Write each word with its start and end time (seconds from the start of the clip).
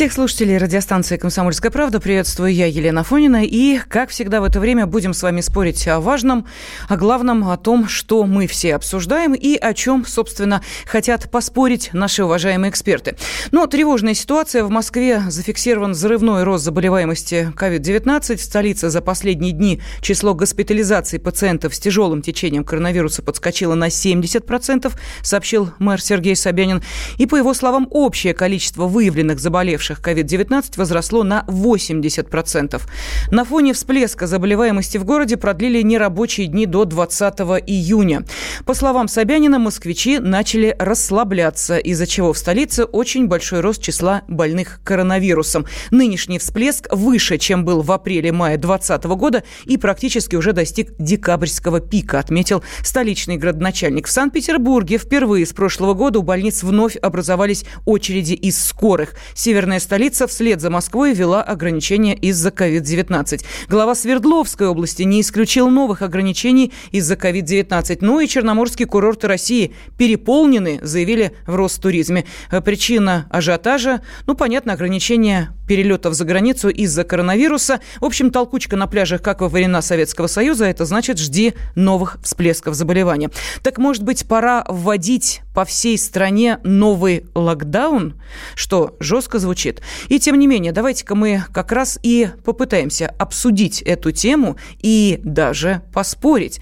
Всех 0.00 0.14
слушателей 0.14 0.56
радиостанции 0.56 1.18
«Комсомольская 1.18 1.70
правда» 1.70 2.00
приветствую 2.00 2.54
я, 2.54 2.64
Елена 2.64 3.04
Фонина. 3.04 3.44
И, 3.44 3.76
как 3.86 4.08
всегда 4.08 4.40
в 4.40 4.44
это 4.44 4.58
время, 4.58 4.86
будем 4.86 5.12
с 5.12 5.22
вами 5.22 5.42
спорить 5.42 5.86
о 5.88 6.00
важном, 6.00 6.46
о 6.88 6.96
главном, 6.96 7.46
о 7.50 7.58
том, 7.58 7.86
что 7.86 8.24
мы 8.24 8.46
все 8.46 8.76
обсуждаем 8.76 9.34
и 9.34 9.58
о 9.58 9.74
чем, 9.74 10.06
собственно, 10.06 10.62
хотят 10.86 11.30
поспорить 11.30 11.90
наши 11.92 12.24
уважаемые 12.24 12.70
эксперты. 12.70 13.16
Но 13.50 13.66
тревожная 13.66 14.14
ситуация. 14.14 14.64
В 14.64 14.70
Москве 14.70 15.22
зафиксирован 15.28 15.92
взрывной 15.92 16.44
рост 16.44 16.64
заболеваемости 16.64 17.52
COVID-19. 17.54 18.36
В 18.36 18.42
столице 18.42 18.88
за 18.88 19.02
последние 19.02 19.52
дни 19.52 19.82
число 20.00 20.32
госпитализаций 20.32 21.18
пациентов 21.18 21.74
с 21.74 21.78
тяжелым 21.78 22.22
течением 22.22 22.64
коронавируса 22.64 23.20
подскочило 23.20 23.74
на 23.74 23.88
70%, 23.88 24.94
сообщил 25.20 25.72
мэр 25.78 26.00
Сергей 26.00 26.36
Собянин. 26.36 26.82
И, 27.18 27.26
по 27.26 27.36
его 27.36 27.52
словам, 27.52 27.86
общее 27.90 28.32
количество 28.32 28.86
выявленных 28.86 29.38
заболевших 29.38 29.89
заболевших 29.90 30.00
COVID-19 30.00 30.72
возросло 30.76 31.22
на 31.22 31.44
80%. 31.48 32.80
На 33.30 33.44
фоне 33.44 33.72
всплеска 33.72 34.26
заболеваемости 34.26 34.98
в 34.98 35.04
городе 35.04 35.36
продлили 35.36 35.82
нерабочие 35.82 36.46
дни 36.46 36.66
до 36.66 36.84
20 36.84 37.40
июня. 37.66 38.24
По 38.64 38.74
словам 38.74 39.08
Собянина, 39.08 39.58
москвичи 39.58 40.18
начали 40.18 40.74
расслабляться, 40.78 41.78
из-за 41.78 42.06
чего 42.06 42.32
в 42.32 42.38
столице 42.38 42.84
очень 42.84 43.26
большой 43.26 43.60
рост 43.60 43.82
числа 43.82 44.22
больных 44.28 44.80
коронавирусом. 44.84 45.66
Нынешний 45.90 46.38
всплеск 46.38 46.86
выше, 46.92 47.38
чем 47.38 47.64
был 47.64 47.82
в 47.82 47.92
апреле-мае 47.92 48.56
2020 48.56 49.04
года 49.18 49.42
и 49.64 49.76
практически 49.76 50.36
уже 50.36 50.52
достиг 50.52 50.92
декабрьского 50.98 51.80
пика, 51.80 52.18
отметил 52.18 52.62
столичный 52.82 53.36
градоначальник. 53.36 54.06
В 54.06 54.10
Санкт-Петербурге 54.10 54.98
впервые 54.98 55.46
с 55.46 55.52
прошлого 55.52 55.94
года 55.94 56.18
у 56.18 56.22
больниц 56.22 56.62
вновь 56.62 56.96
образовались 56.96 57.64
очереди 57.84 58.34
из 58.34 58.62
скорых. 58.62 59.14
Северная 59.34 59.79
Северная 59.80 60.00
столица 60.10 60.26
вслед 60.26 60.60
за 60.60 60.68
Москвой 60.68 61.14
ввела 61.14 61.42
ограничения 61.42 62.14
из-за 62.14 62.50
COVID-19. 62.50 63.44
Глава 63.68 63.94
Свердловской 63.94 64.66
области 64.66 65.02
не 65.04 65.22
исключил 65.22 65.70
новых 65.70 66.02
ограничений 66.02 66.72
из-за 66.92 67.14
COVID-19. 67.14 67.98
Ну 68.02 68.20
и 68.20 68.28
черноморские 68.28 68.86
курорты 68.86 69.26
России 69.26 69.74
переполнены, 69.96 70.80
заявили 70.82 71.32
в 71.46 71.54
Ростуризме. 71.56 72.26
Причина 72.64 73.26
ажиотажа, 73.30 74.02
ну, 74.26 74.34
понятно, 74.34 74.74
ограничения 74.74 75.54
перелетов 75.66 76.14
за 76.14 76.24
границу 76.24 76.68
из-за 76.68 77.04
коронавируса. 77.04 77.80
В 78.00 78.04
общем, 78.04 78.30
толкучка 78.30 78.76
на 78.76 78.86
пляжах, 78.86 79.22
как 79.22 79.40
во 79.40 79.48
времена 79.48 79.82
Советского 79.82 80.26
Союза, 80.26 80.66
это 80.66 80.84
значит, 80.84 81.18
жди 81.18 81.54
новых 81.74 82.18
всплесков 82.22 82.74
заболевания. 82.74 83.30
Так, 83.62 83.78
может 83.78 84.02
быть, 84.02 84.26
пора 84.26 84.64
вводить 84.68 85.42
по 85.54 85.64
всей 85.64 85.98
стране 85.98 86.58
новый 86.64 87.26
локдаун? 87.34 88.20
Что 88.54 88.96
жестко 89.00 89.38
звучит. 89.38 89.82
И 90.08 90.18
тем 90.18 90.38
не 90.38 90.46
менее, 90.46 90.72
давайте-ка 90.72 91.14
мы 91.14 91.44
как 91.52 91.72
раз 91.72 91.98
и 92.02 92.28
попытаемся 92.44 93.14
обсудить 93.18 93.82
эту 93.82 94.12
тему 94.12 94.56
и 94.80 95.20
даже 95.24 95.82
поспорить. 95.92 96.60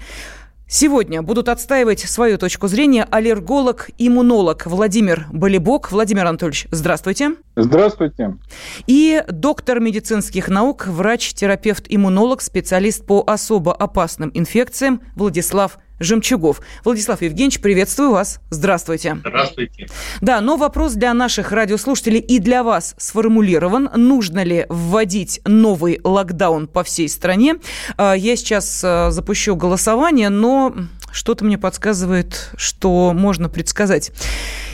Сегодня 0.71 1.23
будут 1.23 1.49
отстаивать 1.49 2.01
свою 2.01 2.37
точку 2.37 2.67
зрения 2.67 3.07
аллерголог-иммунолог 3.09 4.67
Владимир 4.67 5.25
Болебок. 5.31 5.91
Владимир 5.91 6.27
Анатольевич, 6.27 6.67
здравствуйте. 6.69 7.31
Здравствуйте. 7.55 8.37
И 8.85 9.23
доктор 9.27 9.79
медицинских 9.79 10.47
наук, 10.47 10.85
врач-терапевт-иммунолог, 10.85 12.43
специалист 12.43 13.03
по 13.03 13.23
особо 13.25 13.73
опасным 13.73 14.29
инфекциям 14.35 15.01
Владислав 15.15 15.79
Жемчугов. 15.99 16.61
Владислав 16.83 17.21
Евгеньевич, 17.21 17.59
приветствую 17.59 18.11
вас. 18.11 18.39
Здравствуйте. 18.49 19.17
Здравствуйте. 19.19 19.87
Да, 20.21 20.41
но 20.41 20.57
вопрос 20.57 20.93
для 20.93 21.13
наших 21.13 21.51
радиослушателей 21.51 22.19
и 22.19 22.39
для 22.39 22.63
вас 22.63 22.95
сформулирован. 22.97 23.89
Нужно 23.95 24.43
ли 24.43 24.65
вводить 24.69 25.41
новый 25.45 25.99
локдаун 26.03 26.67
по 26.67 26.83
всей 26.83 27.09
стране? 27.09 27.55
А, 27.97 28.13
я 28.13 28.35
сейчас 28.35 28.81
а, 28.83 29.11
запущу 29.11 29.55
голосование, 29.55 30.29
но 30.29 30.73
что-то 31.11 31.45
мне 31.45 31.57
подсказывает, 31.57 32.51
что 32.55 33.13
можно 33.13 33.49
предсказать 33.49 34.11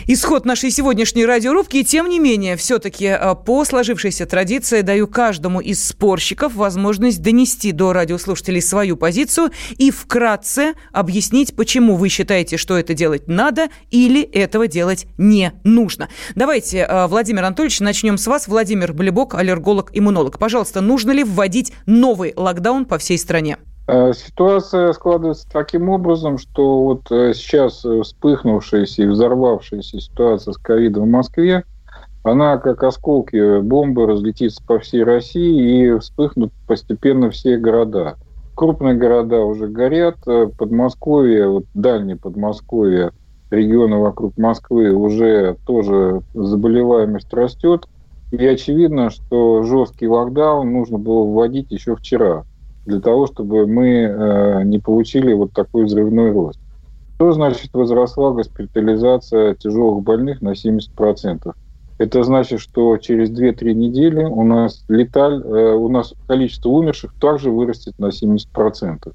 исход 0.08 0.46
нашей 0.46 0.72
сегодняшней 0.72 1.26
радиорубки. 1.26 1.78
И 1.78 1.84
тем 1.84 2.10
не 2.10 2.20
менее, 2.20 2.56
все-таки 2.56 3.08
а, 3.08 3.36
по 3.36 3.66
сложившейся 3.66 4.26
традиции 4.26 4.82
даю 4.82 5.08
каждому 5.08 5.60
из 5.60 5.86
спорщиков 5.86 6.54
возможность 6.56 7.22
донести 7.22 7.72
до 7.72 7.94
радиослушателей 7.94 8.62
свою 8.62 8.98
позицию 8.98 9.52
и 9.78 9.92
вкратце 9.92 10.74
объяснить, 10.92 11.56
почему 11.56 11.96
вы 11.96 12.10
считаете, 12.10 12.58
что 12.58 12.78
это 12.78 12.94
делать 12.94 13.28
надо 13.28 13.70
или 13.90 14.22
этого 14.22 14.68
делать 14.68 15.08
не 15.18 15.54
нужно. 15.64 16.10
Давайте, 16.36 16.86
а, 16.86 17.08
Владимир 17.08 17.44
Анатольевич, 17.44 17.80
начнем 17.80 18.18
с 18.18 18.28
вас. 18.28 18.48
Владимир 18.48 18.94
Болебок, 18.94 19.36
аллерголог-иммунолог. 19.36 20.38
Пожалуйста, 20.38 20.82
нужно 20.82 21.12
ли 21.12 21.24
вводить 21.24 21.74
новый 21.86 22.34
локдаун 22.36 22.86
по 22.86 22.98
всей 22.98 23.18
стране? 23.18 23.58
Э, 23.88 24.14
ситуация 24.14 24.94
складывается 24.94 25.48
таким 25.52 25.90
образом, 25.90 26.40
что 26.40 26.84
вот 26.84 27.12
э, 27.12 27.34
сейчас 27.36 27.86
вспыхнувшаяся 27.86 29.04
и 29.04 29.08
взорвавшаяся 29.08 30.00
ситуация 30.00 30.54
с 30.54 30.58
ковидом 30.58 31.04
в 31.04 31.12
Москве, 31.12 31.64
она 32.24 32.58
как 32.58 32.82
осколки 32.82 33.60
бомбы 33.60 34.08
разлетится 34.08 34.64
по 34.66 34.80
всей 34.80 35.04
России 35.04 35.86
и 35.86 36.00
вспыхнут 36.00 36.52
постепенно 36.68 37.30
все 37.30 37.58
города. 37.58 38.16
Крупные 38.56 38.96
города 38.96 39.42
уже 39.42 39.68
горят, 39.68 40.18
э, 40.26 40.48
Подмосковье, 40.58 41.48
вот 41.48 41.66
дальнее 41.76 42.16
Подмосковье, 42.16 43.12
регионы 43.52 43.98
вокруг 43.98 44.36
Москвы 44.36 44.94
уже 44.94 45.58
тоже 45.68 46.24
заболеваемость 46.34 47.32
растет. 47.32 47.88
И 48.32 48.44
очевидно, 48.44 49.12
что 49.12 49.62
жесткий 49.62 50.08
локдаун 50.08 50.74
нужно 50.74 50.98
было 50.98 51.24
вводить 51.24 51.72
еще 51.72 51.96
вчера 51.96 52.46
для 52.86 53.00
того, 53.00 53.28
чтобы 53.28 53.68
мы 53.68 53.90
э, 53.90 54.64
не 54.64 54.80
получили 54.80 55.34
вот 55.34 55.54
такой 55.54 55.86
взрывной 55.86 56.32
рост. 56.32 56.60
Что 57.16 57.32
значит 57.32 57.74
возросла 57.74 58.32
госпитализация 58.32 59.56
тяжелых 59.56 60.04
больных 60.04 60.42
на 60.42 60.54
70%? 60.54 61.54
Это 61.98 62.24
значит, 62.24 62.60
что 62.60 62.98
через 62.98 63.32
2-3 63.32 63.74
недели 63.74 64.24
у 64.24 64.44
нас 64.44 64.84
леталь, 64.90 65.42
э, 65.42 65.74
у 65.74 65.88
нас 65.88 66.14
количество 66.28 66.70
умерших 66.70 67.14
также 67.20 67.52
вырастет 67.52 67.98
на 68.00 68.08
70%. 68.08 69.14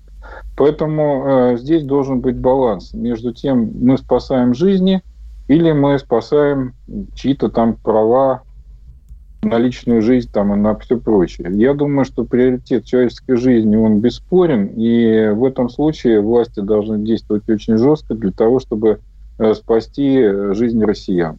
Поэтому 0.57 1.25
э, 1.27 1.57
здесь 1.59 1.85
должен 1.85 2.21
быть 2.21 2.39
баланс 2.39 2.95
между 2.95 3.33
тем, 3.33 3.71
мы 3.75 3.99
спасаем 3.99 4.55
жизни 4.55 5.03
или 5.49 5.73
мы 5.73 5.99
спасаем 5.99 6.75
чьи-то 7.15 7.51
там 7.51 7.75
права, 7.75 8.43
на 9.43 9.59
личную 9.59 10.03
жизнь 10.03 10.29
там, 10.31 10.53
и 10.53 10.57
на 10.57 10.77
все 10.77 10.99
прочее. 10.99 11.51
Я 11.53 11.75
думаю, 11.75 12.05
что 12.05 12.25
приоритет 12.25 12.85
человеческой 12.85 13.37
жизни, 13.37 13.77
он 13.77 14.01
бесспорен, 14.01 14.67
и 14.77 15.31
в 15.31 15.45
этом 15.45 15.71
случае 15.71 16.21
власти 16.21 16.61
должны 16.61 17.05
действовать 17.05 17.49
очень 17.49 17.79
жестко 17.79 18.15
для 18.15 18.33
того, 18.33 18.61
чтобы 18.61 19.01
э, 19.39 19.55
спасти 19.55 20.19
э, 20.19 20.53
жизнь 20.55 20.85
россиян. 20.85 21.39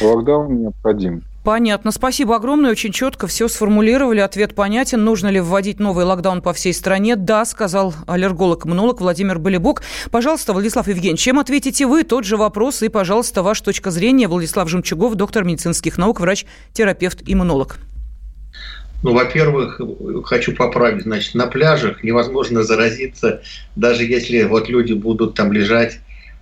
Локдаун 0.00 0.62
необходим. 0.62 1.22
Понятно. 1.44 1.90
Спасибо 1.90 2.36
огромное. 2.36 2.70
Очень 2.70 2.92
четко 2.92 3.26
все 3.26 3.48
сформулировали. 3.48 4.20
Ответ 4.20 4.54
понятен. 4.54 5.04
Нужно 5.04 5.26
ли 5.26 5.40
вводить 5.40 5.80
новый 5.80 6.04
локдаун 6.04 6.40
по 6.40 6.52
всей 6.52 6.72
стране? 6.72 7.16
Да, 7.16 7.44
сказал 7.44 7.94
аллерголог-иммунолог 8.06 9.00
Владимир 9.00 9.40
Болебок. 9.40 9.82
Пожалуйста, 10.12 10.52
Владислав 10.52 10.86
Евгеньевич, 10.86 11.20
чем 11.20 11.40
ответите 11.40 11.86
вы? 11.86 12.04
Тот 12.04 12.24
же 12.24 12.36
вопрос. 12.36 12.82
И, 12.82 12.88
пожалуйста, 12.88 13.42
ваша 13.42 13.64
точка 13.64 13.90
зрения. 13.90 14.28
Владислав 14.28 14.68
Жемчугов, 14.68 15.16
доктор 15.16 15.42
медицинских 15.42 15.98
наук, 15.98 16.20
врач-терапевт, 16.20 17.22
иммунолог. 17.26 17.78
Ну, 19.02 19.12
во-первых, 19.12 19.80
хочу 20.24 20.54
поправить, 20.54 21.02
значит, 21.02 21.34
на 21.34 21.48
пляжах 21.48 22.04
невозможно 22.04 22.62
заразиться, 22.62 23.42
даже 23.74 24.04
если 24.04 24.44
вот 24.44 24.68
люди 24.68 24.92
будут 24.92 25.34
там 25.34 25.52
лежать 25.52 25.98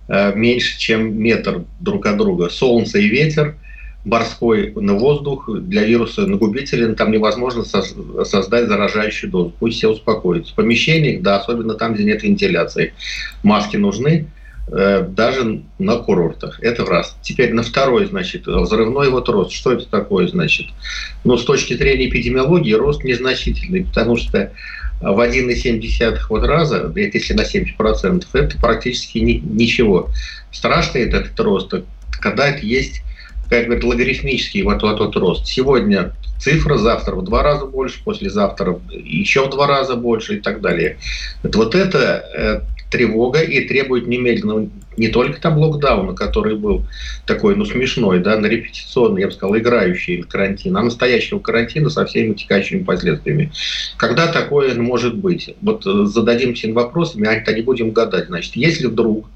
э, 0.07 0.35
меньше, 0.35 0.77
чем 0.77 1.17
метр 1.19 1.63
друг 1.79 2.05
от 2.05 2.17
друга. 2.17 2.49
Солнце 2.49 2.99
и 2.99 3.07
ветер– 3.07 3.55
морской 4.03 4.73
на 4.75 4.95
воздух 4.95 5.49
для 5.49 5.83
вируса 5.83 6.25
нагубителен, 6.25 6.95
там 6.95 7.11
невозможно 7.11 7.63
создать 7.63 8.67
заражающий 8.67 9.29
дозу. 9.29 9.53
Пусть 9.59 9.77
все 9.77 9.89
успокоятся. 9.89 10.53
В 10.53 10.55
помещениях, 10.55 11.21
да, 11.21 11.37
особенно 11.37 11.75
там, 11.75 11.93
где 11.93 12.03
нет 12.03 12.23
вентиляции. 12.23 12.93
Маски 13.43 13.77
нужны. 13.77 14.27
Э, 14.67 15.05
даже 15.07 15.63
на 15.79 15.97
курортах. 15.97 16.59
Это 16.61 16.85
раз. 16.85 17.17
Теперь 17.21 17.53
на 17.53 17.63
второй, 17.63 18.05
значит, 18.05 18.47
взрывной 18.47 19.09
вот 19.09 19.27
рост. 19.27 19.51
Что 19.51 19.73
это 19.73 19.85
такое, 19.85 20.27
значит? 20.27 20.67
Ну, 21.23 21.37
с 21.37 21.43
точки 21.43 21.75
зрения 21.75 22.07
эпидемиологии, 22.07 22.73
рост 22.73 23.03
незначительный, 23.03 23.83
потому 23.83 24.15
что 24.17 24.51
в 25.01 25.19
1,7 25.19 26.17
вот 26.29 26.43
раза, 26.43 26.91
если 26.95 27.33
на 27.33 27.41
70%, 27.41 28.25
это 28.33 28.57
практически 28.59 29.17
ни, 29.17 29.33
ничего. 29.33 30.09
Страшный 30.51 31.01
этот 31.01 31.37
рост, 31.39 31.73
когда 32.21 32.47
это 32.47 32.65
есть 32.65 33.01
как 33.51 33.67
бы 33.67 33.85
логарифмический 33.85 34.63
вот, 34.63 34.81
вот, 34.81 34.99
вот 34.99 35.15
рост. 35.17 35.45
Сегодня 35.45 36.13
цифра, 36.39 36.77
завтра 36.77 37.15
в 37.15 37.23
два 37.25 37.43
раза 37.43 37.65
больше, 37.65 38.01
послезавтра 38.01 38.79
еще 38.89 39.45
в 39.45 39.49
два 39.49 39.67
раза 39.67 39.95
больше 39.95 40.37
и 40.37 40.39
так 40.39 40.61
далее. 40.61 40.97
Вот 41.43 41.75
это 41.75 42.23
э, 42.33 42.61
тревога 42.89 43.41
и 43.41 43.67
требует 43.67 44.07
немедленного 44.07 44.69
не 44.95 45.09
только 45.09 45.41
там 45.41 45.57
локдауна, 45.57 46.13
который 46.13 46.55
был 46.55 46.85
такой, 47.25 47.57
ну, 47.57 47.65
смешной, 47.65 48.19
да, 48.19 48.37
на 48.37 48.45
репетиционный, 48.45 49.21
я 49.21 49.27
бы 49.27 49.33
сказал, 49.33 49.57
играющий 49.57 50.23
карантин, 50.23 50.77
а 50.77 50.83
настоящего 50.83 51.39
карантина 51.39 51.89
со 51.89 52.05
всеми 52.05 52.29
вытекающими 52.29 52.83
последствиями. 52.83 53.51
Когда 53.97 54.27
такое 54.27 54.75
может 54.75 55.17
быть? 55.17 55.53
Вот 55.61 55.85
э, 55.85 56.05
зададимся 56.05 56.71
вопросами, 56.71 57.27
а 57.27 57.51
не 57.51 57.61
будем 57.63 57.91
гадать. 57.91 58.27
Значит, 58.27 58.55
если 58.55 58.87
вдруг 58.87 59.27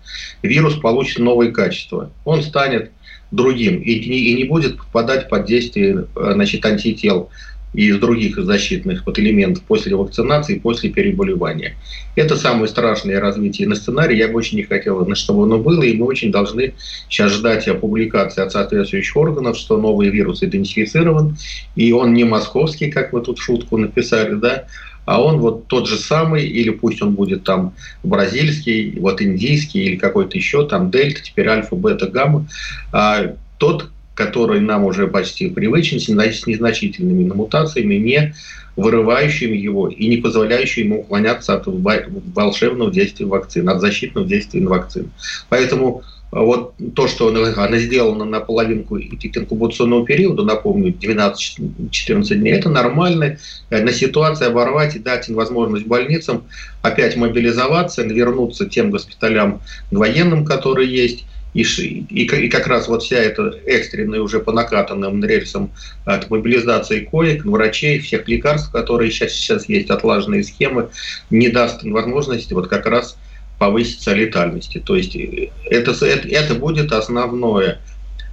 вирус 0.42 0.76
получит 0.76 1.20
новые 1.20 1.52
качества, 1.52 2.12
он 2.24 2.42
станет 2.42 2.92
другим 3.36 3.82
и, 3.82 3.92
и 3.92 4.34
не 4.34 4.46
будет 4.46 4.78
попадать 4.78 5.30
под 5.30 5.46
действие 5.46 6.06
э, 6.16 6.32
значит, 6.34 6.66
антител 6.66 7.30
из 7.76 7.98
других 8.00 8.38
защитных 8.38 9.06
вот 9.06 9.20
элементов 9.20 9.64
после 9.64 9.96
вакцинации, 9.96 10.60
после 10.60 10.90
переболевания. 10.90 11.76
Это 12.16 12.38
самое 12.38 12.68
страшное 12.68 13.20
развитие 13.20 13.68
на 13.68 13.76
сценарий. 13.76 14.18
Я 14.18 14.30
бы 14.30 14.36
очень 14.36 14.58
не 14.58 14.64
хотел, 14.64 15.14
чтобы 15.16 15.44
оно 15.44 15.58
было, 15.58 15.84
и 15.84 15.96
мы 15.96 16.06
очень 16.06 16.32
должны 16.32 16.74
сейчас 17.10 17.34
ждать 17.34 17.68
публикации 17.82 18.42
от 18.42 18.52
соответствующих 18.52 19.16
органов, 19.18 19.58
что 19.58 19.78
новый 19.78 20.10
вирус 20.10 20.42
идентифицирован, 20.42 21.38
и 21.76 21.92
он 21.92 22.14
не 22.14 22.24
московский, 22.24 22.90
как 22.90 23.12
вы 23.12 23.22
тут 23.22 23.40
шутку 23.40 23.78
написали, 23.78 24.36
да, 24.36 24.68
а 25.06 25.22
он 25.22 25.40
вот 25.40 25.68
тот 25.68 25.88
же 25.88 25.98
самый, 25.98 26.46
или 26.46 26.70
пусть 26.70 27.02
он 27.02 27.16
будет 27.16 27.44
там 27.44 27.74
бразильский, 28.04 29.00
вот 29.00 29.22
индийский, 29.22 29.84
или 29.84 29.96
какой-то 29.96 30.38
еще, 30.38 30.68
там 30.68 30.92
дельта, 30.92 31.22
теперь 31.22 31.48
альфа, 31.48 31.76
бета, 31.76 32.08
гамма, 32.08 32.48
а 32.92 33.36
тот, 33.58 33.90
который 34.14 34.62
нам 34.62 34.84
уже 34.84 35.08
почти 35.08 35.50
привычен, 35.50 36.00
с 36.00 36.08
незначительными 36.08 37.32
мутациями, 37.32 37.96
не 37.96 38.34
вырывающими 38.76 39.56
его 39.56 39.88
и 39.88 40.08
не 40.08 40.18
позволяющими 40.18 40.86
ему 40.86 41.00
уклоняться 41.02 41.56
от 41.56 41.64
волшебного 41.66 42.92
действия 42.92 43.26
вакцин, 43.26 43.70
от 43.70 43.80
защитного 43.80 44.28
действия 44.28 44.68
вакцин. 44.68 45.12
Поэтому 45.50 46.04
вот 46.44 46.74
то, 46.96 47.08
что 47.08 47.30
она, 47.30 47.54
она 47.56 47.78
сделана 47.78 48.26
на 48.26 48.42
половинку 48.42 49.00
инкубационного 49.00 50.06
периода, 50.06 50.44
напомню, 50.44 50.94
12-14 50.94 52.36
дней, 52.36 52.54
это 52.54 52.70
нормально. 52.70 53.38
Э, 53.70 53.82
на 53.82 53.94
ситуации 53.94 54.48
оборвать 54.48 54.98
и 54.98 55.00
дать 55.00 55.30
возможность 55.30 55.86
больницам 55.86 56.44
опять 56.82 57.16
мобилизоваться, 57.16 58.04
вернуться 58.04 58.66
тем 58.66 58.92
госпиталям 58.92 59.62
военным, 59.92 60.44
которые 60.44 60.94
есть, 60.94 61.26
и, 61.54 61.62
и, 61.62 62.26
и 62.26 62.50
как 62.50 62.68
раз 62.68 62.90
вот 62.90 63.04
вся 63.04 63.18
эта 63.18 63.58
экстренная 63.66 64.20
уже 64.20 64.42
по 64.42 64.52
накатанным 64.52 65.24
рельсам 65.24 65.72
от 66.04 66.30
мобилизации 66.30 67.00
коек, 67.00 67.46
врачей, 67.46 68.00
всех 68.00 68.28
лекарств, 68.28 68.72
которые 68.72 69.10
сейчас, 69.10 69.32
сейчас 69.32 69.70
есть, 69.70 69.90
отлаженные 69.90 70.44
схемы, 70.44 70.90
не 71.30 71.48
даст 71.48 71.84
возможности 71.84 72.54
вот 72.54 72.68
как 72.68 72.86
раз 72.88 73.18
повыситься 73.60 74.14
летальности. 74.14 74.82
То 74.84 74.96
есть 74.96 75.16
э, 75.16 75.50
это, 75.66 75.92
это, 76.06 76.28
это 76.28 76.56
будет 76.56 76.92
основное 76.92 77.80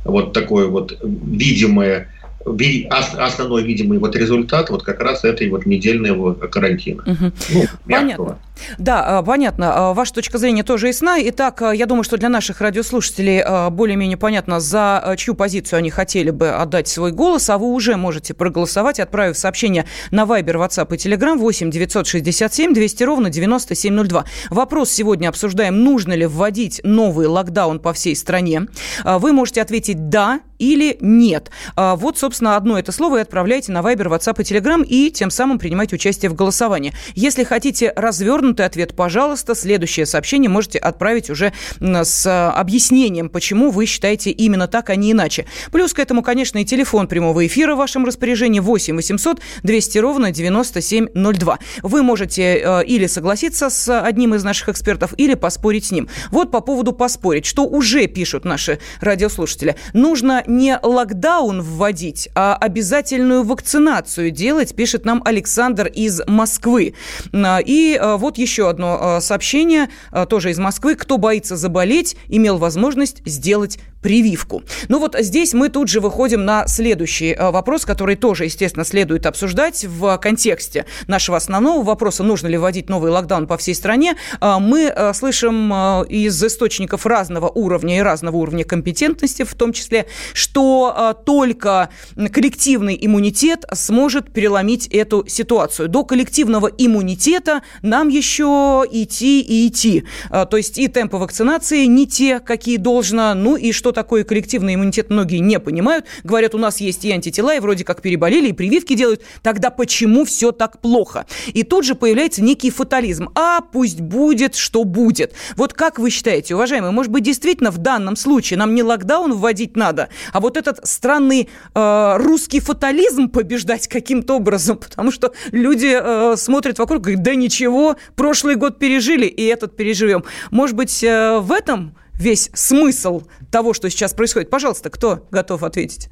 вот 0.05 0.33
такое 0.33 0.67
вот 0.67 0.99
видимое 1.03 2.09
основной 2.45 3.63
видимый 3.63 3.99
вот 3.99 4.17
результат 4.17 4.69
вот 4.71 4.83
как 4.83 5.01
раз 5.01 5.23
этой 5.23 5.49
вот 5.49 5.65
недельного 5.65 6.35
карантина. 6.35 7.03
Угу. 7.07 7.33
Ну, 7.55 7.65
Понятно. 7.89 8.39
Да, 8.79 9.19
а, 9.19 9.23
понятно. 9.23 9.73
А, 9.75 9.95
ваша 9.95 10.15
точка 10.15 10.39
зрения 10.39 10.63
тоже 10.63 10.89
ясна. 10.89 11.17
Итак, 11.21 11.63
а, 11.63 11.75
я 11.75 11.87
думаю, 11.87 12.05
что 12.05 12.17
для 12.17 12.29
наших 12.29 12.61
радиослушателей 12.61 13.43
более-менее 13.71 14.17
понятно, 14.17 14.61
за 14.61 15.15
чью 15.17 15.35
позицию 15.35 15.79
они 15.79 15.91
хотели 15.91 16.31
бы 16.31 16.51
отдать 16.51 16.89
свой 16.89 17.13
голос, 17.13 17.49
а 17.51 17.59
вы 17.59 17.67
уже 17.67 17.97
можете 17.97 18.35
проголосовать, 18.35 19.01
отправив 19.01 19.37
сообщение 19.37 19.87
на 20.11 20.23
Viber, 20.25 20.55
WhatsApp 20.55 20.95
и 20.95 20.97
Telegram 20.97 21.37
8 21.37 21.71
967 21.71 22.75
200 22.75 23.05
ровно 23.05 23.31
9702. 23.31 24.25
Вопрос 24.51 24.91
сегодня 24.91 25.29
обсуждаем, 25.29 25.83
нужно 25.83 26.13
ли 26.13 26.27
вводить 26.27 26.81
новый 26.85 27.27
локдаун 27.27 27.81
по 27.81 27.93
всей 27.93 28.15
стране. 28.15 28.67
Вы 29.05 29.33
можете 29.33 29.63
ответить 29.63 30.09
«да» 30.09 30.41
или 30.59 30.97
«нет». 31.01 31.51
Вот, 31.77 32.19
собственно, 32.19 32.57
одно 32.57 32.79
это 32.79 32.93
слово 32.93 33.19
и 33.19 33.21
отправляйте 33.23 33.73
на 33.73 33.79
Viber, 33.79 34.09
WhatsApp 34.09 34.41
и 34.41 34.45
Telegram, 34.45 34.85
и 34.85 35.11
тем 35.11 35.31
самым 35.31 35.59
принимайте 35.59 35.97
участие 35.97 36.31
в 36.31 36.35
голосовании. 36.35 36.93
Если 37.15 37.45
хотите 37.45 37.93
развернуть 37.97 38.42
развернутый 38.43 38.67
ответ, 38.67 38.95
пожалуйста, 38.97 39.55
следующее 39.55 40.05
сообщение 40.05 40.51
можете 40.51 40.79
отправить 40.79 41.31
уже 41.31 41.53
с 41.81 42.27
а, 42.27 42.53
объяснением, 42.53 43.29
почему 43.29 43.71
вы 43.71 43.87
считаете 43.87 44.31
именно 44.31 44.67
так, 44.67 44.91
а 44.91 44.97
не 44.97 45.13
иначе. 45.13 45.47
Плюс 45.71 45.93
к 45.93 46.01
этому, 46.01 46.23
конечно, 46.23 46.59
и 46.59 46.65
телефон 46.65 47.07
прямого 47.07 47.47
эфира 47.47 47.75
в 47.75 47.79
вашем 47.79 48.05
распоряжении 48.05 48.59
8 48.59 48.97
800 48.97 49.41
200 49.63 49.99
ровно 49.99 50.33
9702. 50.33 51.59
Вы 51.83 52.03
можете 52.03 52.43
э, 52.43 52.85
или 52.85 53.07
согласиться 53.07 53.71
с 53.71 54.01
одним 54.01 54.35
из 54.35 54.43
наших 54.43 54.71
экспертов, 54.71 55.15
или 55.17 55.35
поспорить 55.35 55.85
с 55.87 55.93
ним. 55.93 56.09
Вот 56.33 56.51
по 56.51 56.61
поводу 56.61 56.93
поспорить, 56.93 57.47
что 57.47 57.65
уже 57.65 58.09
пишут 58.09 58.45
наши 58.45 58.81
радиослушатели. 59.01 59.77
Нужно 59.93 60.43
не 60.49 60.79
локдаун 60.83 61.63
вводить, 61.63 62.29
а 62.35 62.57
обязательную 62.57 63.45
вакцинацию 63.45 64.33
делать, 64.33 64.75
пишет 64.75 65.05
нам 65.05 65.23
Александр 65.25 65.87
из 65.87 66.21
Москвы. 66.27 66.95
И 67.33 67.99
э, 68.01 68.17
вот 68.33 68.39
еще 68.39 68.71
одно 68.71 69.19
э, 69.19 69.21
сообщение, 69.21 69.91
э, 70.11 70.25
тоже 70.27 70.51
из 70.53 70.59
Москвы. 70.59 70.95
Кто 70.95 71.19
боится 71.19 71.55
заболеть, 71.55 72.17
имел 72.29 72.57
возможность 72.57 73.21
сделать 73.27 73.79
прививку. 74.01 74.63
Ну 74.89 74.99
вот 74.99 75.17
здесь 75.21 75.53
мы 75.53 75.69
тут 75.69 75.89
же 75.89 76.01
выходим 76.01 76.45
на 76.47 76.67
следующий 76.67 77.33
э, 77.33 77.51
вопрос, 77.51 77.85
который 77.85 78.17
тоже, 78.17 78.45
естественно, 78.45 78.87
следует 78.87 79.27
обсуждать 79.27 79.85
в 79.85 80.17
контексте 80.17 80.87
нашего 81.09 81.37
основного 81.37 81.85
вопроса, 81.85 82.23
нужно 82.23 82.47
ли 82.47 82.57
вводить 82.57 82.89
новый 82.89 83.11
локдаун 83.11 83.47
по 83.47 83.59
всей 83.59 83.75
стране. 83.75 84.17
Мы 84.41 84.93
слышим 85.15 85.73
из 86.05 86.43
источников 86.43 87.07
разного 87.07 87.49
уровня 87.49 87.99
и 87.99 88.01
разного 88.01 88.37
уровня 88.37 88.65
компетентности, 88.65 89.45
в 89.45 89.55
том 89.55 89.73
числе, 89.73 90.07
что 90.33 91.15
только 91.25 91.91
коллективный 92.33 92.99
иммунитет 93.01 93.65
сможет 93.73 94.33
переломить 94.33 94.87
эту 94.87 95.25
ситуацию. 95.29 95.89
До 95.89 96.05
коллективного 96.05 96.69
иммунитета 96.69 97.63
нам 97.83 98.09
еще 98.09 98.22
идти 98.23 99.41
и 99.41 99.69
идти. 99.69 100.05
То 100.31 100.57
есть 100.57 100.79
и 100.79 100.89
темпы 100.89 101.17
вакцинации 101.17 101.85
не 101.85 102.07
те, 102.07 102.41
какие 102.41 102.77
должно, 102.77 103.35
ну 103.35 103.57
и 103.57 103.73
что 103.73 103.93
такое 103.93 104.25
коллективный 104.25 104.75
иммунитет, 104.75 105.11
многие 105.11 105.39
не 105.39 105.59
понимают. 105.61 106.07
Говорят, 106.25 106.55
у 106.55 106.59
нас 106.59 106.81
есть 106.81 107.05
и 107.05 107.13
антитела, 107.13 107.55
и 107.55 107.61
вроде 107.61 107.85
как 107.85 108.03
переболели, 108.03 108.49
и 108.49 108.53
прививки 108.53 108.95
делают. 108.95 109.23
Тогда 109.43 109.71
почему 109.71 110.25
все 110.25 110.53
так 110.53 110.81
плохо? 110.81 111.27
И 111.53 111.63
тут 111.63 111.85
же 111.85 111.95
появляется 111.95 112.43
некий 112.43 112.71
фатализм. 112.71 113.31
А 113.35 113.61
пусть 113.61 114.01
будет, 114.01 114.55
что 114.55 114.85
будет. 114.85 115.35
Вот 115.57 115.73
как 115.73 115.99
вы 115.99 116.11
считаете, 116.11 116.55
уважаемые, 116.55 116.93
может 116.93 117.11
быть, 117.11 117.25
действительно 117.25 117.71
в 117.71 117.79
данном 117.79 118.17
случае 118.17 118.59
нам 118.59 118.75
не 118.75 118.83
локдаун 118.83 119.35
вводить 119.35 119.77
надо, 119.77 120.09
а 120.33 120.41
вот 120.41 120.57
этот 120.57 120.81
странный 120.87 121.49
э, 121.75 122.17
русский 122.19 122.61
фатализм 122.61 123.29
побеждать 123.29 123.89
каким-то 123.89 124.37
образом, 124.37 124.77
потому 124.79 125.11
что 125.11 125.33
люди 125.51 125.93
э, 125.93 126.37
смотрят 126.37 126.79
вокруг 126.79 127.01
и 127.01 127.03
говорят, 127.03 127.23
да 127.23 127.35
ничего, 127.35 127.97
прошлый 128.17 128.57
год 128.57 128.79
пережили, 128.79 129.27
и 129.27 129.45
этот 129.47 129.77
переживем. 129.77 130.25
Может 130.51 130.77
быть, 130.77 131.03
э, 131.05 131.39
в 131.41 131.53
этом 131.53 131.95
весь 132.15 132.51
смысл 132.55 133.23
того, 133.51 133.73
что 133.73 133.91
сейчас 133.91 134.15
происходит. 134.15 134.51
Пожалуйста, 134.51 134.91
кто 134.91 135.27
готов 135.31 135.63
ответить? 135.63 136.09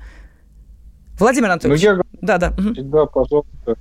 Владимир 1.19 1.51
Анатольевич. 1.51 1.83
Ну, 1.85 1.91
я... 1.91 2.01
Да, 2.21 2.39
да. 2.39 2.55
Да, 2.59 3.07
пожалуйста. 3.07 3.77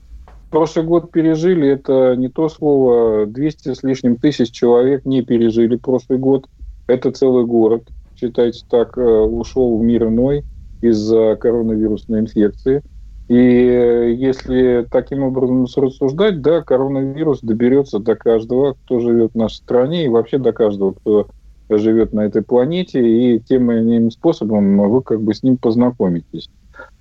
Прошлый 0.52 0.84
год 0.86 1.12
пережили, 1.12 1.68
это 1.68 2.16
не 2.16 2.28
то 2.28 2.50
слово. 2.50 3.28
200 3.28 3.74
с 3.76 3.84
лишним 3.84 4.18
тысяч 4.18 4.52
человек 4.52 5.06
не 5.06 5.22
пережили 5.22 5.76
прошлый 5.76 6.18
год. 6.18 6.48
Это 6.88 7.12
целый 7.12 7.46
город, 7.46 7.88
считайте 8.16 8.66
так, 8.70 8.98
э, 8.98 9.02
ушел 9.02 9.78
в 9.78 9.84
мир 9.84 10.08
иной 10.08 10.44
из-за 10.82 11.36
коронавирусной 11.36 12.22
инфекции. 12.22 12.82
И 13.30 13.36
э, 13.36 14.14
если 14.14 14.88
таким 14.92 15.22
образом 15.22 15.66
рассуждать, 15.78 16.42
да, 16.42 16.64
коронавирус 16.64 17.42
доберется 17.42 18.00
до 18.00 18.16
каждого, 18.16 18.74
кто 18.74 19.00
живет 19.00 19.34
в 19.34 19.38
нашей 19.38 19.58
стране, 19.58 20.06
и 20.06 20.10
вообще 20.10 20.40
до 20.40 20.52
каждого, 20.52 20.94
кто 20.94 21.28
живет 21.70 22.12
на 22.12 22.22
этой 22.22 22.42
планете, 22.42 23.08
и 23.08 23.40
тем 23.40 23.72
или 23.72 23.82
иным 23.82 24.10
способом 24.10 24.90
вы 24.90 25.04
как 25.04 25.22
бы 25.22 25.36
с 25.36 25.44
ним 25.44 25.58
познакомитесь. 25.58 26.50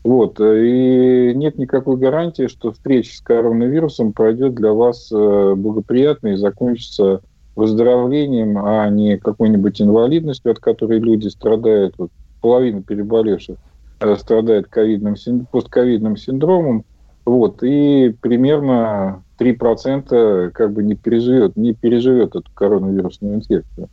Вот. 0.04 0.38
И 0.38 1.32
нет 1.34 1.56
никакой 1.56 1.96
гарантии, 1.96 2.46
что 2.46 2.72
встреча 2.72 3.16
с 3.16 3.20
коронавирусом 3.20 4.12
пройдет 4.12 4.54
для 4.54 4.74
вас 4.74 5.10
э, 5.10 5.54
благоприятно 5.56 6.28
и 6.28 6.36
закончится 6.36 7.22
выздоровлением, 7.56 8.58
а 8.58 8.88
не 8.90 9.16
какой-нибудь 9.16 9.80
инвалидностью, 9.80 10.52
от 10.52 10.58
которой 10.58 10.98
люди 10.98 11.28
страдают. 11.28 11.94
Вот 11.96 12.10
половина 12.42 12.82
переболевших 12.82 13.56
э, 13.56 13.58
страдает 14.18 14.68
ковидным, 14.68 15.16
постковидным 15.50 16.16
синдромом. 16.16 16.84
Вот, 17.24 17.62
и 17.62 18.14
примерно 18.20 19.22
3% 19.38 20.50
как 20.50 20.72
бы 20.72 20.82
не 20.82 20.94
переживет, 20.94 21.56
не 21.56 21.74
переживет 21.74 22.34
эту 22.34 22.50
коронавирусную 22.54 23.34
инфекцию. 23.34 23.88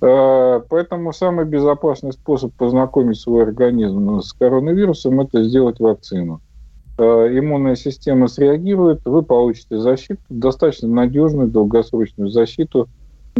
А, 0.00 0.60
поэтому 0.68 1.12
самый 1.12 1.44
безопасный 1.44 2.12
способ 2.12 2.52
познакомить 2.54 3.18
свой 3.18 3.42
организм 3.42 4.20
с 4.20 4.32
коронавирусом– 4.32 5.20
это 5.22 5.44
сделать 5.44 5.80
вакцину. 5.80 6.40
А, 6.98 7.26
иммунная 7.26 7.76
система 7.76 8.28
среагирует, 8.28 9.00
вы 9.04 9.22
получите 9.22 9.78
защиту, 9.78 10.20
достаточно 10.28 10.88
надежную 10.88 11.48
долгосрочную 11.48 12.30
защиту. 12.30 12.88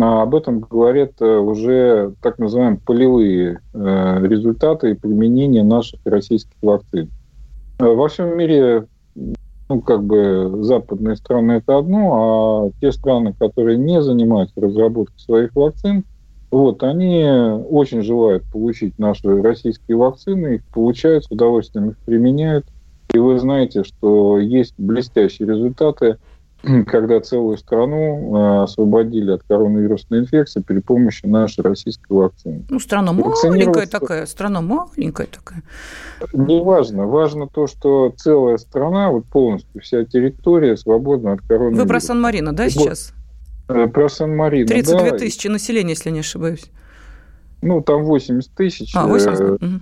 А, 0.00 0.22
об 0.22 0.34
этом 0.34 0.60
говорят 0.60 1.12
э, 1.20 1.36
уже 1.38 2.14
так 2.20 2.38
называемые 2.38 2.80
полевые 2.84 3.60
э, 3.72 4.26
результаты 4.26 4.94
применения 4.96 5.62
наших 5.62 6.00
российских 6.04 6.56
вакцин. 6.62 7.10
Во 7.78 8.08
всем 8.08 8.36
мире 8.36 8.86
ну, 9.68 9.80
как 9.80 10.04
бы 10.04 10.58
западные 10.62 11.16
страны 11.16 11.52
это 11.52 11.78
одно, 11.78 12.66
а 12.66 12.70
те 12.80 12.92
страны, 12.92 13.34
которые 13.38 13.78
не 13.78 14.02
занимаются 14.02 14.60
разработкой 14.60 15.18
своих 15.18 15.54
вакцин, 15.54 16.04
вот, 16.50 16.82
они 16.84 17.24
очень 17.68 18.02
желают 18.02 18.44
получить 18.52 18.98
наши 18.98 19.42
российские 19.42 19.96
вакцины, 19.96 20.56
их 20.56 20.64
получают, 20.66 21.24
с 21.24 21.30
удовольствием 21.30 21.90
их 21.90 21.98
применяют. 21.98 22.66
И 23.12 23.18
вы 23.18 23.38
знаете, 23.38 23.82
что 23.82 24.38
есть 24.38 24.74
блестящие 24.78 25.48
результаты, 25.48 26.18
когда 26.86 27.20
целую 27.20 27.56
страну 27.58 28.36
э, 28.36 28.62
освободили 28.62 29.32
от 29.32 29.42
коронавирусной 29.42 30.20
инфекции 30.20 30.60
при 30.60 30.78
помощи 30.80 31.26
нашей 31.26 31.60
российской 31.60 32.12
вакцины. 32.12 32.64
Ну, 32.68 32.78
страна 32.78 33.12
маленькая 33.12 33.86
такая, 33.86 34.26
страна 34.26 34.60
маленькая 34.60 35.26
такая. 35.26 35.62
Не 36.32 36.62
важно. 36.62 37.06
Важно 37.06 37.48
то, 37.48 37.66
что 37.66 38.12
целая 38.16 38.56
страна, 38.56 39.10
вот 39.10 39.26
полностью 39.26 39.80
вся 39.80 40.04
территория 40.04 40.76
свободна 40.76 41.32
от 41.32 41.40
коронавируса. 41.42 41.82
Вы 41.82 41.88
про 41.88 42.00
Сан-Марино, 42.00 42.52
да, 42.52 42.68
сейчас? 42.70 43.12
Э, 43.68 43.86
про 43.86 44.08
Сан-Марино, 44.08 44.68
32 44.68 45.10
да. 45.10 45.18
тысячи 45.18 45.48
населения, 45.48 45.90
если 45.90 46.10
не 46.10 46.20
ошибаюсь. 46.20 46.70
Ну, 47.62 47.82
там 47.82 48.04
80 48.04 48.50
тысяч. 48.54 48.92
А, 48.94 49.06
80? 49.06 49.40
Э, 49.40 49.78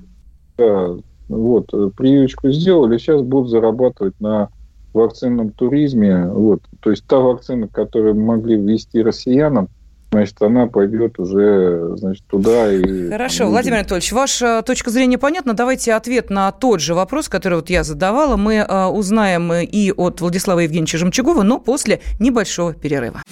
да, 0.58 0.96
вот, 1.28 1.70
прививочку 1.96 2.50
сделали, 2.50 2.98
сейчас 2.98 3.22
будут 3.22 3.50
зарабатывать 3.50 4.18
на 4.20 4.50
вакцинном 4.94 5.50
туризме. 5.50 6.26
Вот, 6.26 6.62
то 6.80 6.90
есть 6.90 7.04
та 7.06 7.18
вакцина, 7.18 7.68
которую 7.68 8.14
могли 8.14 8.56
ввести 8.56 9.02
россиянам, 9.02 9.68
значит, 10.12 10.40
она 10.42 10.66
пойдет 10.66 11.18
уже, 11.18 11.96
значит, 11.96 12.25
туда 12.26 12.72
и... 12.72 13.11
Хорошо, 13.11 13.49
Владимир 13.49 13.78
Анатольевич, 13.78 14.12
ваша 14.12 14.62
точка 14.62 14.90
зрения 14.90 15.18
понятна. 15.18 15.54
Давайте 15.54 15.94
ответ 15.94 16.30
на 16.30 16.52
тот 16.52 16.80
же 16.80 16.94
вопрос, 16.94 17.28
который 17.28 17.54
вот 17.54 17.70
я 17.70 17.82
задавала, 17.82 18.37
мы 18.37 18.56
э, 18.56 18.87
узнаем 18.87 19.52
и 19.52 19.90
от 19.90 20.20
Владислава 20.20 20.61
Евгеньевича 20.61 20.99
Жемчугова, 20.99 21.42
но 21.42 21.58
после 21.58 22.00
небольшого 22.20 22.75
перерыва. 22.75 23.22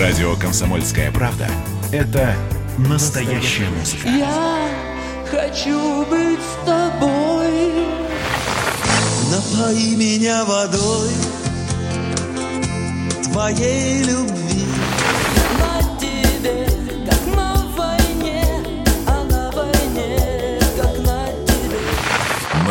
Радио 0.00 0.34
«Комсомольская 0.40 1.10
правда»— 1.10 1.48
это 1.92 2.34
настоящая 2.78 3.68
музыка. 3.78 4.08
Я 4.08 4.68
хочу 5.28 6.06
быть 6.06 6.38
с 6.38 6.66
тобой. 6.66 7.11
Напои 9.32 9.96
меня 9.96 10.44
водой 10.44 11.08
твоей 13.24 14.02
любви. 14.02 14.71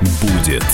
Будет 0.00 0.64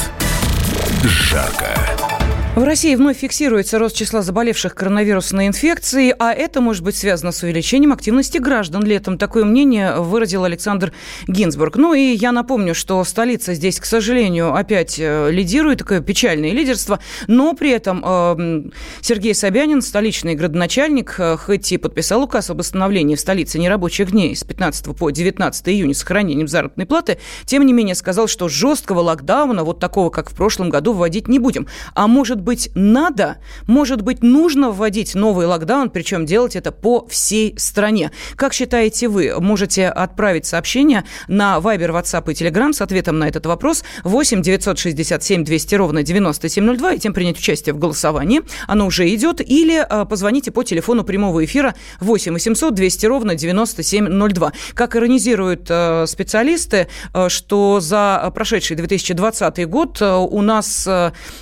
жарко. 1.04 2.13
В 2.56 2.62
России 2.62 2.94
вновь 2.94 3.18
фиксируется 3.18 3.80
рост 3.80 3.96
числа 3.96 4.23
заболевших 4.23 4.76
коронавирусной 4.76 5.49
инфекцией, 5.49 6.14
а 6.16 6.32
это 6.32 6.61
может 6.61 6.84
быть 6.84 6.96
связано 6.96 7.32
с 7.32 7.42
увеличением 7.42 7.92
активности 7.92 8.38
граждан 8.38 8.84
летом. 8.84 9.18
Такое 9.18 9.44
мнение 9.44 9.96
выразил 9.96 10.44
Александр 10.44 10.92
Гинзбург. 11.26 11.75
Ну 11.75 11.94
и 11.94 12.14
я 12.14 12.30
напомню, 12.30 12.73
что 12.76 13.02
столица 13.02 13.54
здесь, 13.54 13.80
к 13.80 13.84
сожалению, 13.84 14.54
опять 14.54 15.00
э, 15.00 15.32
лидирует, 15.32 15.80
такое 15.80 16.00
печальное 16.00 16.52
лидерство, 16.52 17.00
но 17.26 17.54
при 17.54 17.70
этом 17.70 18.04
э, 18.06 18.70
Сергей 19.00 19.34
Собянин, 19.34 19.82
столичный 19.82 20.37
градоначальник, 20.37 21.16
э, 21.18 21.37
хоть 21.37 21.73
и 21.73 21.76
подписал 21.76 22.23
указ 22.23 22.50
об 22.50 22.61
остановлении 22.61 23.16
в 23.16 23.20
столице 23.20 23.58
нерабочих 23.58 24.12
дней 24.12 24.37
с 24.37 24.44
15 24.44 24.96
по 24.96 25.11
19 25.11 25.68
июня 25.70 25.92
с 25.92 25.99
сохранением 25.99 26.46
заработной 26.46 26.87
платы, 26.87 27.18
тем 27.46 27.66
не 27.66 27.73
менее 27.73 27.96
сказал, 27.96 28.28
что 28.28 28.49
жесткого 28.49 29.00
локдауна, 29.00 29.64
вот 29.64 29.80
такого, 29.80 30.11
как 30.11 30.30
в 30.30 30.37
прошлом 30.37 30.70
году, 30.70 30.92
вводить 30.92 31.26
не 31.26 31.40
будем. 31.40 31.66
А 31.94 32.06
может 32.06 32.44
быть, 32.45 32.71
надо, 32.75 33.39
может 33.67 34.03
быть, 34.03 34.23
нужно 34.23 34.71
вводить 34.71 35.15
новый 35.15 35.47
локдаун, 35.47 35.91
причем 35.91 36.27
делать 36.27 36.57
это 36.57 36.71
по 36.71 37.07
всей 37.09 37.59
стране. 37.59 38.11
Как 38.37 38.53
считаете 38.53 39.09
вы? 39.09 39.35
Можете 39.41 39.89
отправить 39.89 40.47
сообщение 40.47 41.05
на 41.29 41.59
Viber, 41.59 41.91
WhatsApp 41.91 42.31
и 42.31 42.35
Telegram 42.35 42.73
с 42.73 42.81
ответом 42.81 43.19
на 43.19 43.29
этот 43.29 43.47
вопрос 43.47 43.85
8 44.05 44.43
967 44.43 45.45
200 45.45 45.75
ровно 45.75 46.03
9702 46.03 46.93
и 46.93 46.99
тем 46.99 47.13
принять 47.15 47.39
участие 47.39 47.75
в 47.75 47.79
голосовании. 47.79 48.43
Оно 48.67 48.87
уже 48.87 49.13
идет. 49.15 49.41
Или 49.41 49.85
э, 49.89 50.05
позвоните 50.07 50.51
по 50.51 50.63
телефону 50.63 51.05
прямого 51.05 51.45
эфира 51.45 51.75
8 52.01 52.33
800 52.33 52.75
200 52.75 53.07
ровно 53.07 53.35
9702. 53.35 54.53
Как 54.75 54.97
иронизируют 54.97 55.67
э, 55.69 56.07
специалисты, 56.07 56.89
э, 57.13 57.29
что 57.29 57.81
за 57.81 58.31
прошедший 58.35 58.77
2020 58.77 59.69
год 59.69 60.01
у 60.03 60.43
нас 60.43 60.87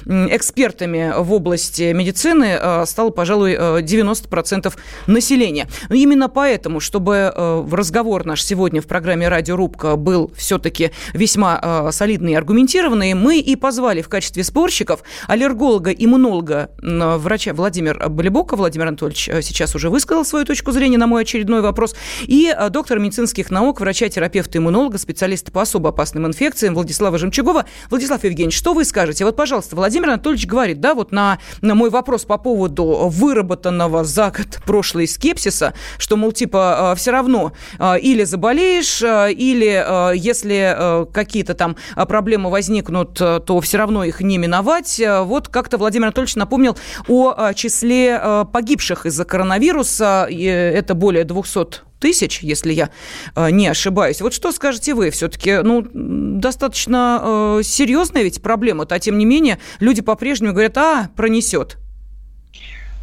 экспертами 0.06 0.91
экспертами 0.92 1.22
в 1.22 1.32
области 1.32 1.92
медицины 1.92 2.58
э, 2.60 2.84
стало, 2.86 3.10
пожалуй, 3.10 3.54
90% 3.54 4.66
э, 4.66 5.10
населения. 5.10 5.68
Но 5.88 5.94
именно 5.94 6.28
поэтому, 6.28 6.80
чтобы 6.80 7.32
э, 7.34 7.66
разговор 7.70 8.24
наш 8.24 8.44
сегодня 8.44 8.80
в 8.80 8.86
программе 8.86 9.28
«Радиорубка» 9.28 9.96
был 9.96 10.32
все-таки 10.36 10.90
весьма 11.12 11.90
солидный 11.92 12.32
и 12.32 12.34
аргументированный, 12.34 13.14
мы 13.14 13.38
и 13.38 13.56
позвали 13.56 14.02
в 14.02 14.08
качестве 14.08 14.44
спорщиков 14.44 15.02
аллерголога, 15.26 15.90
иммунолога, 15.90 16.70
врача 16.80 17.52
Владимир 17.54 18.08
Болебока. 18.08 18.56
Владимир 18.56 18.88
Анатольевич 18.88 19.30
сейчас 19.42 19.74
уже 19.74 19.90
высказал 19.90 20.24
свою 20.24 20.44
точку 20.44 20.72
зрения 20.72 20.98
на 20.98 21.06
мой 21.06 21.22
очередной 21.22 21.60
вопрос. 21.60 21.94
И 22.22 22.54
доктор 22.70 22.98
медицинских 22.98 23.50
наук, 23.50 23.80
врача-терапевта, 23.80 24.58
иммунолога, 24.58 24.98
специалиста 24.98 25.52
по 25.52 25.62
особо 25.62 25.90
опасным 25.90 26.26
инфекциям 26.26 26.74
Владислава 26.74 27.18
Жемчугова. 27.18 27.64
Владислав 27.90 28.24
Евгеньевич, 28.24 28.56
что 28.56 28.74
вы 28.74 28.84
скажете? 28.84 29.24
Вот, 29.24 29.36
пожалуйста, 29.36 29.76
Владимир 29.76 30.10
Анатольевич 30.10 30.46
говорит, 30.46 30.80
да, 30.82 30.94
вот 30.94 31.12
на, 31.12 31.38
на 31.62 31.74
мой 31.74 31.88
вопрос 31.88 32.24
по 32.24 32.36
поводу 32.36 33.08
выработанного 33.08 34.04
за 34.04 34.30
год 34.30 34.60
прошлой 34.66 35.08
скепсиса, 35.08 35.72
что, 35.96 36.16
мол, 36.16 36.32
типа, 36.32 36.90
а, 36.90 36.94
все 36.94 37.12
равно 37.12 37.52
а, 37.78 37.94
или 37.94 38.24
заболеешь, 38.24 39.02
а, 39.02 39.28
или 39.28 40.12
если 40.16 41.06
какие-то 41.12 41.54
там 41.54 41.76
проблемы 41.94 42.50
возникнут, 42.50 43.14
то 43.14 43.60
все 43.62 43.78
равно 43.78 44.04
их 44.04 44.20
не 44.20 44.36
миновать. 44.36 45.00
Вот 45.22 45.48
как-то 45.48 45.78
Владимир 45.78 46.06
Анатольевич 46.06 46.34
напомнил 46.34 46.76
о 47.06 47.54
числе 47.54 48.44
погибших 48.52 49.06
из-за 49.06 49.24
коронавируса. 49.24 50.26
Это 50.28 50.94
более 50.94 51.24
200 51.24 51.91
тысяч, 52.02 52.40
если 52.42 52.72
я 52.72 52.90
э, 53.34 53.50
не 53.50 53.68
ошибаюсь. 53.68 54.20
Вот 54.20 54.34
что 54.34 54.52
скажете 54.52 54.92
вы? 54.92 55.10
Все-таки 55.10 55.60
ну, 55.62 55.86
достаточно 55.94 57.20
э, 57.22 57.62
серьезная 57.62 58.24
ведь 58.24 58.42
проблема-то, 58.42 58.96
а 58.96 58.98
тем 58.98 59.16
не 59.16 59.24
менее 59.24 59.58
люди 59.80 60.02
по-прежнему 60.02 60.52
говорят, 60.52 60.76
а, 60.76 61.10
пронесет. 61.16 61.78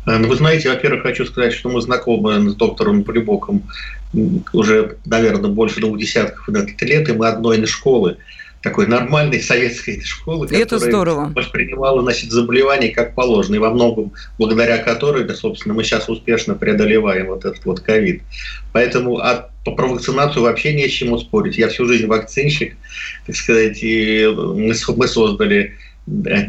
Э, 0.06 0.18
ну, 0.18 0.27
вы 0.27 0.36
знаете, 0.36 0.70
во-первых, 0.70 1.03
хочу 1.03 1.25
сказать, 1.25 1.53
что 1.53 1.70
мы 1.70 1.82
знакомы 1.82 2.50
с 2.50 2.56
доктором 2.56 3.03
Полюбоком 3.03 3.63
уже, 4.53 4.98
наверное, 5.06 5.50
больше 5.50 5.79
двух 5.79 5.98
десятков 5.98 6.50
лет, 6.50 7.10
и 7.10 7.13
мы 7.13 7.27
одной 7.27 7.62
из 7.62 7.70
школы. 7.70 8.18
Такой 8.61 8.87
нормальной 8.87 9.41
советской 9.41 10.01
школы, 10.01 10.47
И 10.51 10.55
это 10.55 10.79
здорово. 10.79 11.31
воспринимала 11.35 12.01
значит, 12.01 12.31
заболевание 12.31 12.91
как 12.91 13.15
положено, 13.15 13.55
и 13.55 13.59
во 13.59 13.71
многом 13.71 14.11
благодаря 14.37 14.79
которой, 14.79 15.23
да, 15.23 15.33
собственно, 15.33 15.73
мы 15.73 15.83
сейчас 15.83 16.09
успешно 16.09 16.55
преодолеваем 16.55 17.27
вот 17.27 17.45
этот 17.45 17.63
вот 17.65 17.79
ковид. 17.79 18.21
Поэтому 18.73 19.19
от, 19.19 19.51
про 19.63 19.87
вакцинацию 19.87 20.43
вообще 20.43 20.73
не 20.73 20.87
с 20.87 20.91
чему 20.91 21.17
спорить. 21.19 21.57
Я 21.57 21.69
всю 21.69 21.85
жизнь 21.85 22.07
вакцинщик, 22.07 22.75
так 23.25 23.35
сказать, 23.35 23.81
и 23.81 24.27
мы, 24.27 24.73
мы 24.95 25.07
создали 25.07 25.77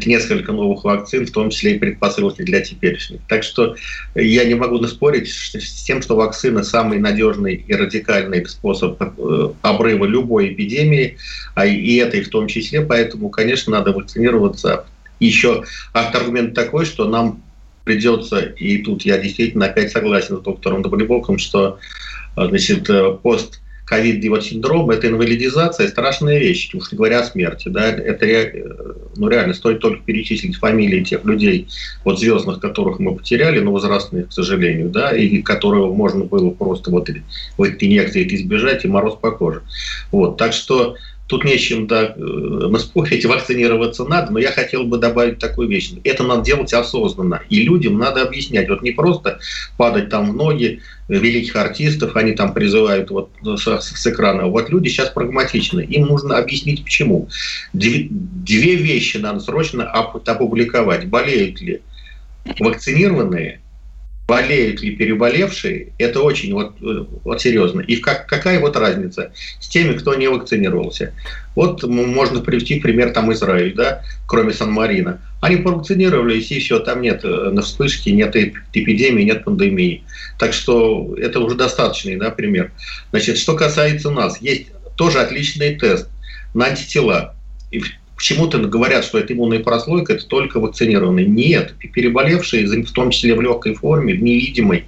несколько 0.05 0.51
новых 0.51 0.83
вакцин, 0.83 1.25
в 1.25 1.31
том 1.31 1.49
числе 1.49 1.75
и 1.75 1.79
предпосылки 1.79 2.41
для 2.41 2.61
теперешних. 2.61 3.21
Так 3.27 3.43
что 3.43 3.75
я 4.15 4.45
не 4.45 4.55
могу 4.55 4.79
наспорить 4.79 5.29
с 5.29 5.83
тем, 5.83 6.01
что 6.01 6.15
вакцина 6.15 6.63
самый 6.63 6.99
надежный 6.99 7.55
и 7.55 7.73
радикальный 7.73 8.45
способ 8.47 9.01
э, 9.01 9.49
обрыва 9.61 10.05
любой 10.05 10.53
эпидемии, 10.53 11.17
а 11.55 11.65
и 11.65 11.95
этой 11.95 12.21
в 12.21 12.29
том 12.29 12.47
числе. 12.47 12.81
Поэтому, 12.81 13.29
конечно, 13.29 13.71
надо 13.71 13.91
вакцинироваться. 13.91 14.85
Еще 15.19 15.63
аргумент 15.93 16.55
такой, 16.55 16.85
что 16.85 17.07
нам 17.07 17.43
придется, 17.83 18.39
и 18.39 18.79
тут 18.79 19.03
я 19.03 19.17
действительно 19.17 19.65
опять 19.65 19.91
согласен 19.91 20.37
с 20.37 20.41
доктором 20.41 20.81
Добребоком, 20.81 21.37
что 21.37 21.79
значит, 22.35 22.89
э, 23.91 24.29
пост 24.29 24.49
ковид-синдром– 24.49 24.89
это 24.91 25.07
инвалидизация, 25.07 25.87
страшная 25.87 26.39
вещь, 26.39 26.73
уж 26.73 26.91
не 26.91 26.97
говоря 26.97 27.19
о 27.19 27.23
смерти. 27.23 27.69
Да? 27.69 27.87
Это 27.87 28.25
э, 28.25 28.63
ну, 29.15 29.29
реально 29.29 29.53
стоит 29.53 29.79
только 29.79 30.03
перечислить 30.03 30.55
фамилии 30.55 31.03
тех 31.03 31.23
людей, 31.25 31.67
вот 32.03 32.19
звездных, 32.19 32.59
которых 32.59 32.99
мы 32.99 33.15
потеряли, 33.15 33.59
но 33.59 33.71
возрастных, 33.71 34.29
к 34.29 34.31
сожалению, 34.31 34.89
да, 34.89 35.15
и 35.15 35.41
которого 35.41 35.93
можно 35.93 36.25
было 36.25 36.49
просто 36.51 36.91
вот, 36.91 37.09
вот 37.57 37.69
инъекции 37.79 38.27
избежать, 38.35 38.85
и 38.85 38.87
мороз 38.87 39.17
по 39.21 39.31
коже. 39.31 39.61
Вот, 40.11 40.37
так 40.37 40.53
что 40.53 40.95
Тут 41.31 41.45
не 41.45 41.57
с 41.57 41.61
чем 41.61 41.87
да, 41.87 42.13
наспорить, 42.17 43.25
вакцинироваться 43.25 44.03
надо, 44.03 44.33
но 44.33 44.39
я 44.39 44.51
хотел 44.51 44.83
бы 44.83 44.97
добавить 44.97 45.39
такую 45.39 45.69
вещь. 45.69 45.93
Это 46.03 46.23
надо 46.23 46.43
делать 46.43 46.73
осознанно. 46.73 47.41
И 47.47 47.61
людям 47.61 47.97
надо 47.97 48.23
объяснять. 48.23 48.67
Вот 48.67 48.81
не 48.81 48.91
просто 48.91 49.39
падать 49.77 50.09
там 50.09 50.29
в 50.29 50.35
ноги 50.35 50.81
великих 51.07 51.55
артистов, 51.55 52.17
они 52.17 52.33
там 52.33 52.53
призывают 52.53 53.11
вот 53.11 53.29
с, 53.45 53.65
с 53.79 54.07
экрана. 54.07 54.47
Вот 54.47 54.69
люди 54.69 54.89
сейчас 54.89 55.07
прагматичны. 55.07 55.79
Им 55.79 56.07
нужно 56.07 56.37
объяснить, 56.37 56.83
почему. 56.83 57.29
Две, 57.71 58.07
две 58.09 58.75
вещи 58.75 59.15
надо 59.15 59.39
срочно 59.39 59.89
опубликовать. 59.89 61.07
Болеют 61.07 61.61
ли 61.61 61.79
вакцинированные 62.59 63.61
болеют 64.31 64.81
ли 64.81 64.91
переболевшие, 64.91 65.91
это 65.97 66.21
очень 66.21 66.53
вот, 66.53 66.75
вот 66.79 67.41
серьезно. 67.41 67.81
И 67.81 67.97
как, 67.97 68.27
какая 68.27 68.61
вот 68.61 68.77
разница 68.77 69.33
с 69.59 69.67
теми, 69.67 69.91
кто 69.97 70.15
не 70.15 70.29
вакцинировался? 70.29 71.13
Вот 71.53 71.83
можно 71.83 72.39
привести 72.39 72.79
пример 72.79 73.11
там 73.11 73.33
Израиль, 73.33 73.75
да, 73.75 74.03
кроме 74.27 74.53
Сан-Марина. 74.53 75.19
Они 75.41 75.57
провакцинировались, 75.57 76.49
и 76.49 76.59
все, 76.61 76.79
там 76.79 77.01
нет 77.01 77.25
э, 77.25 77.49
на 77.51 77.61
вспышке, 77.61 78.13
нет 78.13 78.33
эпидемии, 78.37 79.23
нет 79.23 79.43
пандемии. 79.43 80.05
Так 80.39 80.53
что 80.53 81.13
это 81.17 81.41
уже 81.41 81.57
достаточный 81.57 82.15
да, 82.15 82.29
пример. 82.29 82.71
Значит, 83.09 83.37
что 83.37 83.57
касается 83.57 84.11
нас, 84.11 84.39
есть 84.39 84.67
тоже 84.95 85.19
отличный 85.19 85.75
тест 85.75 86.07
на 86.53 86.67
антитела. 86.67 87.35
И 87.69 87.81
Почему-то 88.21 88.59
говорят, 88.59 89.03
что 89.03 89.17
это 89.17 89.33
иммунная 89.33 89.61
прослойка, 89.61 90.13
это 90.13 90.27
только 90.27 90.59
вакцинированные. 90.59 91.25
Нет, 91.25 91.73
переболевшие, 91.79 92.67
в 92.83 92.91
том 92.91 93.09
числе 93.09 93.33
в 93.33 93.41
легкой 93.41 93.73
форме, 93.73 94.13
в 94.13 94.21
невидимой, 94.21 94.85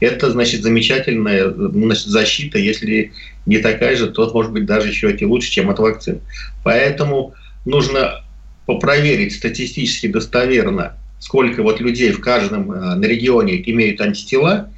это, 0.00 0.30
значит, 0.30 0.62
замечательная 0.62 1.50
значит, 1.50 2.04
защита. 2.04 2.58
Если 2.58 3.12
не 3.46 3.56
такая 3.56 3.96
же, 3.96 4.08
то, 4.10 4.30
может 4.34 4.52
быть, 4.52 4.66
даже 4.66 4.88
еще 4.88 5.10
и 5.10 5.24
лучше, 5.24 5.50
чем 5.50 5.70
от 5.70 5.78
вакцин. 5.78 6.20
Поэтому 6.62 7.32
нужно 7.64 8.22
попроверить 8.66 9.34
статистически 9.34 10.08
достоверно, 10.08 10.92
сколько 11.20 11.62
вот 11.62 11.80
людей 11.80 12.12
в 12.12 12.20
каждом 12.20 12.70
э, 12.70 12.96
на 12.96 13.04
регионе 13.06 13.62
имеют 13.70 14.02
антитела, 14.02 14.68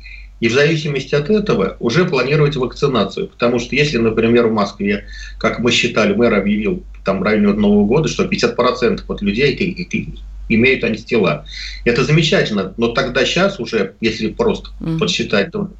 и 0.41 0.49
в 0.49 0.53
зависимости 0.53 1.15
от 1.15 1.31
этого 1.31 1.77
уже 1.81 2.05
планировать 2.05 2.57
вакцинацию. 2.57 3.29
Потому 3.29 3.59
что 3.59 3.75
если, 3.75 3.99
например, 3.99 4.49
в 4.49 4.53
Москве, 4.53 5.07
как 5.39 5.59
мы 5.61 5.73
считали, 5.73 6.15
мэр 6.15 6.35
объявил 6.35 6.83
там 7.05 7.21
в 7.21 7.23
районе 7.23 7.53
Нового 7.53 7.87
года, 7.87 8.09
что 8.09 8.25
50% 8.25 9.01
от 9.07 9.23
людей 9.23 9.55
имеют 10.49 10.85
антитела. 10.85 11.45
Это 11.85 12.05
замечательно, 12.05 12.75
но 12.77 12.89
тогда 12.89 13.25
сейчас 13.25 13.59
уже, 13.59 13.95
если 14.01 14.29
просто 14.29 14.71
mm-hmm. 14.81 14.99
подсчитать, 14.99 15.51
то 15.51 15.71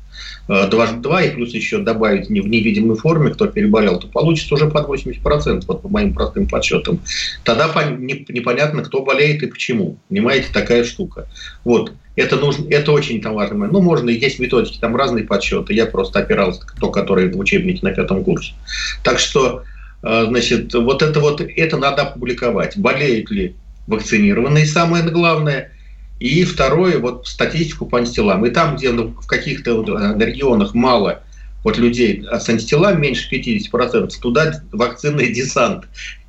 э, 0.49 0.69
дважды 0.69 1.01
два 1.01 1.23
и 1.23 1.31
плюс 1.31 1.55
еще 1.55 1.79
добавить 1.79 2.31
не 2.31 2.41
в 2.41 2.49
невидимой 2.49 2.97
форме, 2.97 3.31
кто 3.31 3.47
переболел, 3.47 3.99
то 4.01 4.09
получится 4.09 4.55
уже 4.55 4.69
под 4.69 4.89
80%, 4.89 5.65
вот 5.67 5.83
по 5.83 5.89
моим 5.89 6.15
простым 6.15 6.49
подсчетам. 6.49 7.01
Тогда 7.45 7.69
непонятно, 7.91 8.83
кто 8.83 9.03
болеет 9.03 9.43
и 9.43 9.47
почему. 9.47 9.99
Понимаете, 10.09 10.49
такая 10.53 10.85
штука. 10.85 11.29
Вот. 11.65 11.93
Это, 12.17 12.37
нужно, 12.37 12.67
это 12.71 12.93
очень 12.93 13.21
там 13.21 13.35
важно. 13.35 13.67
Ну, 13.67 13.81
можно, 13.83 14.09
есть 14.09 14.39
методики, 14.39 14.79
там 14.79 14.97
разные 14.97 15.25
подсчеты. 15.25 15.75
Я 15.75 15.87
просто 15.87 16.21
опирался 16.21 16.63
на 16.63 16.81
то, 16.81 16.91
которые 16.91 17.31
в 17.31 17.39
учебнике 17.39 17.81
на 17.83 17.93
пятом 17.93 18.25
курсе. 18.25 18.55
Так 19.05 19.19
что 19.19 19.63
а, 20.03 20.25
значит, 20.25 20.73
вот 20.73 21.03
это 21.03 21.21
вот, 21.21 21.41
это 21.41 21.77
надо 21.77 22.03
опубликовать. 22.03 22.77
Болеют 22.79 23.31
ли 23.31 23.55
вакцинированные, 23.87 24.67
самое 24.67 25.05
главное. 25.05 25.73
И 26.19 26.45
второе, 26.45 26.99
вот 26.99 27.27
статистику 27.27 27.85
по 27.85 27.99
антителам. 27.99 28.47
И 28.47 28.51
там, 28.51 28.77
где 28.77 28.93
ну, 28.93 29.09
в 29.09 29.27
каких-то 29.27 29.83
регионах 30.19 30.75
мало 30.75 31.23
вот 31.63 31.79
людей 31.79 32.25
с 32.31 32.49
антителами 32.49 33.01
меньше 33.01 33.29
50%, 33.35 34.11
туда 34.21 34.63
вакцинный 34.73 35.33
десант. 35.33 35.85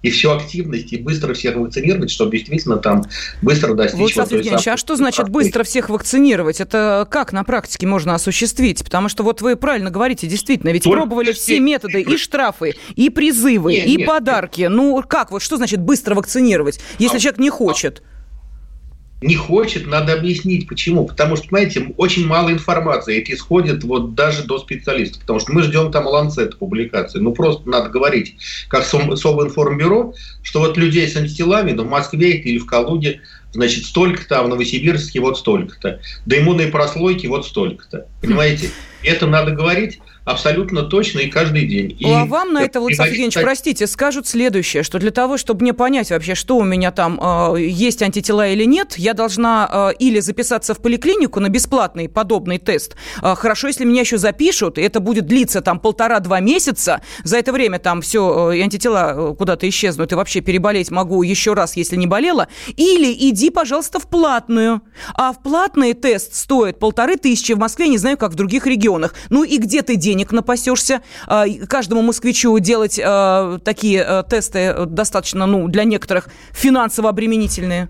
И 0.08 0.10
всю 0.10 0.32
активность, 0.32 0.94
и 0.94 0.98
быстро 0.98 1.34
всех 1.34 1.56
вакцинировать, 1.56 2.10
чтобы 2.10 2.38
действительно 2.38 2.78
там 2.78 3.04
быстро 3.42 3.74
достичь... 3.74 4.00
Владислав 4.00 4.30
вот 4.30 4.38
Евгеньевич, 4.38 4.68
а 4.68 4.78
что 4.78 4.96
значит 4.96 5.28
быстро 5.30 5.64
всех 5.64 5.90
вакцинировать? 5.90 6.62
Это 6.62 7.06
как 7.10 7.34
на 7.34 7.44
практике 7.44 7.88
можно 7.88 8.16
осуществить? 8.16 8.84
Потому 8.84 9.10
что 9.10 9.24
вот 9.24 9.42
вы 9.42 9.56
правильно 9.58 9.90
говорите, 9.90 10.28
действительно, 10.28 10.70
ведь 10.70 10.84
Только 10.84 11.02
пробовали 11.02 11.34
все 11.34 11.60
методы, 11.60 12.02
и 12.02 12.18
штрафы, 12.18 12.76
и 12.96 13.10
призывы, 13.10 13.74
нет, 13.74 13.88
и 13.88 13.96
нет, 13.98 14.08
подарки. 14.08 14.62
Нет. 14.62 14.72
Ну 14.72 15.04
как, 15.08 15.32
вот 15.32 15.42
что 15.42 15.58
значит 15.58 15.82
быстро 15.82 16.16
вакцинировать, 16.16 16.80
если 17.00 17.18
а, 17.18 17.20
человек 17.20 17.40
не 17.40 17.50
хочет? 17.50 18.02
А, 18.02 18.17
не 19.22 19.36
хочет, 19.36 19.88
надо 19.88 20.14
объяснить, 20.14 20.68
почему. 20.68 21.06
Потому 21.06 21.36
что, 21.36 21.48
понимаете, 21.48 21.94
очень 21.98 22.28
мало 22.28 22.52
информации. 22.52 23.20
Это 23.20 23.34
исходит 23.34 23.84
вот 23.84 24.14
даже 24.14 24.44
до 24.44 24.60
специалистов. 24.60 25.22
Потому 25.22 25.40
что 25.40 25.52
мы 25.54 25.64
ждем 25.64 25.92
там 25.92 26.06
ланцет 26.06 26.58
публикации. 26.60 27.20
Ну, 27.20 27.34
просто 27.34 27.68
надо 27.68 27.90
говорить, 27.90 28.36
как 28.68 28.86
Совинформбюро, 28.86 30.14
что 30.44 30.60
вот 30.60 30.78
людей 30.78 31.08
с 31.08 31.16
антителами, 31.16 31.72
ну, 31.72 31.84
в 31.84 31.90
Москве 31.90 32.38
или 32.38 32.60
в 32.60 32.68
Калуге, 32.68 33.22
значит, 33.54 33.86
столько-то, 33.86 34.40
а 34.40 34.44
в 34.44 34.50
Новосибирске 34.50 35.20
вот 35.20 35.40
столько-то. 35.40 36.00
До 36.26 36.40
иммунной 36.40 36.68
прослойки 36.68 37.26
вот 37.26 37.48
столько-то. 37.48 38.06
Понимаете? 38.22 38.70
Это 39.04 39.26
надо 39.26 39.52
говорить, 39.52 40.00
абсолютно 40.28 40.84
точно 40.84 41.20
и 41.20 41.30
каждый 41.30 41.66
день. 41.66 41.96
И 41.98 42.06
а 42.12 42.26
вам 42.26 42.54
на 42.54 42.64
это, 42.64 42.82
Владислав 42.82 43.08
Евгеньевич, 43.08 43.34
кстати... 43.34 43.46
простите, 43.46 43.88
скажут 43.88 44.28
следующее, 44.28 44.84
что 44.84 45.00
для 45.00 45.12
того, 45.12 45.38
чтобы 45.38 45.62
мне 45.62 45.74
понять 45.74 46.10
вообще, 46.12 46.36
что 46.36 46.58
у 46.58 46.64
меня 46.64 46.92
там 46.92 47.20
э, 47.56 47.62
есть 47.62 48.02
антитела 48.02 48.50
или 48.50 48.66
нет, 48.66 48.96
я 48.98 49.14
должна 49.14 49.70
э, 49.72 49.94
или 50.00 50.20
записаться 50.20 50.74
в 50.74 50.80
поликлинику 50.80 51.40
на 51.40 51.48
бесплатный 51.48 52.10
подобный 52.10 52.58
тест. 52.58 52.98
Э, 53.24 53.36
хорошо, 53.36 53.68
если 53.68 53.86
меня 53.86 54.02
еще 54.02 54.18
запишут, 54.18 54.78
и 54.78 54.82
это 54.82 55.00
будет 55.00 55.28
длиться 55.28 55.62
там 55.62 55.80
полтора-два 55.80 56.42
месяца, 56.42 57.02
за 57.24 57.38
это 57.38 57.54
время 57.54 57.80
там 57.80 58.02
все, 58.02 58.52
э, 58.52 58.62
антитела 58.62 59.32
э, 59.32 59.36
куда-то 59.36 59.68
исчезнут, 59.70 60.12
и 60.12 60.16
вообще 60.16 60.42
переболеть 60.42 60.92
могу 60.92 61.24
еще 61.24 61.54
раз, 61.54 61.78
если 61.78 61.96
не 61.96 62.06
болела. 62.06 62.50
Или 62.76 63.14
иди, 63.30 63.50
пожалуйста, 63.50 64.00
в 64.00 64.08
платную. 64.08 64.82
А 65.14 65.32
в 65.32 65.42
платный 65.42 65.94
тест 65.94 66.36
стоит 66.36 66.80
полторы 66.80 67.16
тысячи 67.16 67.54
в 67.54 67.60
Москве, 67.60 67.88
не 67.88 67.98
знаю, 67.98 68.18
как 68.18 68.34
в 68.34 68.36
других 68.36 68.68
регионах. 68.68 69.16
Ну 69.30 69.46
и 69.46 69.58
где 69.58 69.82
ты 69.82 69.96
день 69.96 70.17
денег 70.18 70.32
напасешься. 70.32 71.02
А, 71.28 71.46
каждому 71.70 72.02
москвичу 72.02 72.58
делать 72.60 73.00
а, 73.04 73.60
такие 73.64 74.02
а, 74.04 74.24
тесты 74.24 74.74
достаточно, 74.88 75.46
ну, 75.46 75.68
для 75.68 75.84
некоторых 75.84 76.30
финансово 76.54 77.10
обременительные. 77.10 77.88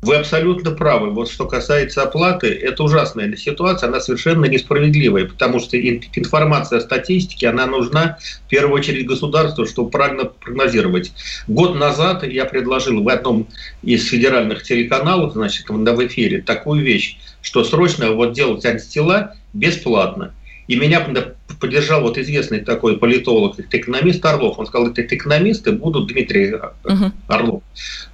Вы 0.00 0.16
абсолютно 0.16 0.72
правы. 0.72 1.10
Вот 1.10 1.30
что 1.30 1.46
касается 1.46 2.02
оплаты, 2.02 2.48
это 2.48 2.82
ужасная 2.82 3.36
ситуация, 3.36 3.88
она 3.88 4.00
совершенно 4.00 4.46
несправедливая, 4.46 5.26
потому 5.26 5.60
что 5.60 5.78
информация 5.78 6.78
о 6.78 6.80
статистике, 6.80 7.48
она 7.48 7.66
нужна 7.66 8.18
в 8.46 8.48
первую 8.48 8.80
очередь 8.80 9.06
государству, 9.06 9.64
чтобы 9.64 9.90
правильно 9.90 10.24
прогнозировать. 10.24 11.12
Год 11.46 11.76
назад 11.76 12.24
я 12.24 12.46
предложил 12.46 13.00
в 13.00 13.08
одном 13.08 13.46
из 13.82 14.08
федеральных 14.08 14.64
телеканалов, 14.64 15.34
значит, 15.34 15.68
в 15.68 16.06
эфире, 16.06 16.42
такую 16.42 16.82
вещь, 16.82 17.18
что 17.40 17.62
срочно 17.62 18.10
вот 18.10 18.32
делать 18.32 18.64
антитела 18.64 19.36
бесплатно. 19.52 20.34
И 20.68 20.76
меня 20.76 21.06
поддержал 21.60 22.02
вот 22.02 22.18
известный 22.18 22.60
такой 22.60 22.98
политолог, 22.98 23.58
экономист 23.58 24.24
Орлов. 24.24 24.58
Он 24.58 24.66
сказал, 24.66 24.88
это 24.88 25.02
экономисты 25.02 25.72
будут 25.72 26.08
Дмитрий. 26.08 26.54
Орлов. 27.28 27.62